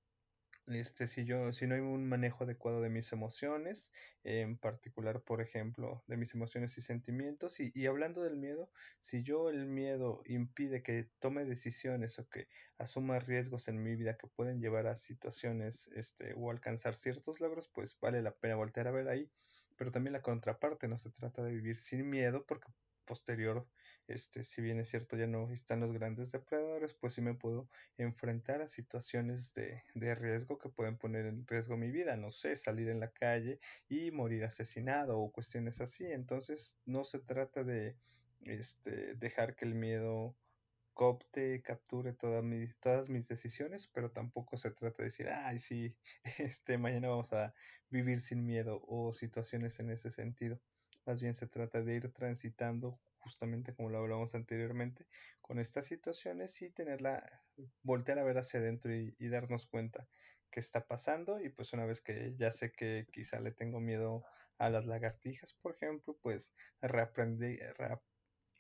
este, 0.70 1.06
si 1.06 1.24
yo, 1.24 1.52
si 1.52 1.66
no 1.66 1.74
hay 1.74 1.80
un 1.80 2.08
manejo 2.08 2.44
adecuado 2.44 2.80
de 2.80 2.90
mis 2.90 3.12
emociones, 3.12 3.92
en 4.24 4.58
particular, 4.58 5.22
por 5.22 5.40
ejemplo, 5.40 6.02
de 6.06 6.16
mis 6.16 6.34
emociones 6.34 6.76
y 6.78 6.82
sentimientos, 6.82 7.60
y, 7.60 7.72
y, 7.74 7.86
hablando 7.86 8.22
del 8.22 8.36
miedo, 8.36 8.70
si 9.00 9.22
yo 9.22 9.50
el 9.50 9.66
miedo 9.66 10.22
impide 10.26 10.82
que 10.82 11.08
tome 11.18 11.44
decisiones 11.44 12.18
o 12.18 12.28
que 12.28 12.48
asuma 12.78 13.18
riesgos 13.18 13.68
en 13.68 13.82
mi 13.82 13.96
vida 13.96 14.16
que 14.16 14.26
pueden 14.26 14.60
llevar 14.60 14.86
a 14.86 14.96
situaciones, 14.96 15.88
este, 15.94 16.34
o 16.36 16.50
alcanzar 16.50 16.94
ciertos 16.94 17.40
logros, 17.40 17.68
pues 17.68 17.98
vale 18.00 18.22
la 18.22 18.34
pena 18.34 18.56
voltear 18.56 18.88
a 18.88 18.92
ver 18.92 19.08
ahí. 19.08 19.30
Pero 19.76 19.92
también 19.92 20.12
la 20.12 20.22
contraparte, 20.22 20.88
no 20.88 20.96
se 20.96 21.10
trata 21.10 21.42
de 21.42 21.52
vivir 21.52 21.76
sin 21.76 22.08
miedo, 22.10 22.44
porque 22.46 22.68
posterior, 23.08 23.66
este, 24.06 24.42
si 24.42 24.60
bien 24.60 24.78
es 24.78 24.88
cierto 24.88 25.16
ya 25.16 25.26
no 25.26 25.50
están 25.50 25.80
los 25.80 25.92
grandes 25.92 26.30
depredadores, 26.30 26.94
pues 26.94 27.14
sí 27.14 27.22
me 27.22 27.34
puedo 27.34 27.68
enfrentar 27.96 28.60
a 28.60 28.68
situaciones 28.68 29.54
de, 29.54 29.82
de 29.94 30.14
riesgo 30.14 30.58
que 30.58 30.68
pueden 30.68 30.98
poner 30.98 31.26
en 31.26 31.46
riesgo 31.46 31.76
mi 31.76 31.90
vida, 31.90 32.16
no 32.16 32.30
sé, 32.30 32.54
salir 32.56 32.88
en 32.90 33.00
la 33.00 33.10
calle 33.10 33.60
y 33.88 34.10
morir 34.10 34.44
asesinado 34.44 35.18
o 35.18 35.32
cuestiones 35.32 35.80
así. 35.80 36.04
Entonces 36.06 36.78
no 36.84 37.04
se 37.04 37.18
trata 37.20 37.64
de 37.64 37.96
este, 38.42 39.14
dejar 39.14 39.56
que 39.56 39.64
el 39.64 39.74
miedo 39.74 40.36
copte, 40.98 41.62
capture 41.62 42.12
todas 42.12 42.42
mis, 42.42 42.76
todas 42.80 43.08
mis 43.08 43.28
decisiones, 43.28 43.86
pero 43.86 44.10
tampoco 44.10 44.56
se 44.56 44.72
trata 44.72 44.98
de 44.98 45.04
decir, 45.04 45.28
ay, 45.28 45.58
sí, 45.60 45.96
este, 46.38 46.76
mañana 46.76 47.08
vamos 47.08 47.32
a 47.32 47.54
vivir 47.88 48.20
sin 48.20 48.44
miedo 48.44 48.82
o 48.86 49.12
situaciones 49.12 49.78
en 49.80 49.90
ese 49.90 50.10
sentido. 50.10 50.60
Más 51.08 51.22
bien 51.22 51.32
se 51.32 51.46
trata 51.46 51.80
de 51.80 51.94
ir 51.94 52.12
transitando 52.12 53.00
justamente 53.16 53.74
como 53.74 53.88
lo 53.88 53.96
hablamos 53.96 54.34
anteriormente 54.34 55.06
con 55.40 55.58
estas 55.58 55.86
situaciones 55.86 56.60
y 56.60 56.68
tenerla, 56.68 57.42
voltear 57.82 58.18
a 58.18 58.24
ver 58.24 58.36
hacia 58.36 58.60
adentro 58.60 58.94
y, 58.94 59.28
darnos 59.30 59.64
cuenta 59.64 60.06
qué 60.50 60.60
está 60.60 60.86
pasando. 60.86 61.40
Y 61.40 61.48
pues 61.48 61.72
una 61.72 61.86
vez 61.86 62.02
que 62.02 62.36
ya 62.36 62.52
sé 62.52 62.72
que 62.72 63.06
quizá 63.10 63.40
le 63.40 63.52
tengo 63.52 63.80
miedo 63.80 64.22
a 64.58 64.68
las 64.68 64.84
lagartijas, 64.84 65.54
por 65.54 65.76
ejemplo, 65.76 66.18
pues 66.20 66.52
reaprender, 66.82 67.74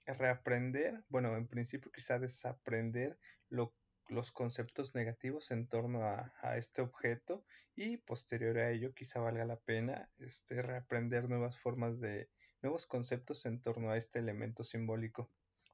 reaprender, 0.06 1.04
bueno, 1.10 1.36
en 1.36 1.48
principio 1.48 1.92
quizá 1.92 2.18
desaprender 2.18 3.18
lo 3.50 3.74
los 4.08 4.32
conceptos 4.32 4.94
negativos 4.94 5.50
en 5.50 5.68
torno 5.68 6.04
a, 6.04 6.32
este 6.56 6.80
objeto 6.82 7.44
y 7.76 7.98
posterior 7.98 8.58
a 8.58 8.70
ello 8.70 8.94
quizá 8.94 9.20
valga 9.20 9.44
la 9.44 9.60
pena 9.60 10.10
este, 10.18 10.62
reaprender 10.62 11.28
nuevas 11.28 11.58
formas 11.58 12.00
de 12.00 12.30
nuevos 12.62 12.86
conceptos 12.86 13.46
en 13.46 13.60
torno 13.60 13.90
a 13.90 13.96
este 13.96 14.18
elemento 14.18 14.62
simbólico. 14.62 15.30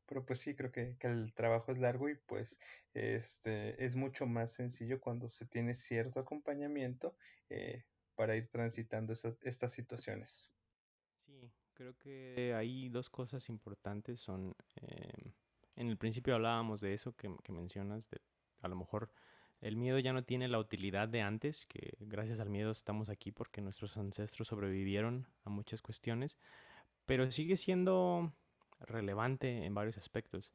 Pero 0.06 0.24
pues 0.26 0.40
sí, 0.40 0.54
creo 0.54 0.70
que, 0.70 0.96
el 1.00 1.32
trabajo 1.32 1.72
es 1.72 1.78
largo 1.78 2.08
y 2.08 2.14
pues 2.14 2.60
este, 2.92 3.82
es 3.82 3.96
mucho 3.96 4.26
más 4.26 4.52
sencillo 4.52 5.00
cuando 5.00 5.28
se 5.28 5.46
tiene 5.46 5.74
cierto 5.74 6.20
acompañamiento 6.20 7.16
eh, 7.48 7.84
para 8.14 8.36
ir 8.36 8.46
transitando 8.48 9.14
estas 9.42 9.72
situaciones. 9.72 10.50
Sí, 11.24 11.50
creo 11.72 11.96
que 11.96 12.54
hay 12.54 12.90
dos 12.90 13.08
cosas 13.08 13.48
importantes. 13.48 14.20
Son 14.20 14.54
em, 14.76 15.32
en 15.76 15.88
el 15.88 15.96
principio 15.96 16.34
hablábamos 16.34 16.80
de 16.80 16.92
eso 16.92 17.14
que, 17.16 17.28
mencionas, 17.48 18.10
de 18.10 18.20
a 18.62 18.68
lo 18.68 18.76
mejor 18.76 19.10
el 19.60 19.76
miedo 19.76 19.98
ya 19.98 20.12
no 20.12 20.24
tiene 20.24 20.48
la 20.48 20.58
utilidad 20.58 21.08
de 21.08 21.22
antes, 21.22 21.66
que 21.66 21.94
gracias 22.00 22.40
al 22.40 22.50
miedo 22.50 22.70
estamos 22.70 23.08
aquí 23.08 23.32
porque 23.32 23.60
nuestros 23.60 23.96
ancestros 23.96 24.48
sobrevivieron 24.48 25.26
a 25.44 25.50
muchas 25.50 25.82
cuestiones, 25.82 26.38
pero 27.06 27.30
sigue 27.30 27.56
siendo 27.56 28.32
relevante 28.80 29.64
en 29.64 29.74
varios 29.74 29.98
aspectos. 29.98 30.52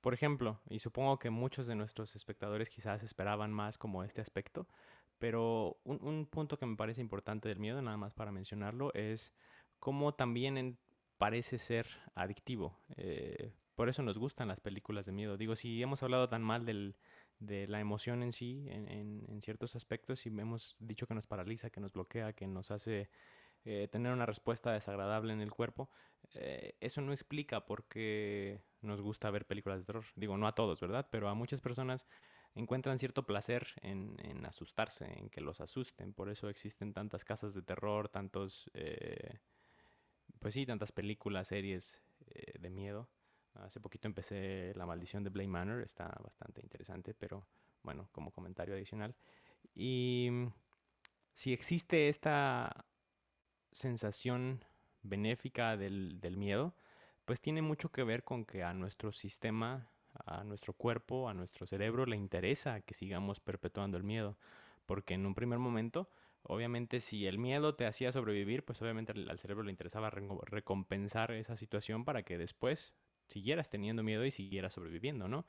por 0.00 0.14
ejemplo, 0.14 0.60
y 0.70 0.78
supongo 0.78 1.18
que 1.18 1.30
muchos 1.30 1.66
de 1.66 1.74
nuestros 1.74 2.14
espectadores 2.16 2.70
quizás 2.70 3.02
esperaban 3.02 3.52
más 3.52 3.78
como 3.78 4.04
este 4.04 4.20
aspecto, 4.20 4.66
pero 5.18 5.78
un, 5.84 6.26
punto 6.26 6.58
que 6.58 6.66
me 6.66 6.76
parece 6.76 7.00
importante 7.00 7.48
del 7.48 7.58
miedo, 7.58 7.82
nada 7.82 7.96
más 7.96 8.14
para 8.14 8.32
mencionarlo, 8.32 8.92
es 8.94 9.32
cómo 9.80 10.14
también 10.14 10.78
parece 11.18 11.58
ser 11.58 11.88
adictivo. 12.14 12.78
Eh, 12.96 13.52
por 13.74 13.88
eso 13.88 14.02
nos 14.02 14.18
gustan 14.18 14.48
las 14.48 14.60
películas 14.60 15.06
de 15.06 15.12
miedo. 15.12 15.36
Digo, 15.36 15.54
si 15.54 15.82
hemos 15.82 16.02
hablado 16.02 16.28
tan 16.28 16.42
mal 16.42 16.64
de 16.64 17.66
la 17.68 17.80
emoción 17.80 18.22
en 18.22 18.32
sí, 18.32 18.66
en, 18.70 19.40
ciertos 19.42 19.76
aspectos, 19.76 20.26
y 20.26 20.30
hemos 20.30 20.76
dicho 20.80 21.06
que 21.06 21.14
nos 21.14 21.26
paraliza, 21.26 21.70
que 21.70 21.80
nos 21.80 21.92
bloquea, 21.92 22.32
que 22.32 22.46
nos 22.46 22.70
hace 22.70 23.08
eh, 23.64 23.88
tener 23.90 24.12
una 24.12 24.26
respuesta 24.26 24.72
desagradable 24.72 25.32
en 25.32 25.40
el 25.40 25.52
cuerpo, 25.52 25.90
eh, 26.34 26.76
eso 26.80 27.00
no 27.00 27.12
explica 27.12 27.66
por 27.66 27.84
qué 27.84 28.60
nos 28.82 29.00
gusta 29.00 29.30
ver 29.30 29.46
películas 29.46 29.80
de 29.80 29.84
terror. 29.84 30.04
Digo, 30.16 30.36
no 30.36 30.46
a 30.46 30.54
todos, 30.54 30.80
¿verdad? 30.80 31.08
Pero 31.10 31.28
a 31.28 31.34
muchas 31.34 31.60
personas 31.60 32.06
encuentran 32.54 32.98
cierto 32.98 33.24
placer 33.26 33.68
en, 33.82 34.44
asustarse, 34.46 35.06
en 35.18 35.30
que 35.30 35.40
los 35.40 35.60
asusten. 35.60 36.12
Por 36.12 36.28
eso 36.28 36.48
existen 36.48 36.92
tantas 36.92 37.24
casas 37.24 37.54
de 37.54 37.62
terror, 37.62 38.08
tantos 38.08 38.70
pues 40.38 40.54
sí, 40.54 40.66
tantas 40.66 40.92
películas, 40.92 41.48
series 41.48 42.00
eh, 42.26 42.58
de 42.58 42.70
miedo. 42.70 43.08
Hace 43.54 43.80
poquito 43.80 44.06
empecé 44.06 44.72
La 44.76 44.86
maldición 44.86 45.24
de 45.24 45.30
Blade 45.30 45.48
Manor, 45.48 45.82
está 45.82 46.08
bastante 46.22 46.60
interesante, 46.60 47.14
pero 47.14 47.46
bueno, 47.82 48.08
como 48.12 48.30
comentario 48.30 48.74
adicional. 48.74 49.16
Y 49.74 50.28
mm, 50.30 50.46
si 51.32 51.52
existe 51.52 52.08
esta 52.08 52.84
sensación 53.72 54.64
benéfica 55.02 55.76
del, 55.76 56.20
del 56.20 56.36
miedo, 56.36 56.74
pues 57.24 57.40
tiene 57.40 57.62
mucho 57.62 57.90
que 57.90 58.04
ver 58.04 58.24
con 58.24 58.44
que 58.44 58.62
a 58.62 58.74
nuestro 58.74 59.12
sistema, 59.12 59.88
a 60.26 60.44
nuestro 60.44 60.72
cuerpo, 60.72 61.28
a 61.28 61.34
nuestro 61.34 61.66
cerebro 61.66 62.06
le 62.06 62.16
interesa 62.16 62.80
que 62.80 62.94
sigamos 62.94 63.40
perpetuando 63.40 63.96
el 63.96 64.04
miedo, 64.04 64.36
porque 64.86 65.14
en 65.14 65.26
un 65.26 65.34
primer 65.34 65.58
momento 65.58 66.08
Obviamente 66.42 67.00
si 67.00 67.26
el 67.26 67.38
miedo 67.38 67.74
te 67.74 67.86
hacía 67.86 68.12
sobrevivir, 68.12 68.64
pues 68.64 68.80
obviamente 68.80 69.12
al, 69.12 69.38
cerebro 69.38 69.64
le 69.64 69.70
interesaba 69.70 70.10
recompensar 70.10 71.32
esa 71.32 71.56
situación 71.56 72.06
para 72.06 72.22
que 72.22 72.38
después 72.38 72.94
siguieras 73.26 73.68
teniendo 73.68 74.02
miedo 74.02 74.24
y 74.24 74.30
siguieras 74.30 74.72
sobreviviendo, 74.72 75.28
¿no? 75.28 75.44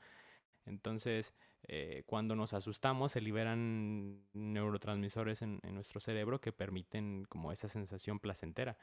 Entonces, 0.66 1.34
eh, 1.68 2.02
cuando 2.06 2.34
nos 2.36 2.52
asustamos, 2.52 3.12
se 3.12 3.20
liberan 3.20 4.22
neurotransmisores 4.32 5.42
en, 5.42 5.60
nuestro 5.72 6.00
cerebro 6.00 6.40
que 6.40 6.52
permiten 6.52 7.24
como 7.28 7.52
esa 7.52 7.68
sensación 7.68 8.18
placentera. 8.18 8.76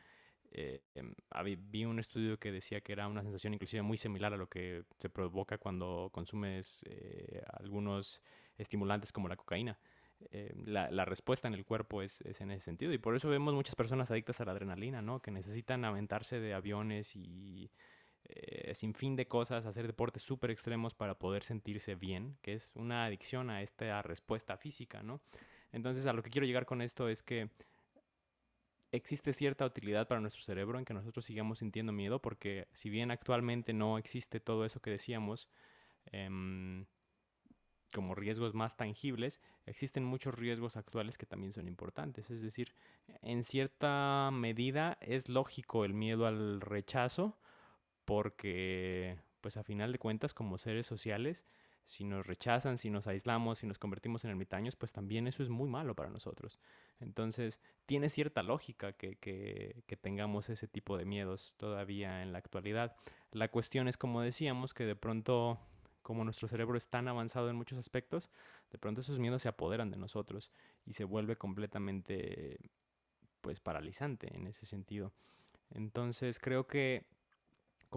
Eh, 0.51 0.82
em, 0.95 1.13
vi 1.69 1.86
un 1.86 1.99
estudio 1.99 2.39
que 2.39 2.51
decía 2.51 2.82
que 2.82 2.93
era 2.93 3.07
una 3.07 3.21
sensación 3.21 3.53
inclusive 3.53 3.82
muy 3.82 3.97
similar 3.97 4.34
a 4.34 4.38
lo 4.38 4.47
que 4.47 4.86
se 4.97 5.09
provoca 5.09 5.57
cuando 5.57 6.09
consumes 6.13 6.84
eh, 6.86 7.43
algunos 7.59 8.21
estimulantes 8.57 9.11
como 9.11 9.28
la 9.28 9.36
cocaína. 9.36 9.78
Eh, 10.32 10.53
la, 10.65 11.05
respuesta 11.05 11.47
en 11.47 11.53
el 11.53 11.65
cuerpo 11.65 12.01
es, 12.01 12.21
en 12.39 12.51
ese 12.51 12.65
sentido. 12.65 12.91
Y 12.93 12.97
por 12.97 13.15
eso 13.15 13.30
vemos 13.30 13.53
muchas 13.53 13.75
personas 13.75 14.09
adictas 14.11 14.41
a 14.41 14.45
la 14.45 14.51
adrenalina, 14.51 15.01
¿no? 15.01 15.21
Que 15.21 15.32
necesitan 15.32 15.86
aventarse 15.86 16.39
de 16.39 16.53
aviones 16.53 17.15
y 17.15 17.71
eh, 18.30 18.75
sin 18.75 18.93
fin 18.93 19.15
de 19.15 19.28
cosas, 19.28 19.65
hacer 19.65 19.88
deportes 19.88 20.21
súper 20.21 20.51
extremos 20.51 20.93
para 20.93 21.17
poder 21.17 21.43
sentirse 21.43 21.95
bien, 21.95 22.38
que 22.41 22.53
es 22.53 22.73
una 22.75 23.05
adicción 23.05 23.49
a 23.49 23.61
esta 23.61 24.01
respuesta 24.01 24.57
física, 24.57 25.01
¿no? 25.01 25.21
Entonces, 25.71 26.05
a 26.05 26.13
lo 26.13 26.23
que 26.23 26.30
quiero 26.30 26.45
llegar 26.45 26.65
con 26.65 26.82
esto 26.82 27.07
es 27.07 27.23
que 27.23 27.49
existe 28.91 29.34
cierta 29.34 29.65
utilidad 29.65 30.07
para 30.07 30.21
nuestro 30.21 30.43
cerebro 30.43 30.78
en 30.78 30.86
que 30.86 30.93
nosotros 30.93 31.25
sigamos 31.25 31.59
sintiendo 31.59 31.93
miedo, 31.93 32.21
porque 32.21 32.67
si 32.73 32.89
bien 32.89 33.11
actualmente 33.11 33.73
no 33.73 33.97
existe 33.97 34.39
todo 34.39 34.65
eso 34.65 34.82
que 34.82 34.91
decíamos, 34.91 35.49
em, 36.11 36.86
como 37.93 38.15
riesgos 38.15 38.53
más 38.53 38.75
tangibles, 38.75 39.41
existen 39.65 40.03
muchos 40.03 40.36
riesgos 40.36 40.75
actuales 40.75 41.17
que 41.17 41.25
también 41.25 41.53
son 41.53 41.67
importantes. 41.67 42.30
Es 42.30 42.41
decir, 42.41 42.73
en 43.21 43.43
cierta 43.43 44.30
medida 44.34 44.97
es 44.99 45.30
lógico 45.30 45.86
el 45.86 45.93
miedo 45.93 46.28
al 46.28 46.59
rechazo 46.59 47.38
porque, 48.08 49.20
pues 49.41 49.58
a 49.58 49.64
final 49.64 49.91
de 49.91 49.99
cuentas, 49.99 50.34
como 50.34 50.58
seres 50.58 50.86
sociales, 50.86 51.45
si 51.84 52.05
nos 52.05 52.26
rechazan, 52.26 52.78
si 52.78 52.89
nos 52.89 53.05
aislamos, 53.05 53.60
si 53.60 53.68
nos 53.68 53.80
convertimos 53.80 54.24
en 54.24 54.30
ermitaños, 54.30 54.78
pues 54.78 54.93
también 54.93 55.28
eso 55.28 55.43
es 55.43 55.49
muy 55.49 55.70
malo 55.70 55.93
para 55.93 56.10
nosotros. 56.10 56.58
Entonces, 57.01 57.60
tiene 57.86 58.08
cierta 58.08 58.43
lógica 58.43 58.93
que, 58.93 59.18
que, 59.18 59.84
que, 59.86 59.97
tengamos 59.97 60.49
ese 60.49 60.70
tipo 60.70 60.97
de 60.97 61.03
miedos 61.03 61.55
todavía 61.58 62.24
en 62.24 62.32
la 62.32 62.38
actualidad. 62.38 62.95
La 63.32 63.49
cuestión 63.49 63.89
es, 63.89 63.97
como 63.97 64.22
decíamos, 64.22 64.74
que 64.74 64.86
de 64.86 64.95
pronto 64.95 65.60
como 66.01 66.24
nuestro 66.24 66.47
cerebro 66.47 66.78
es 66.78 66.88
tan 66.88 67.10
avanzado 67.10 67.49
en 67.49 67.58
muchos 67.58 67.78
aspectos, 67.78 68.30
de 68.72 68.78
pronto 68.78 69.01
esos 69.01 69.20
miedos 69.20 69.41
se 69.41 69.49
apoderan 69.49 69.91
de 69.91 69.97
nosotros 69.97 70.49
y 70.86 70.93
se 70.93 71.03
vuelve 71.03 71.36
completamente 71.36 72.58
pues 73.41 73.60
paralizante 73.60 74.34
en 74.34 74.47
ese 74.47 74.66
sentido. 74.66 75.12
Entonces 75.72 76.39
creo 76.39 76.68
que, 76.68 77.05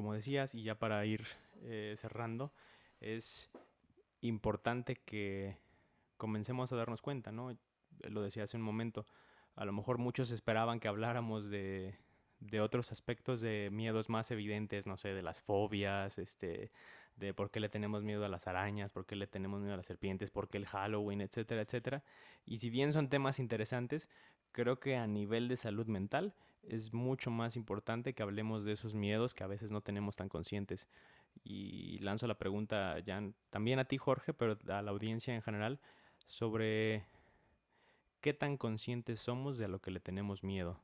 como 0.00 0.14
decías, 0.14 0.54
y 0.54 0.62
ya 0.62 0.78
para 0.78 1.04
ir 1.04 1.26
eh, 1.60 1.92
cerrando, 1.94 2.54
es 3.02 3.50
importante 4.22 4.96
que 4.96 5.58
comencemos 6.16 6.72
a 6.72 6.76
darnos 6.76 7.02
cuenta, 7.02 7.32
¿no? 7.32 7.54
Lo 8.08 8.22
decía 8.22 8.44
hace 8.44 8.56
un 8.56 8.62
momento, 8.62 9.04
A 9.56 9.66
lo 9.66 9.72
mejor 9.74 9.98
muchos 9.98 10.30
esperaban 10.30 10.80
que 10.80 10.88
habláramos 10.88 11.50
de, 11.50 11.98
de 12.38 12.62
otros 12.62 12.92
aspectos 12.92 13.42
de 13.42 13.68
miedos 13.70 14.08
más 14.08 14.30
evidentes, 14.30 14.86
no 14.86 14.96
sé, 14.96 15.10
de 15.10 15.20
las 15.20 15.42
fobias, 15.42 16.16
este, 16.16 16.70
de 17.16 17.34
por 17.34 17.50
qué 17.50 17.60
le 17.60 17.68
tenemos 17.68 18.02
miedo 18.02 18.24
a 18.24 18.28
las 18.28 18.46
arañas, 18.46 18.90
por 18.90 19.04
qué 19.04 19.16
le 19.16 19.26
tenemos 19.26 19.60
miedo 19.60 19.74
a 19.74 19.76
las 19.76 19.84
serpientes, 19.84 20.30
por 20.30 20.48
qué 20.48 20.56
el 20.56 20.64
Halloween, 20.64 21.20
etcétera, 21.20 21.60
etcétera. 21.60 22.02
Y 22.46 22.56
si 22.56 22.70
bien 22.70 22.94
son 22.94 23.10
temas 23.10 23.38
interesantes, 23.38 24.08
creo 24.52 24.80
que 24.80 24.96
a 24.96 25.06
nivel 25.06 25.46
de 25.48 25.56
salud 25.56 25.88
mental 25.88 26.32
es 26.62 26.92
mucho 26.92 27.30
más 27.30 27.56
importante 27.56 28.14
que 28.14 28.22
hablemos 28.22 28.64
de 28.64 28.72
esos 28.72 28.94
miedos 28.94 29.34
que 29.34 29.44
a 29.44 29.48
veces 29.48 29.70
no 29.70 29.80
tenemos 29.80 30.16
tan 30.16 30.28
conscientes. 30.28 30.88
Y 31.44 31.98
lanzo 31.98 32.26
la 32.26 32.38
pregunta 32.38 32.98
ya 33.00 33.22
también 33.50 33.78
a 33.78 33.84
ti, 33.84 33.98
Jorge, 33.98 34.34
pero 34.34 34.58
a 34.68 34.82
la 34.82 34.90
audiencia 34.90 35.34
en 35.34 35.42
general, 35.42 35.80
sobre 36.26 37.04
qué 38.20 38.34
tan 38.34 38.56
conscientes 38.56 39.20
somos 39.20 39.58
de 39.58 39.68
lo 39.68 39.80
que 39.80 39.90
le 39.90 40.00
tenemos 40.00 40.44
miedo 40.44 40.80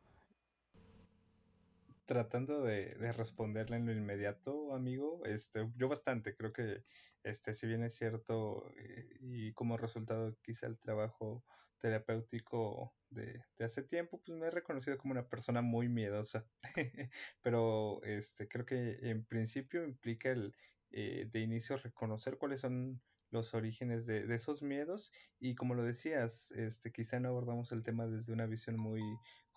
tratando 2.07 2.62
de, 2.62 2.95
de, 2.95 3.12
responderle 3.12 3.77
en 3.77 3.87
lo 3.87 3.93
inmediato, 3.93 4.72
amigo, 4.72 5.24
este, 5.24 5.68
yo 5.77 5.89
bastante, 5.89 6.37
creo 6.37 6.53
que, 6.53 6.85
este, 7.24 7.53
si 7.53 7.66
bien 7.66 7.83
es 7.83 7.97
cierto, 7.97 8.64
eh, 8.79 9.18
y 9.20 9.53
como 9.53 9.77
resultado 9.77 10.37
quizá 10.43 10.68
el 10.68 10.79
trabajo 10.79 11.45
terapéutico 11.79 12.95
de, 13.11 13.45
de, 13.59 13.64
hace 13.64 13.83
tiempo, 13.83 14.20
pues 14.24 14.37
me 14.39 14.47
he 14.47 14.51
reconocido 14.51 14.99
como 14.99 15.12
una 15.12 15.29
persona 15.29 15.62
muy 15.62 15.89
miedosa, 15.89 16.47
pero 17.43 18.03
este, 18.03 18.49
creo 18.49 18.66
que 18.66 18.99
en 19.03 19.24
principio 19.24 19.85
implica 19.85 20.31
el, 20.31 20.55
eh, 20.91 21.29
de 21.31 21.41
inicio 21.41 21.77
reconocer 21.77 22.39
cuáles 22.39 22.61
son 22.61 23.01
los 23.31 23.55
orígenes 23.55 24.07
de, 24.07 24.35
esos 24.35 24.62
miedos 24.62 25.12
y 25.39 25.55
como 25.55 25.74
lo 25.74 25.83
decías, 25.83 26.51
este, 26.53 26.93
quizá 26.93 27.20
no 27.20 27.29
abordamos 27.29 27.72
el 27.72 27.83
tema 27.83 28.07
desde 28.07 28.33
una 28.33 28.47
visión 28.47 28.77
muy 28.77 29.03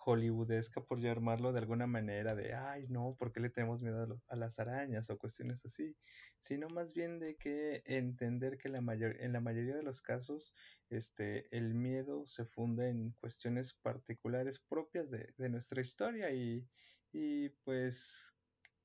hollywoodesca, 0.02 0.82
por 0.82 1.00
llamarlo 1.00 1.52
de 1.52 1.58
alguna 1.58 1.86
manera, 1.86 2.34
de, 2.34 2.54
ay, 2.54 2.86
no, 2.88 3.16
¿por 3.18 3.32
qué 3.32 3.40
le 3.40 3.50
tenemos 3.50 3.82
miedo 3.82 4.20
a, 4.28 4.36
las 4.36 4.58
arañas 4.58 5.10
o 5.10 5.18
cuestiones 5.18 5.64
así? 5.64 5.94
Sino 6.40 6.68
más 6.68 6.94
bien 6.94 7.18
de 7.18 7.36
que 7.36 7.82
entender 7.84 8.56
que 8.56 8.70
la 8.70 8.80
mayor, 8.80 9.20
en 9.20 9.32
la 9.32 9.40
mayoría 9.40 9.76
de 9.76 9.82
los 9.82 10.00
casos 10.00 10.54
este, 10.88 11.54
el 11.54 11.74
miedo 11.74 12.24
se 12.24 12.46
funda 12.46 12.88
en 12.88 13.10
cuestiones 13.20 13.74
particulares 13.74 14.58
propias 14.58 15.10
de, 15.10 15.34
de 15.36 15.48
nuestra 15.50 15.82
historia 15.82 16.30
y, 16.30 16.66
y 17.12 17.50
pues 17.64 18.34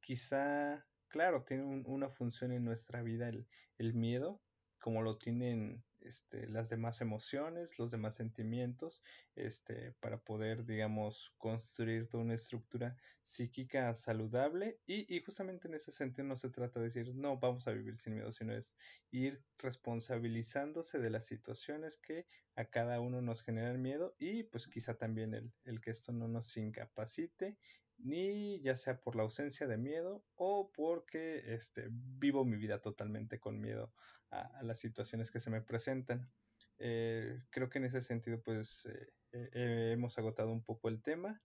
quizá, 0.02 0.86
claro, 1.08 1.44
tiene 1.44 1.64
una 1.64 2.10
función 2.10 2.52
en 2.52 2.64
nuestra 2.64 3.02
vida 3.02 3.30
el, 3.30 3.48
el 3.78 3.94
miedo, 3.94 4.42
como 4.86 5.02
lo 5.02 5.18
tienen 5.18 5.84
este, 6.02 6.48
las 6.48 6.70
demás 6.70 7.02
emociones, 7.02 7.80
los 7.80 7.90
demás 7.90 8.14
sentimientos, 8.14 9.02
este, 9.36 9.94
para 9.94 10.20
poder, 10.20 10.64
digamos, 10.64 11.34
construir 11.40 12.08
toda 12.08 12.24
una 12.24 12.36
estructura 12.36 12.96
psíquica 13.24 13.92
saludable 13.96 14.80
y, 14.86 15.12
y, 15.12 15.22
justamente 15.22 15.68
en 15.68 15.74
ese 15.74 15.92
sentido 15.92 16.28
no 16.28 16.36
se 16.36 16.52
trata 16.52 16.80
de 16.80 16.86
decir, 16.86 17.16
no, 17.16 17.40
vamos 17.40 17.68
a 17.68 17.72
vivir 17.72 17.96
sin 17.96 18.14
miedo, 18.14 18.32
sino 18.32 18.54
es 18.54 18.78
ir 19.10 19.42
responsabilizándose 19.58 21.00
de 21.00 21.10
las 21.10 21.26
situaciones 21.26 21.98
que 21.98 22.28
a 22.56 22.66
cada 22.66 23.00
uno 23.00 23.24
nos 23.24 23.42
generan 23.42 23.82
miedo 23.82 24.16
y 24.20 24.44
pues 24.44 24.68
quizá 24.68 25.00
también 25.00 25.34
el, 25.34 25.52
el 25.64 25.82
que 25.82 25.90
esto 25.90 26.12
no 26.12 26.28
nos 26.28 26.56
incapacite 26.58 27.58
ni 27.98 28.62
ya 28.62 28.76
sea 28.76 29.00
por 29.00 29.16
la 29.16 29.24
ausencia 29.24 29.68
de 29.68 29.78
miedo 29.78 30.24
o 30.36 30.72
porque 30.72 31.54
este, 31.54 31.88
vivo 31.90 32.46
mi 32.46 32.58
vida 32.58 32.80
totalmente 32.82 33.40
con 33.40 33.60
miedo 33.60 33.94
a, 34.32 34.64
las 34.64 34.80
situaciones 34.80 35.32
que 35.32 35.40
se 35.40 35.50
me 35.50 35.62
presentan. 35.62 36.30
Eh, 36.78 37.42
creo 37.50 37.70
que 37.70 37.80
en 37.80 37.86
ese 37.86 38.02
sentido 38.02 38.42
pues 38.42 38.86
eh, 38.86 39.14
eh, 39.32 39.92
hemos 39.94 40.18
agotado 40.18 40.52
un 40.52 40.64
poco 40.64 40.90
el 40.90 41.02
tema. 41.02 41.42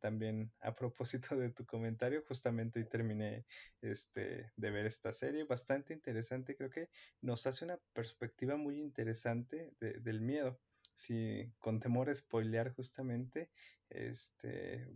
También 0.00 0.52
a 0.60 0.74
propósito 0.76 1.36
de 1.36 1.50
tu 1.50 1.64
comentario, 1.64 2.24
justamente 2.26 2.84
terminé 2.84 3.46
este, 3.80 4.50
de 4.56 4.70
ver 4.70 4.86
esta 4.86 5.12
serie, 5.12 5.44
bastante 5.44 5.94
interesante, 5.94 6.56
creo 6.56 6.70
que 6.70 6.88
nos 7.20 7.46
hace 7.46 7.64
una 7.64 7.78
perspectiva 7.92 8.56
muy 8.56 8.80
interesante 8.80 9.72
del 9.78 10.20
miedo 10.20 10.58
si 10.94 11.52
con 11.58 11.80
temor 11.80 12.10
a 12.10 12.14
spoilear 12.14 12.72
justamente 12.74 13.50
este 13.88 14.88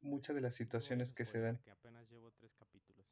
muchas 0.00 0.36
de 0.36 0.42
las 0.42 0.54
situaciones 0.54 1.12
que 1.12 1.24
se 1.24 1.40
dan. 1.40 1.58
Que 1.58 1.70
apenas 1.70 2.08
llevo 2.10 2.30
tres 2.32 2.54
capítulos. 2.54 3.06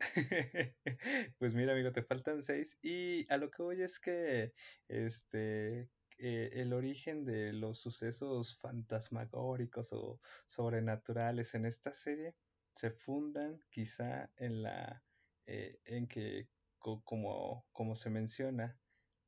pues 1.38 1.54
mira, 1.54 1.72
amigo, 1.72 1.92
te 1.92 2.02
faltan 2.02 2.42
seis. 2.42 2.78
Y 2.82 3.30
a 3.32 3.36
lo 3.36 3.50
que 3.50 3.62
voy 3.62 3.82
es 3.82 4.00
que 4.00 4.52
este 4.88 5.90
eh, 6.18 6.50
el 6.52 6.72
origen 6.72 7.24
de 7.24 7.52
los 7.52 7.78
sucesos 7.78 8.56
fantasmagóricos 8.56 9.92
o 9.92 10.20
sobrenaturales 10.46 11.54
en 11.54 11.66
esta 11.66 11.92
serie 11.92 12.34
se 12.72 12.90
fundan 12.90 13.60
quizá 13.70 14.30
en 14.36 14.62
la 14.62 15.02
eh, 15.46 15.80
en 15.84 16.06
que 16.06 16.48
como, 16.78 17.64
como 17.72 17.94
se 17.94 18.10
menciona 18.10 18.78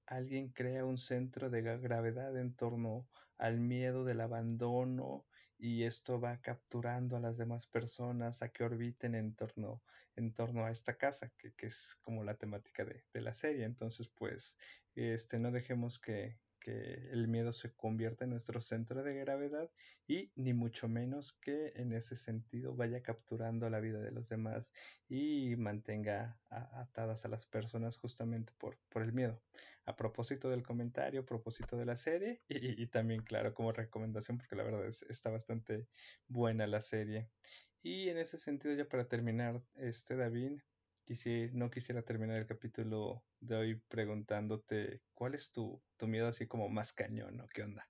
alguien 0.07 0.51
crea 0.51 0.85
un 0.85 0.99
centro 0.99 1.51
de 1.51 1.63
gravedad 1.63 2.37
en 2.39 2.55
torno 2.55 3.09
al 3.39 3.61
miedo 3.61 4.05
del 4.05 4.21
abandono 4.21 5.27
y 5.59 5.85
esto 5.85 6.21
va 6.21 6.41
capturando 6.41 7.17
a 7.17 7.21
las 7.21 7.39
demás 7.39 7.67
personas 7.67 8.43
a 8.43 8.51
que 8.51 8.65
orbiten 8.65 9.15
en 9.15 9.35
torno, 9.35 9.83
en 10.17 10.33
torno 10.33 10.65
a 10.65 10.71
esta 10.71 10.97
casa, 10.97 11.31
que, 11.39 11.53
que 11.55 11.67
es 11.67 11.97
como 12.03 12.25
la 12.25 12.35
temática 12.35 12.85
de, 12.85 13.05
de, 13.13 13.21
la 13.21 13.33
serie. 13.33 13.65
Entonces, 13.65 14.09
pues, 14.09 14.59
este, 14.95 15.39
no 15.39 15.51
dejemos 15.51 15.99
que, 15.99 16.39
que 16.65 17.11
el 17.13 17.29
miedo 17.29 17.53
se 17.53 17.75
convierta 17.75 18.25
en 18.25 18.31
nuestro 18.31 18.59
centro 18.59 19.03
de 19.03 19.15
gravedad 19.15 19.71
y 20.09 20.33
ni 20.35 20.55
mucho 20.55 20.89
menos 20.89 21.35
que 21.35 21.75
en 21.77 21.93
ese 21.93 22.17
sentido 22.17 22.75
vaya 22.75 23.03
capturando 23.03 23.69
la 23.69 23.81
vida 23.81 24.01
de 24.01 24.11
los 24.11 24.31
demás 24.31 24.73
y 25.07 25.57
mantenga 25.57 26.41
atadas 26.49 27.27
a 27.27 27.29
las 27.29 27.45
personas 27.45 27.99
justamente 27.99 28.51
por, 28.57 28.79
por 28.89 29.03
el 29.03 29.13
miedo. 29.13 29.43
A 29.85 29.95
propósito 29.95 30.49
del 30.49 30.63
comentario, 30.63 31.21
a 31.21 31.27
propósito 31.27 31.77
de 31.77 31.85
la 31.85 31.97
serie 31.97 32.41
y, 32.49 32.87
también 32.87 33.23
claro 33.23 33.53
como 33.53 33.71
recomendación 33.71 34.39
porque 34.39 34.57
la 34.57 34.63
verdad 34.63 34.87
es, 34.87 35.03
está 35.03 35.29
bastante 35.29 35.87
buena 36.29 36.67
la 36.67 36.81
serie. 36.81 37.29
Y 37.83 38.09
en 38.09 38.17
ese 38.17 38.39
sentido 38.39 38.75
ya 38.75 38.87
para 38.87 39.07
terminar, 39.07 39.61
este 39.75 40.17
David, 40.17 40.63
no 41.53 41.71
quisiera 41.71 42.03
terminar 42.03 42.39
el 42.39 42.47
capítulo 42.47 43.23
de 43.41 43.57
hoy 43.57 43.83
preguntándote 43.89 45.03
cuál 45.15 45.35
es 45.35 45.53
tu, 45.53 45.83
tu 45.97 46.07
miedo 46.07 46.29
así 46.29 46.47
como 46.47 46.69
más 46.69 46.93
cañón, 46.93 47.37
¿no? 47.37 47.47
¿Qué 47.49 47.63
onda? 47.63 47.89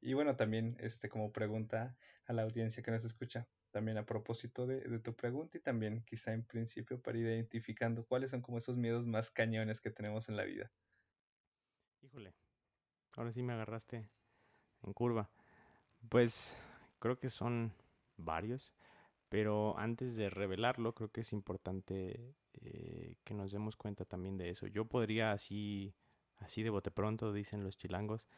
Y 0.00 0.14
bueno, 0.14 0.36
también 0.36 0.76
este 0.78 1.08
como 1.08 1.32
pregunta 1.32 1.96
a 2.26 2.32
la 2.32 2.42
audiencia 2.42 2.82
que 2.82 2.92
nos 2.92 3.04
escucha, 3.04 3.48
también 3.72 3.98
a 3.98 4.06
propósito 4.06 4.66
de, 4.66 4.80
de, 4.80 4.98
tu 5.00 5.14
pregunta 5.16 5.58
y 5.58 5.60
también 5.60 6.04
quizá 6.04 6.32
en 6.32 6.44
principio 6.44 7.00
para 7.02 7.18
ir 7.18 7.26
identificando 7.26 8.06
cuáles 8.06 8.30
son 8.30 8.42
como 8.42 8.58
esos 8.58 8.76
miedos 8.76 9.06
más 9.06 9.30
cañones 9.30 9.80
que 9.80 9.90
tenemos 9.90 10.28
en 10.28 10.36
la 10.36 10.44
vida. 10.44 10.70
Híjole, 12.02 12.32
ahora 13.16 13.32
sí 13.32 13.42
me 13.42 13.54
agarraste 13.54 14.08
en 14.82 14.92
curva. 14.92 15.30
Pues 16.08 16.56
creo 17.00 17.18
que 17.18 17.28
son 17.28 17.74
varios. 18.16 18.72
Pero 19.28 19.78
antes 19.78 20.16
de 20.16 20.30
revelarlo, 20.30 20.94
creo 20.94 21.10
que 21.10 21.20
es 21.20 21.32
importante 21.32 22.34
eh, 22.54 23.14
que 23.24 23.34
nos 23.34 23.52
demos 23.52 23.76
cuenta 23.76 24.04
también 24.04 24.38
de 24.38 24.50
eso. 24.50 24.66
Yo 24.66 24.86
podría 24.86 25.32
así, 25.32 25.94
así 26.38 26.62
de 26.62 26.70
bote 26.70 26.90
pronto, 26.90 27.32
dicen 27.32 27.62
los 27.62 27.76
chilangos, 27.76 28.28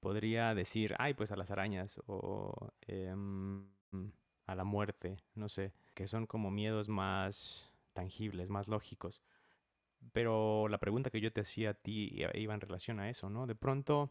podría 0.00 0.54
decir, 0.54 0.94
ay, 0.98 1.14
pues 1.14 1.30
a 1.30 1.36
las 1.36 1.50
arañas 1.50 2.00
o 2.06 2.72
em, 2.88 3.64
a 4.46 4.54
la 4.54 4.64
muerte, 4.64 5.18
no 5.34 5.48
sé, 5.48 5.72
que 5.94 6.08
son 6.08 6.26
como 6.26 6.50
miedos 6.50 6.88
más 6.88 7.70
tangibles, 7.92 8.50
más 8.50 8.66
lógicos. 8.66 9.22
Pero 10.12 10.68
la 10.68 10.78
pregunta 10.78 11.10
que 11.10 11.20
yo 11.20 11.32
te 11.32 11.42
hacía 11.42 11.70
a 11.70 11.74
ti 11.74 12.24
iba 12.34 12.54
en 12.54 12.60
relación 12.60 13.00
a 13.00 13.10
eso, 13.10 13.30
¿no? 13.30 13.46
De 13.46 13.54
pronto, 13.54 14.10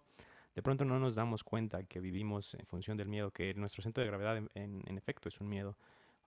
de 0.55 0.61
pronto 0.61 0.85
no 0.85 0.99
nos 0.99 1.15
damos 1.15 1.43
cuenta 1.43 1.83
que 1.83 1.99
vivimos 1.99 2.53
en 2.53 2.65
función 2.65 2.95
del 2.97 3.09
miedo, 3.09 3.31
que 3.31 3.53
nuestro 3.55 3.83
centro 3.83 4.01
de 4.03 4.07
gravedad 4.07 4.37
en, 4.37 4.49
en 4.53 4.97
efecto 4.97 5.29
es 5.29 5.41
un 5.41 5.49
miedo 5.49 5.75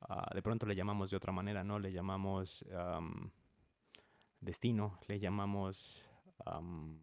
Ah, 0.09 0.30
de 0.34 0.42
pronto 0.42 0.66
le 0.66 0.74
llamamos 0.74 1.11
de 1.11 1.16
otra 1.16 1.32
manera, 1.32 1.64
¿no? 1.64 1.78
Le 1.78 1.92
llamamos 1.92 2.64
destino, 4.40 4.98
le 5.07 5.20
llamamos 5.20 6.05
mm, 6.44 6.96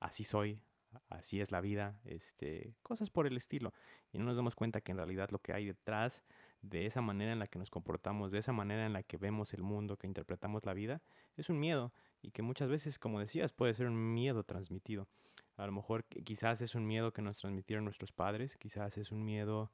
así 0.00 0.24
soy, 0.24 0.60
así 1.08 1.40
es 1.40 1.50
la 1.52 1.60
vida, 1.60 2.00
este, 2.04 2.74
cosas 2.82 3.10
por 3.10 3.26
el 3.26 3.36
estilo. 3.36 3.72
Y 4.12 4.18
no 4.18 4.24
nos 4.24 4.36
damos 4.36 4.54
cuenta 4.54 4.80
que 4.80 4.92
en 4.92 4.98
realidad 4.98 5.30
lo 5.30 5.38
que 5.38 5.52
hay 5.52 5.66
detrás 5.66 6.24
de 6.60 6.86
esa 6.86 7.00
manera 7.00 7.32
en 7.32 7.38
la 7.38 7.46
que 7.46 7.58
nos 7.58 7.70
comportamos, 7.70 8.30
de 8.30 8.38
esa 8.38 8.52
manera 8.52 8.86
en 8.86 8.92
la 8.92 9.02
que 9.02 9.16
vemos 9.16 9.54
el 9.54 9.62
mundo, 9.62 9.96
que 9.96 10.06
interpretamos 10.06 10.64
la 10.64 10.74
vida, 10.74 11.02
es 11.36 11.48
un 11.48 11.58
miedo 11.58 11.92
y 12.20 12.30
que 12.30 12.42
muchas 12.42 12.68
veces, 12.68 12.98
como 12.98 13.20
decías, 13.20 13.52
puede 13.52 13.74
ser 13.74 13.86
un 13.86 14.14
miedo 14.14 14.44
transmitido. 14.44 15.08
A 15.56 15.66
lo 15.66 15.72
mejor 15.72 16.04
quizás 16.04 16.60
es 16.60 16.74
un 16.74 16.86
miedo 16.86 17.12
que 17.12 17.22
nos 17.22 17.38
transmitieron 17.38 17.84
nuestros 17.84 18.12
padres, 18.12 18.56
quizás 18.56 18.96
es 18.96 19.12
un 19.12 19.24
miedo 19.24 19.70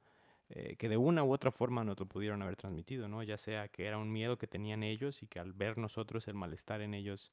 eh, 0.49 0.75
que 0.77 0.89
de 0.89 0.97
una 0.97 1.23
u 1.23 1.31
otra 1.31 1.51
forma 1.51 1.83
nos 1.83 1.99
lo 1.99 2.07
pudieron 2.07 2.41
haber 2.41 2.55
transmitido, 2.55 3.07
¿no? 3.07 3.21
Ya 3.23 3.37
sea 3.37 3.67
que 3.67 3.85
era 3.85 3.97
un 3.97 4.11
miedo 4.11 4.37
que 4.37 4.47
tenían 4.47 4.83
ellos 4.83 5.21
y 5.21 5.27
que 5.27 5.39
al 5.39 5.53
ver 5.53 5.77
nosotros 5.77 6.27
el 6.27 6.33
malestar 6.33 6.81
en 6.81 6.93
ellos 6.93 7.31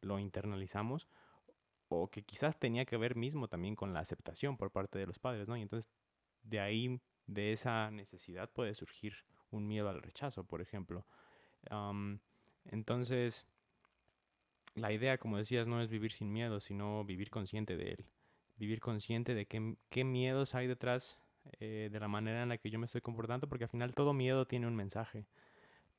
lo 0.00 0.18
internalizamos, 0.18 1.08
o 1.88 2.08
que 2.10 2.22
quizás 2.22 2.58
tenía 2.58 2.84
que 2.84 2.96
ver 2.96 3.16
mismo 3.16 3.48
también 3.48 3.74
con 3.76 3.92
la 3.92 4.00
aceptación 4.00 4.56
por 4.56 4.70
parte 4.70 4.98
de 4.98 5.06
los 5.06 5.18
padres, 5.18 5.48
¿no? 5.48 5.56
Y 5.56 5.62
entonces 5.62 5.90
de 6.44 6.60
ahí, 6.60 7.00
de 7.26 7.52
esa 7.52 7.90
necesidad 7.90 8.50
puede 8.50 8.74
surgir 8.74 9.14
un 9.50 9.66
miedo 9.66 9.88
al 9.88 10.02
rechazo, 10.02 10.44
por 10.44 10.60
ejemplo. 10.60 11.04
entonces, 12.66 13.46
la 14.74 14.92
idea, 14.92 15.18
como 15.18 15.38
decías, 15.38 15.66
no 15.66 15.80
es 15.80 15.88
vivir 15.88 16.12
sin 16.12 16.32
miedo, 16.32 16.60
sino 16.60 17.04
vivir 17.04 17.30
consciente 17.30 17.76
de 17.76 17.92
él. 17.92 18.06
Vivir 18.56 18.80
consciente 18.80 19.34
de 19.34 19.46
qué, 19.46 19.76
qué 19.90 20.04
miedos 20.04 20.54
hay 20.54 20.66
detrás 20.66 21.18
eh, 21.60 21.88
de 21.92 22.00
la 22.00 22.08
manera 22.08 22.42
en 22.42 22.48
la 22.48 22.58
que 22.58 22.70
yo 22.70 22.78
me 22.78 22.86
estoy 22.86 23.00
comportando, 23.00 23.48
porque 23.48 23.64
al 23.64 23.70
final 23.70 23.94
todo 23.94 24.12
miedo 24.12 24.46
tiene 24.46 24.66
un 24.66 24.74
mensaje. 24.74 25.26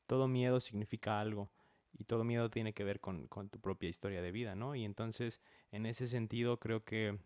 Todo 0.07 0.27
miedo 0.27 0.59
significa 0.59 1.19
algo 1.19 1.49
y 1.97 2.03
todo 2.05 2.23
miedo 2.23 2.49
tiene 2.49 2.73
que 2.73 2.83
ver 2.83 2.99
con, 2.99 3.27
tu 3.27 3.59
propia 3.59 3.89
historia 3.89 4.21
de 4.21 4.31
vida, 4.31 4.55
¿no? 4.55 4.75
Y 4.75 4.85
entonces, 4.85 5.41
en 5.71 5.85
ese 5.85 6.07
sentido, 6.07 6.59
creo 6.59 6.83
que 6.83 7.17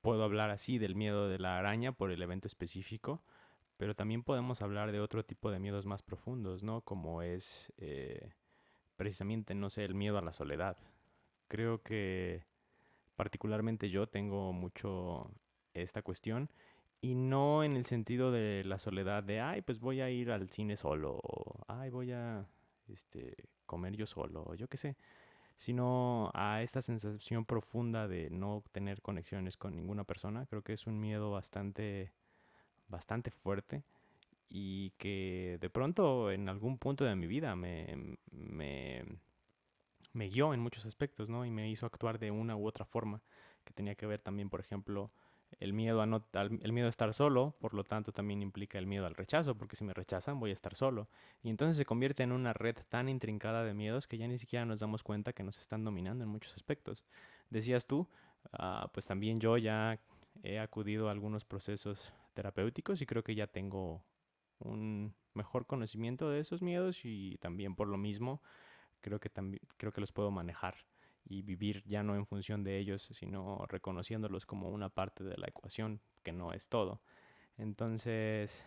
puedo 0.00 0.24
hablar 0.24 0.50
así 0.50 0.78
del 0.78 0.94
miedo 0.94 1.28
de 1.28 1.38
la 1.38 1.58
araña 1.58 1.92
por 1.92 2.10
el 2.10 2.22
evento 2.22 2.48
específico, 2.48 3.22
pero 3.76 3.94
también 3.94 4.22
podemos 4.22 4.62
hablar 4.62 4.92
de 4.92 5.00
otro 5.00 5.24
tipo 5.24 5.50
de 5.50 5.58
miedos 5.58 5.86
más 5.86 6.02
profundos, 6.02 6.62
¿no? 6.62 6.82
Como 6.82 7.22
es 7.22 7.72
eh, 7.78 8.32
precisamente, 8.96 9.54
no 9.54 9.70
sé, 9.70 9.84
el 9.84 9.94
miedo 9.94 10.18
a 10.18 10.22
la 10.22 10.32
soledad. 10.32 10.76
Creo 11.48 11.82
que 11.82 12.44
particularmente 13.16 13.90
yo 13.90 14.08
tengo 14.08 14.52
mucho 14.52 15.30
esta 15.74 16.02
cuestión 16.02 16.50
y 17.00 17.14
no 17.14 17.64
en 17.64 17.76
el 17.76 17.86
sentido 17.86 18.30
de 18.30 18.62
la 18.64 18.78
soledad 18.78 19.24
de, 19.24 19.40
ay, 19.40 19.62
pues 19.62 19.80
voy 19.80 20.00
a 20.00 20.10
ir 20.10 20.30
al 20.30 20.48
cine 20.50 20.76
solo, 20.76 21.20
o 21.22 21.64
ay, 21.66 21.90
voy 21.90 22.12
a 22.12 22.46
este, 22.88 23.34
comer 23.66 23.96
yo 23.96 24.06
solo, 24.06 24.54
yo 24.54 24.68
qué 24.68 24.76
sé, 24.76 24.96
sino 25.56 26.30
a 26.34 26.62
esta 26.62 26.80
sensación 26.80 27.44
profunda 27.44 28.06
de 28.06 28.30
no 28.30 28.62
tener 28.72 29.02
conexiones 29.02 29.56
con 29.56 29.74
ninguna 29.74 30.04
persona. 30.04 30.46
Creo 30.46 30.62
que 30.62 30.72
es 30.72 30.86
un 30.86 31.00
miedo 31.00 31.30
bastante, 31.30 32.12
bastante 32.88 33.30
fuerte 33.30 33.82
y 34.48 34.90
que 34.98 35.58
de 35.60 35.70
pronto 35.70 36.30
en 36.30 36.48
algún 36.48 36.78
punto 36.78 37.04
de 37.04 37.16
mi 37.16 37.26
vida 37.26 37.56
me, 37.56 38.16
me, 38.30 39.04
me 40.12 40.28
guió 40.28 40.52
en 40.54 40.60
muchos 40.60 40.84
aspectos, 40.86 41.28
¿no? 41.28 41.44
Y 41.46 41.50
me 41.50 41.70
hizo 41.70 41.86
actuar 41.86 42.18
de 42.18 42.30
una 42.30 42.56
u 42.56 42.66
otra 42.66 42.84
forma, 42.84 43.22
que 43.64 43.72
tenía 43.72 43.94
que 43.94 44.06
ver 44.06 44.20
también, 44.20 44.50
por 44.50 44.60
ejemplo, 44.60 45.10
el 45.60 45.72
miedo 45.72 46.02
a 46.02 46.06
no, 46.06 46.24
el 46.32 46.72
miedo 46.72 46.86
a 46.86 46.90
estar 46.90 47.12
solo, 47.14 47.54
por 47.60 47.74
lo 47.74 47.84
tanto 47.84 48.12
también 48.12 48.42
implica 48.42 48.78
el 48.78 48.86
miedo 48.86 49.06
al 49.06 49.14
rechazo, 49.14 49.56
porque 49.56 49.76
si 49.76 49.84
me 49.84 49.94
rechazan 49.94 50.40
voy 50.40 50.50
a 50.50 50.52
estar 50.52 50.74
solo. 50.74 51.08
Y 51.42 51.50
entonces 51.50 51.76
se 51.76 51.84
convierte 51.84 52.22
en 52.22 52.32
una 52.32 52.52
red 52.52 52.76
tan 52.88 53.08
intrincada 53.08 53.64
de 53.64 53.74
miedos 53.74 54.06
que 54.06 54.18
ya 54.18 54.26
ni 54.28 54.38
siquiera 54.38 54.64
nos 54.64 54.80
damos 54.80 55.02
cuenta 55.02 55.32
que 55.32 55.42
nos 55.42 55.58
están 55.58 55.84
dominando 55.84 56.24
en 56.24 56.30
muchos 56.30 56.54
aspectos. 56.54 57.04
Decías 57.50 57.86
tú, 57.86 58.08
ah, 58.52 58.90
pues 58.92 59.06
también 59.06 59.40
yo 59.40 59.56
ya 59.58 59.98
he 60.42 60.58
acudido 60.58 61.08
a 61.08 61.12
algunos 61.12 61.44
procesos 61.44 62.12
terapéuticos 62.34 63.00
y 63.02 63.06
creo 63.06 63.22
que 63.22 63.34
ya 63.34 63.46
tengo 63.46 64.02
un 64.58 65.14
mejor 65.34 65.66
conocimiento 65.66 66.30
de 66.30 66.40
esos 66.40 66.62
miedos 66.62 67.04
y 67.04 67.38
también 67.38 67.74
por 67.74 67.88
lo 67.88 67.96
mismo 67.96 68.42
creo 69.00 69.18
que 69.18 69.30
creo 69.76 69.92
que 69.92 70.00
los 70.00 70.12
puedo 70.12 70.30
manejar 70.30 70.76
y 71.24 71.42
vivir 71.42 71.82
ya 71.86 72.02
no 72.02 72.14
en 72.16 72.26
función 72.26 72.64
de 72.64 72.78
ellos, 72.78 73.08
sino 73.12 73.64
reconociéndolos 73.68 74.46
como 74.46 74.70
una 74.70 74.88
parte 74.90 75.24
de 75.24 75.36
la 75.38 75.48
ecuación, 75.48 76.00
que 76.22 76.32
no 76.32 76.52
es 76.52 76.68
todo. 76.68 77.02
Entonces, 77.58 78.64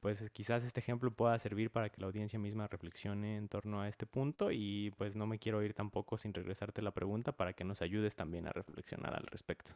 pues 0.00 0.22
quizás 0.32 0.62
este 0.64 0.80
ejemplo 0.80 1.10
pueda 1.10 1.38
servir 1.38 1.70
para 1.70 1.88
que 1.90 2.00
la 2.00 2.06
audiencia 2.06 2.38
misma 2.38 2.66
reflexione 2.68 3.36
en 3.36 3.48
torno 3.48 3.80
a 3.80 3.88
este 3.88 4.06
punto 4.06 4.50
y 4.50 4.90
pues 4.96 5.16
no 5.16 5.26
me 5.26 5.38
quiero 5.38 5.62
ir 5.62 5.74
tampoco 5.74 6.16
sin 6.18 6.32
regresarte 6.34 6.82
la 6.82 6.92
pregunta 6.92 7.32
para 7.32 7.52
que 7.54 7.64
nos 7.64 7.82
ayudes 7.82 8.14
también 8.16 8.46
a 8.46 8.52
reflexionar 8.52 9.14
al 9.14 9.26
respecto. 9.26 9.72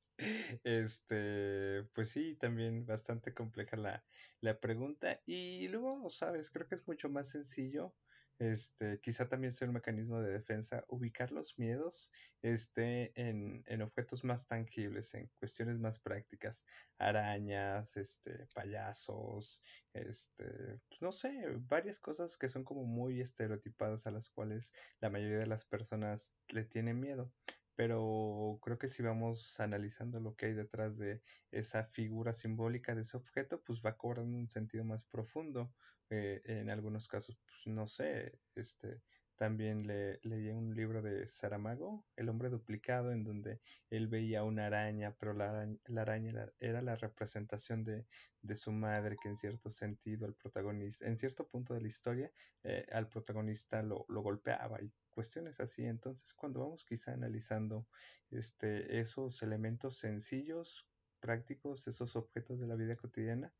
Este, 0.64 1.84
pues 1.94 2.10
sí, 2.10 2.36
también 2.36 2.86
bastante 2.86 3.34
compleja 3.34 3.76
la, 3.76 4.04
la 4.40 4.60
pregunta. 4.60 5.20
Y 5.26 5.68
luego, 5.68 6.08
sabes, 6.10 6.50
creo 6.50 6.68
que 6.68 6.74
es 6.74 6.86
mucho 6.86 7.08
más 7.08 7.28
sencillo. 7.30 7.94
Este, 8.38 8.98
quizá 9.00 9.28
también 9.28 9.52
sea 9.52 9.68
un 9.68 9.74
mecanismo 9.74 10.20
de 10.20 10.32
defensa, 10.32 10.84
ubicar 10.88 11.30
los 11.30 11.58
miedos 11.58 12.10
este, 12.40 13.12
en, 13.14 13.62
en 13.66 13.82
objetos 13.82 14.24
más 14.24 14.48
tangibles, 14.48 15.14
en 15.14 15.30
cuestiones 15.38 15.78
más 15.78 16.00
prácticas, 16.00 16.64
arañas, 16.98 17.96
este, 17.96 18.48
payasos, 18.52 19.62
este, 19.92 20.80
pues 20.88 21.00
no 21.02 21.12
sé, 21.12 21.30
varias 21.60 22.00
cosas 22.00 22.36
que 22.36 22.48
son 22.48 22.64
como 22.64 22.84
muy 22.84 23.20
estereotipadas 23.20 24.06
a 24.08 24.10
las 24.10 24.28
cuales 24.28 24.72
la 25.00 25.10
mayoría 25.10 25.38
de 25.38 25.46
las 25.46 25.64
personas 25.64 26.34
le 26.48 26.64
tienen 26.64 26.98
miedo 26.98 27.32
pero 27.74 28.58
creo 28.62 28.78
que 28.78 28.88
si 28.88 29.02
vamos 29.02 29.58
analizando 29.60 30.20
lo 30.20 30.34
que 30.34 30.46
hay 30.46 30.52
detrás 30.54 30.96
de 30.98 31.22
esa 31.50 31.84
figura 31.84 32.32
simbólica 32.32 32.94
de 32.94 33.02
ese 33.02 33.16
objeto, 33.16 33.62
pues 33.62 33.82
va 33.84 33.96
cobrando 33.96 34.36
un 34.36 34.48
sentido 34.48 34.84
más 34.84 35.04
profundo. 35.04 35.72
Eh, 36.10 36.42
en 36.44 36.68
algunos 36.70 37.08
casos, 37.08 37.38
pues 37.44 37.74
no 37.74 37.86
sé, 37.86 38.38
este, 38.54 39.00
también 39.36 39.86
le, 39.86 40.20
leí 40.22 40.50
un 40.50 40.74
libro 40.74 41.02
de 41.02 41.26
Saramago, 41.28 42.04
El 42.16 42.28
hombre 42.28 42.50
duplicado, 42.50 43.10
en 43.12 43.24
donde 43.24 43.60
él 43.90 44.06
veía 44.08 44.44
una 44.44 44.66
araña, 44.66 45.16
pero 45.18 45.32
la 45.32 45.50
araña, 45.50 45.78
la 45.86 46.02
araña 46.02 46.52
era, 46.60 46.82
la 46.82 46.96
representación 46.96 47.82
de, 47.82 48.06
su 48.54 48.72
madre, 48.72 49.16
que 49.20 49.28
en 49.28 49.36
cierto 49.36 49.70
sentido 49.70 50.26
el 50.26 50.34
protagonista, 50.34 51.06
en 51.06 51.16
cierto 51.16 51.48
punto 51.48 51.74
de 51.74 51.80
la 51.80 51.88
historia, 51.88 52.30
eh, 52.62 52.86
al 52.92 53.08
protagonista 53.08 53.82
lo, 53.82 54.04
lo 54.08 54.20
golpeaba 54.20 54.80
y 54.82 54.92
cuestiones 55.12 55.60
así. 55.60 55.84
Entonces, 55.84 56.34
cuando 56.34 56.60
vamos 56.60 56.84
quizá 56.84 57.12
analizando 57.12 57.86
este, 58.30 58.98
esos 59.00 59.42
elementos 59.42 59.96
sencillos, 59.96 60.88
prácticos, 61.20 61.86
esos 61.86 62.16
objetos 62.16 62.60
de 62.60 62.66
la 62.66 62.74
vida 62.74 62.96
cotidiana, 62.96 63.54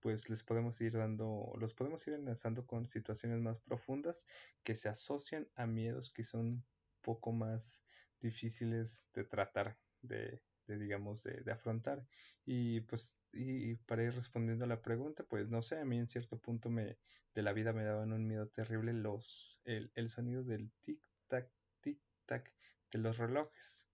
pues 0.00 0.28
les 0.28 0.42
podemos 0.42 0.80
ir 0.80 0.92
dando, 0.92 1.54
los 1.58 1.72
podemos 1.72 2.06
ir 2.06 2.14
enlazando 2.14 2.66
con 2.66 2.86
situaciones 2.86 3.40
más 3.40 3.60
profundas 3.60 4.26
que 4.62 4.74
se 4.74 4.88
asocian 4.88 5.48
a 5.54 5.66
miedos 5.66 6.10
que 6.10 6.24
son 6.24 6.46
un 6.46 6.64
poco 7.00 7.32
más 7.32 7.84
difíciles 8.20 9.08
de 9.14 9.24
tratar, 9.24 9.78
de, 10.02 10.42
de 10.66 10.78
digamos, 10.78 11.22
de, 11.22 11.40
de, 11.42 11.52
afrontar. 11.52 12.06
Y 12.44 12.80
pues, 12.82 13.22
y 13.32 13.76
para 13.76 14.04
ir 14.04 14.14
respondiendo 14.14 14.64
a 14.64 14.68
la 14.68 14.82
pregunta, 14.82 15.24
pues 15.24 15.48
no 15.48 15.62
sé, 15.62 15.78
a 15.78 15.84
mí 15.84 15.98
en 15.98 16.08
cierto 16.08 16.38
punto 16.38 16.70
me, 16.70 16.98
de 17.34 17.42
la 17.42 17.52
vida 17.52 17.72
me 17.72 17.84
daban 17.84 18.12
un 18.12 18.26
miedo 18.26 18.48
terrible 18.48 18.92
los, 18.92 19.60
el, 19.64 19.90
el 19.94 20.08
sonido 20.08 20.44
del 20.44 20.70
tic-tac, 20.84 21.48
tic-tac 21.82 22.52
de 22.92 22.98
los 22.98 23.18
relojes. 23.18 23.86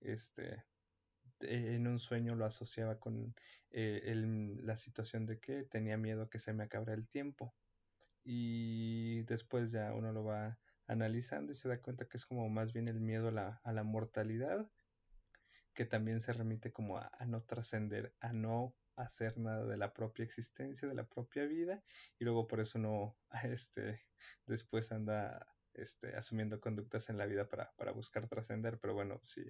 Este, 0.00 0.64
en 1.40 1.86
un 1.86 1.98
sueño 1.98 2.34
lo 2.34 2.44
asociaba 2.44 2.98
con 2.98 3.34
eh, 3.70 4.02
el, 4.04 4.64
la 4.66 4.76
situación 4.76 5.26
de 5.26 5.38
que 5.40 5.64
tenía 5.64 5.96
miedo 5.96 6.28
que 6.28 6.38
se 6.38 6.52
me 6.52 6.64
acabara 6.64 6.94
el 6.94 7.08
tiempo. 7.08 7.54
Y 8.24 9.22
después 9.22 9.72
ya 9.72 9.92
uno 9.94 10.12
lo 10.12 10.24
va 10.24 10.58
analizando 10.86 11.52
y 11.52 11.54
se 11.54 11.68
da 11.68 11.80
cuenta 11.80 12.06
que 12.06 12.16
es 12.16 12.26
como 12.26 12.48
más 12.48 12.72
bien 12.72 12.88
el 12.88 13.00
miedo 13.00 13.28
a 13.28 13.32
la, 13.32 13.60
a 13.64 13.72
la 13.72 13.82
mortalidad 13.82 14.70
que 15.74 15.84
también 15.84 16.20
se 16.20 16.32
remite 16.32 16.72
como 16.72 16.98
a, 16.98 17.10
no 17.26 17.40
trascender, 17.40 18.14
a 18.20 18.32
no 18.32 18.74
hacer 18.96 19.38
nada 19.38 19.64
de 19.64 19.76
la 19.76 19.92
propia 19.92 20.24
existencia, 20.24 20.88
de 20.88 20.94
la 20.94 21.06
propia 21.06 21.44
vida, 21.46 21.82
y 22.18 22.24
luego 22.24 22.46
por 22.46 22.60
eso 22.60 22.78
no, 22.78 23.16
este, 23.44 24.04
después 24.46 24.92
anda 24.92 25.46
este, 25.74 26.14
asumiendo 26.14 26.60
conductas 26.60 27.08
en 27.08 27.16
la 27.16 27.26
vida 27.26 27.48
para, 27.48 27.72
para 27.76 27.92
buscar 27.92 28.28
trascender, 28.28 28.78
pero 28.78 28.94
bueno, 28.94 29.18
sí, 29.22 29.42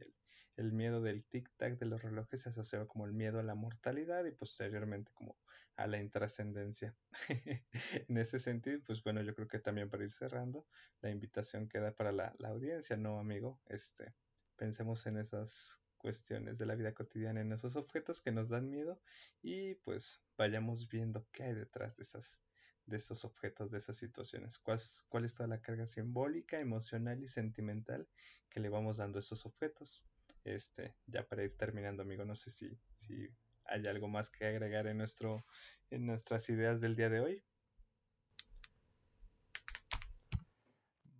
el, 0.56 0.72
miedo 0.72 1.00
del 1.00 1.26
tic-tac 1.28 1.78
de 1.78 1.86
los 1.86 2.02
relojes 2.02 2.42
se 2.42 2.50
asoció 2.50 2.86
como 2.86 3.06
el 3.06 3.12
miedo 3.12 3.40
a 3.40 3.42
la 3.42 3.56
mortalidad 3.56 4.24
y 4.24 4.30
posteriormente 4.30 5.10
como 5.12 5.36
a 5.76 5.88
la 5.88 5.98
intrascendencia. 5.98 6.96
en 8.08 8.16
ese 8.18 8.38
sentido, 8.38 8.80
pues 8.86 9.02
bueno, 9.02 9.22
yo 9.22 9.34
creo 9.34 9.48
que 9.48 9.58
también 9.58 9.90
para 9.90 10.04
ir 10.04 10.12
cerrando, 10.12 10.66
la 11.00 11.10
invitación 11.10 11.68
queda 11.68 11.92
para 11.92 12.12
la, 12.12 12.34
la 12.38 12.50
audiencia, 12.50 12.96
¿no, 12.96 13.18
amigo? 13.18 13.60
Este, 13.66 14.14
pensemos 14.56 15.04
en 15.06 15.18
esas 15.18 15.81
cuestiones 16.02 16.58
de 16.58 16.66
la 16.66 16.74
vida 16.74 16.92
cotidiana, 16.92 17.40
en 17.40 17.52
esos 17.52 17.76
objetos 17.76 18.20
que 18.20 18.32
nos 18.32 18.48
dan 18.48 18.68
miedo 18.68 19.00
y 19.40 19.76
pues 19.76 20.20
vayamos 20.36 20.88
viendo 20.88 21.26
qué 21.32 21.44
hay 21.44 21.54
detrás 21.54 21.96
de 21.96 22.02
esas 22.02 22.42
de 22.86 22.96
esos 22.96 23.24
objetos, 23.24 23.70
de 23.70 23.78
esas 23.78 23.96
situaciones, 23.96 24.58
cuál, 24.58 24.78
cuál 25.08 25.24
es 25.24 25.34
toda 25.34 25.48
la 25.48 25.60
carga 25.60 25.86
simbólica, 25.86 26.58
emocional 26.58 27.22
y 27.22 27.28
sentimental 27.28 28.08
que 28.50 28.58
le 28.58 28.68
vamos 28.68 28.96
dando 28.96 29.18
a 29.18 29.20
esos 29.20 29.46
objetos. 29.46 30.04
Este, 30.44 30.96
ya 31.06 31.26
para 31.26 31.44
ir 31.44 31.56
terminando, 31.56 32.02
amigo, 32.02 32.24
no 32.24 32.34
sé 32.34 32.50
si, 32.50 32.76
si 32.96 33.30
hay 33.66 33.86
algo 33.86 34.08
más 34.08 34.28
que 34.30 34.46
agregar 34.46 34.88
en 34.88 34.98
nuestro, 34.98 35.46
en 35.90 36.06
nuestras 36.06 36.48
ideas 36.50 36.80
del 36.80 36.96
día 36.96 37.08
de 37.08 37.20
hoy. 37.20 37.44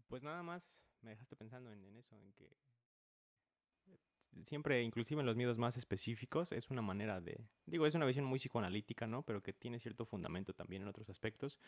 Pues 0.08 0.22
nada 0.24 0.42
más, 0.42 0.82
me 1.00 1.10
dejaste 1.10 1.36
pensando 1.36 1.72
en, 1.72 1.84
en 1.84 1.96
eso, 1.96 2.16
en 2.16 2.32
que 2.32 2.50
siempre, 4.44 4.82
inclusive 4.82 5.20
en 5.20 5.26
los 5.26 5.36
miedos 5.36 5.58
más 5.58 5.76
específicos, 5.76 6.52
es 6.52 6.70
una 6.70 6.82
manera 6.82 7.20
de, 7.20 7.44
digo, 7.66 7.86
es 7.86 7.94
una 7.94 8.06
visión 8.06 8.24
muy 8.24 8.38
psicoanalítica, 8.38 9.06
¿no? 9.06 9.22
Pero 9.22 9.42
que 9.42 9.52
tiene 9.52 9.78
cierto 9.78 10.04
fundamento 10.04 10.54
también 10.54 10.82
en 10.82 10.88
otros 10.88 11.10
aspectos 11.10 11.58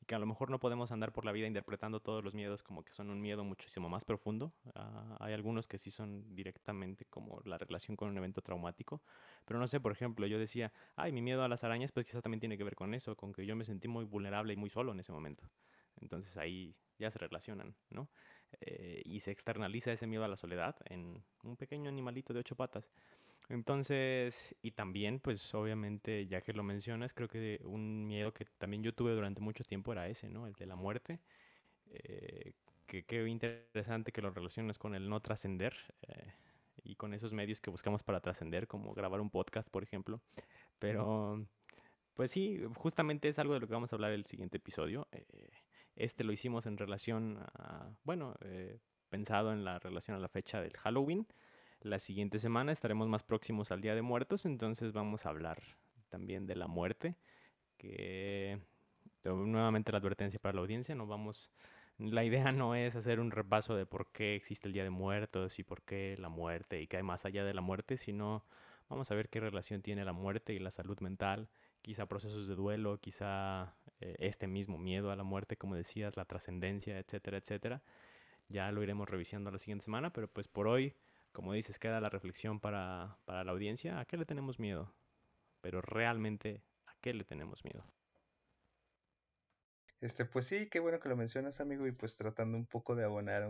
y 0.00 0.06
que 0.06 0.14
a 0.14 0.18
lo 0.18 0.26
mejor 0.26 0.50
no 0.50 0.60
podemos 0.60 0.92
andar 0.92 1.12
por 1.12 1.24
la 1.24 1.32
vida 1.32 1.46
interpretando 1.46 2.00
todos 2.00 2.24
los 2.24 2.34
miedos 2.34 2.62
como 2.62 2.84
que 2.84 2.92
son 2.92 3.10
un 3.10 3.20
miedo 3.20 3.44
muchísimo 3.44 3.88
más 3.88 4.04
profundo. 4.04 4.52
Ah, 4.74 5.16
hay 5.20 5.32
algunos 5.32 5.68
que 5.68 5.78
sí 5.78 5.90
son 5.90 6.34
directamente 6.34 7.04
como 7.06 7.40
la 7.44 7.58
relación 7.58 7.96
con 7.96 8.08
un 8.08 8.16
evento 8.16 8.42
traumático, 8.42 9.02
pero 9.44 9.58
no 9.60 9.66
sé, 9.66 9.80
por 9.80 9.92
ejemplo, 9.92 10.26
yo 10.26 10.38
decía, 10.38 10.72
ay, 10.96 11.12
mi 11.12 11.22
miedo 11.22 11.42
a 11.42 11.48
las 11.48 11.64
arañas, 11.64 11.92
pues 11.92 12.06
quizá 12.06 12.22
también 12.22 12.40
tiene 12.40 12.56
que 12.56 12.64
ver 12.64 12.76
con 12.76 12.94
eso, 12.94 13.16
con 13.16 13.32
que 13.32 13.46
yo 13.46 13.56
me 13.56 13.64
sentí 13.64 13.88
muy 13.88 14.04
vulnerable 14.04 14.52
y 14.52 14.56
muy 14.56 14.70
solo 14.70 14.92
en 14.92 15.00
ese 15.00 15.12
momento. 15.12 15.50
Entonces 16.00 16.36
ahí 16.36 16.74
ya 16.98 17.10
se 17.10 17.18
relacionan, 17.18 17.74
¿no? 17.90 18.08
Eh, 18.60 19.02
y 19.04 19.20
se 19.20 19.30
externaliza 19.30 19.92
ese 19.92 20.06
miedo 20.06 20.24
a 20.24 20.28
la 20.28 20.36
soledad 20.36 20.76
en 20.86 21.22
un 21.42 21.56
pequeño 21.56 21.88
animalito 21.88 22.32
de 22.32 22.40
ocho 22.40 22.54
patas. 22.54 22.90
Entonces, 23.48 24.54
y 24.62 24.70
también, 24.72 25.18
pues 25.20 25.54
obviamente, 25.54 26.26
ya 26.26 26.40
que 26.40 26.52
lo 26.52 26.62
mencionas, 26.62 27.12
creo 27.12 27.28
que 27.28 27.60
un 27.64 28.06
miedo 28.06 28.32
que 28.32 28.46
también 28.58 28.82
yo 28.82 28.94
tuve 28.94 29.12
durante 29.12 29.40
mucho 29.40 29.64
tiempo 29.64 29.92
era 29.92 30.08
ese, 30.08 30.28
¿no? 30.28 30.46
El 30.46 30.54
de 30.54 30.66
la 30.66 30.76
muerte. 30.76 31.20
Eh, 31.90 32.52
que 32.86 33.04
qué 33.04 33.26
interesante 33.26 34.12
que 34.12 34.22
lo 34.22 34.30
relacionas 34.30 34.78
con 34.78 34.94
el 34.94 35.08
no 35.08 35.20
trascender 35.20 35.74
eh, 36.08 36.32
y 36.84 36.96
con 36.96 37.14
esos 37.14 37.32
medios 37.32 37.60
que 37.60 37.70
buscamos 37.70 38.02
para 38.02 38.20
trascender, 38.20 38.66
como 38.66 38.94
grabar 38.94 39.20
un 39.20 39.30
podcast, 39.30 39.68
por 39.70 39.82
ejemplo. 39.82 40.20
Pero, 40.78 41.46
pues 42.14 42.30
sí, 42.30 42.60
justamente 42.76 43.28
es 43.28 43.38
algo 43.38 43.54
de 43.54 43.60
lo 43.60 43.66
que 43.66 43.74
vamos 43.74 43.92
a 43.92 43.96
hablar 43.96 44.12
el 44.12 44.26
siguiente 44.26 44.58
episodio. 44.58 45.08
Este 45.96 46.24
lo 46.24 46.32
hicimos 46.32 46.66
en 46.66 46.78
relación 46.78 47.38
a, 47.54 47.90
bueno, 48.04 48.34
eh, 48.42 48.78
pensado 49.08 49.52
en 49.52 49.64
la 49.64 49.78
relación 49.78 50.16
a 50.16 50.20
la 50.20 50.28
fecha 50.28 50.60
del 50.60 50.76
Halloween. 50.76 51.26
La 51.80 51.98
siguiente 51.98 52.38
semana 52.38 52.72
estaremos 52.72 53.08
más 53.08 53.22
próximos 53.22 53.72
al 53.72 53.80
Día 53.80 53.94
de 53.94 54.02
Muertos, 54.02 54.46
entonces 54.46 54.92
vamos 54.92 55.26
a 55.26 55.30
hablar 55.30 55.62
también 56.08 56.46
de 56.46 56.56
la 56.56 56.68
muerte, 56.68 57.16
que 57.76 58.60
nuevamente 59.24 59.92
la 59.92 59.98
advertencia 59.98 60.38
para 60.38 60.54
la 60.54 60.60
audiencia, 60.60 60.94
no 60.94 61.06
vamos 61.06 61.50
la 61.98 62.24
idea 62.24 62.52
no 62.52 62.74
es 62.74 62.96
hacer 62.96 63.20
un 63.20 63.30
repaso 63.30 63.76
de 63.76 63.86
por 63.86 64.10
qué 64.10 64.34
existe 64.34 64.66
el 64.66 64.72
Día 64.72 64.84
de 64.84 64.90
Muertos 64.90 65.58
y 65.58 65.62
por 65.62 65.82
qué 65.82 66.16
la 66.18 66.28
muerte 66.28 66.80
y 66.80 66.86
qué 66.86 66.98
hay 66.98 67.02
más 67.02 67.24
allá 67.24 67.44
de 67.44 67.54
la 67.54 67.60
muerte, 67.60 67.96
sino 67.96 68.44
vamos 68.88 69.10
a 69.10 69.14
ver 69.14 69.28
qué 69.28 69.40
relación 69.40 69.82
tiene 69.82 70.04
la 70.04 70.12
muerte 70.12 70.54
y 70.54 70.58
la 70.58 70.70
salud 70.70 70.98
mental, 71.00 71.48
quizá 71.80 72.06
procesos 72.06 72.48
de 72.48 72.54
duelo, 72.54 72.98
quizá 72.98 73.74
eh, 74.02 74.16
este 74.18 74.46
mismo 74.46 74.78
miedo 74.78 75.10
a 75.10 75.16
la 75.16 75.22
muerte, 75.22 75.56
como 75.56 75.76
decías, 75.76 76.16
la 76.16 76.24
trascendencia, 76.24 76.98
etcétera, 76.98 77.38
etcétera. 77.38 77.82
Ya 78.48 78.70
lo 78.72 78.82
iremos 78.82 79.08
revisando 79.08 79.50
la 79.50 79.58
siguiente 79.58 79.84
semana, 79.84 80.12
pero 80.12 80.28
pues 80.28 80.48
por 80.48 80.68
hoy, 80.68 80.94
como 81.32 81.52
dices, 81.52 81.78
queda 81.78 82.00
la 82.00 82.10
reflexión 82.10 82.60
para, 82.60 83.18
para 83.24 83.44
la 83.44 83.52
audiencia. 83.52 84.00
¿A 84.00 84.04
qué 84.04 84.16
le 84.16 84.26
tenemos 84.26 84.58
miedo? 84.58 84.92
Pero 85.60 85.80
realmente, 85.80 86.62
¿a 86.86 86.94
qué 87.00 87.14
le 87.14 87.24
tenemos 87.24 87.64
miedo? 87.64 87.84
Este, 90.02 90.24
pues 90.24 90.46
sí, 90.46 90.68
qué 90.68 90.80
bueno 90.80 90.98
que 90.98 91.08
lo 91.08 91.16
mencionas, 91.16 91.60
amigo, 91.60 91.86
y 91.86 91.92
pues 91.92 92.16
tratando 92.16 92.58
un 92.58 92.66
poco 92.66 92.96
de 92.96 93.04
abonar 93.04 93.48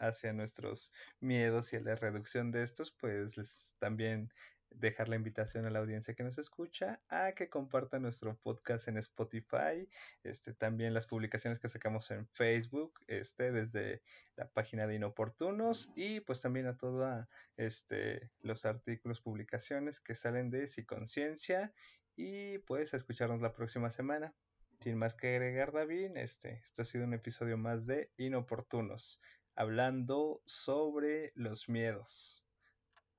hacia 0.00 0.32
nuestros 0.32 0.92
miedos 1.20 1.72
y 1.72 1.76
a 1.76 1.80
la 1.80 1.94
reducción 1.94 2.50
de 2.50 2.64
estos, 2.64 2.90
pues 2.90 3.36
les, 3.36 3.76
también 3.78 4.32
dejar 4.70 5.08
la 5.08 5.16
invitación 5.16 5.66
a 5.66 5.70
la 5.70 5.80
audiencia 5.80 6.14
que 6.14 6.22
nos 6.22 6.38
escucha 6.38 7.00
a 7.08 7.32
que 7.32 7.48
comparta 7.48 7.98
nuestro 7.98 8.36
podcast 8.38 8.88
en 8.88 8.96
Spotify, 8.98 9.88
este 10.22 10.54
también 10.54 10.94
las 10.94 11.06
publicaciones 11.06 11.58
que 11.58 11.68
sacamos 11.68 12.10
en 12.10 12.26
Facebook, 12.28 13.00
este 13.06 13.52
desde 13.52 14.02
la 14.36 14.48
página 14.50 14.86
de 14.86 14.96
Inoportunos 14.96 15.90
y 15.94 16.20
pues 16.20 16.40
también 16.40 16.66
a 16.66 16.76
todos 16.76 17.26
este 17.56 18.30
los 18.40 18.64
artículos, 18.64 19.20
publicaciones 19.20 20.00
que 20.00 20.14
salen 20.14 20.50
de 20.50 20.66
Psiconciencia 20.66 21.72
y 22.16 22.58
pues 22.58 22.94
a 22.94 22.96
escucharnos 22.96 23.40
la 23.40 23.52
próxima 23.52 23.90
semana. 23.90 24.34
Sin 24.80 24.96
más 24.96 25.14
que 25.14 25.34
agregar, 25.36 25.72
David, 25.72 26.16
este, 26.16 26.60
este 26.64 26.82
ha 26.82 26.84
sido 26.86 27.04
un 27.04 27.12
episodio 27.12 27.58
más 27.58 27.86
de 27.86 28.10
Inoportunos, 28.16 29.20
hablando 29.54 30.42
sobre 30.46 31.32
los 31.34 31.68
miedos. 31.68 32.46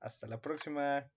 Hasta 0.00 0.26
la 0.26 0.40
próxima. 0.40 1.08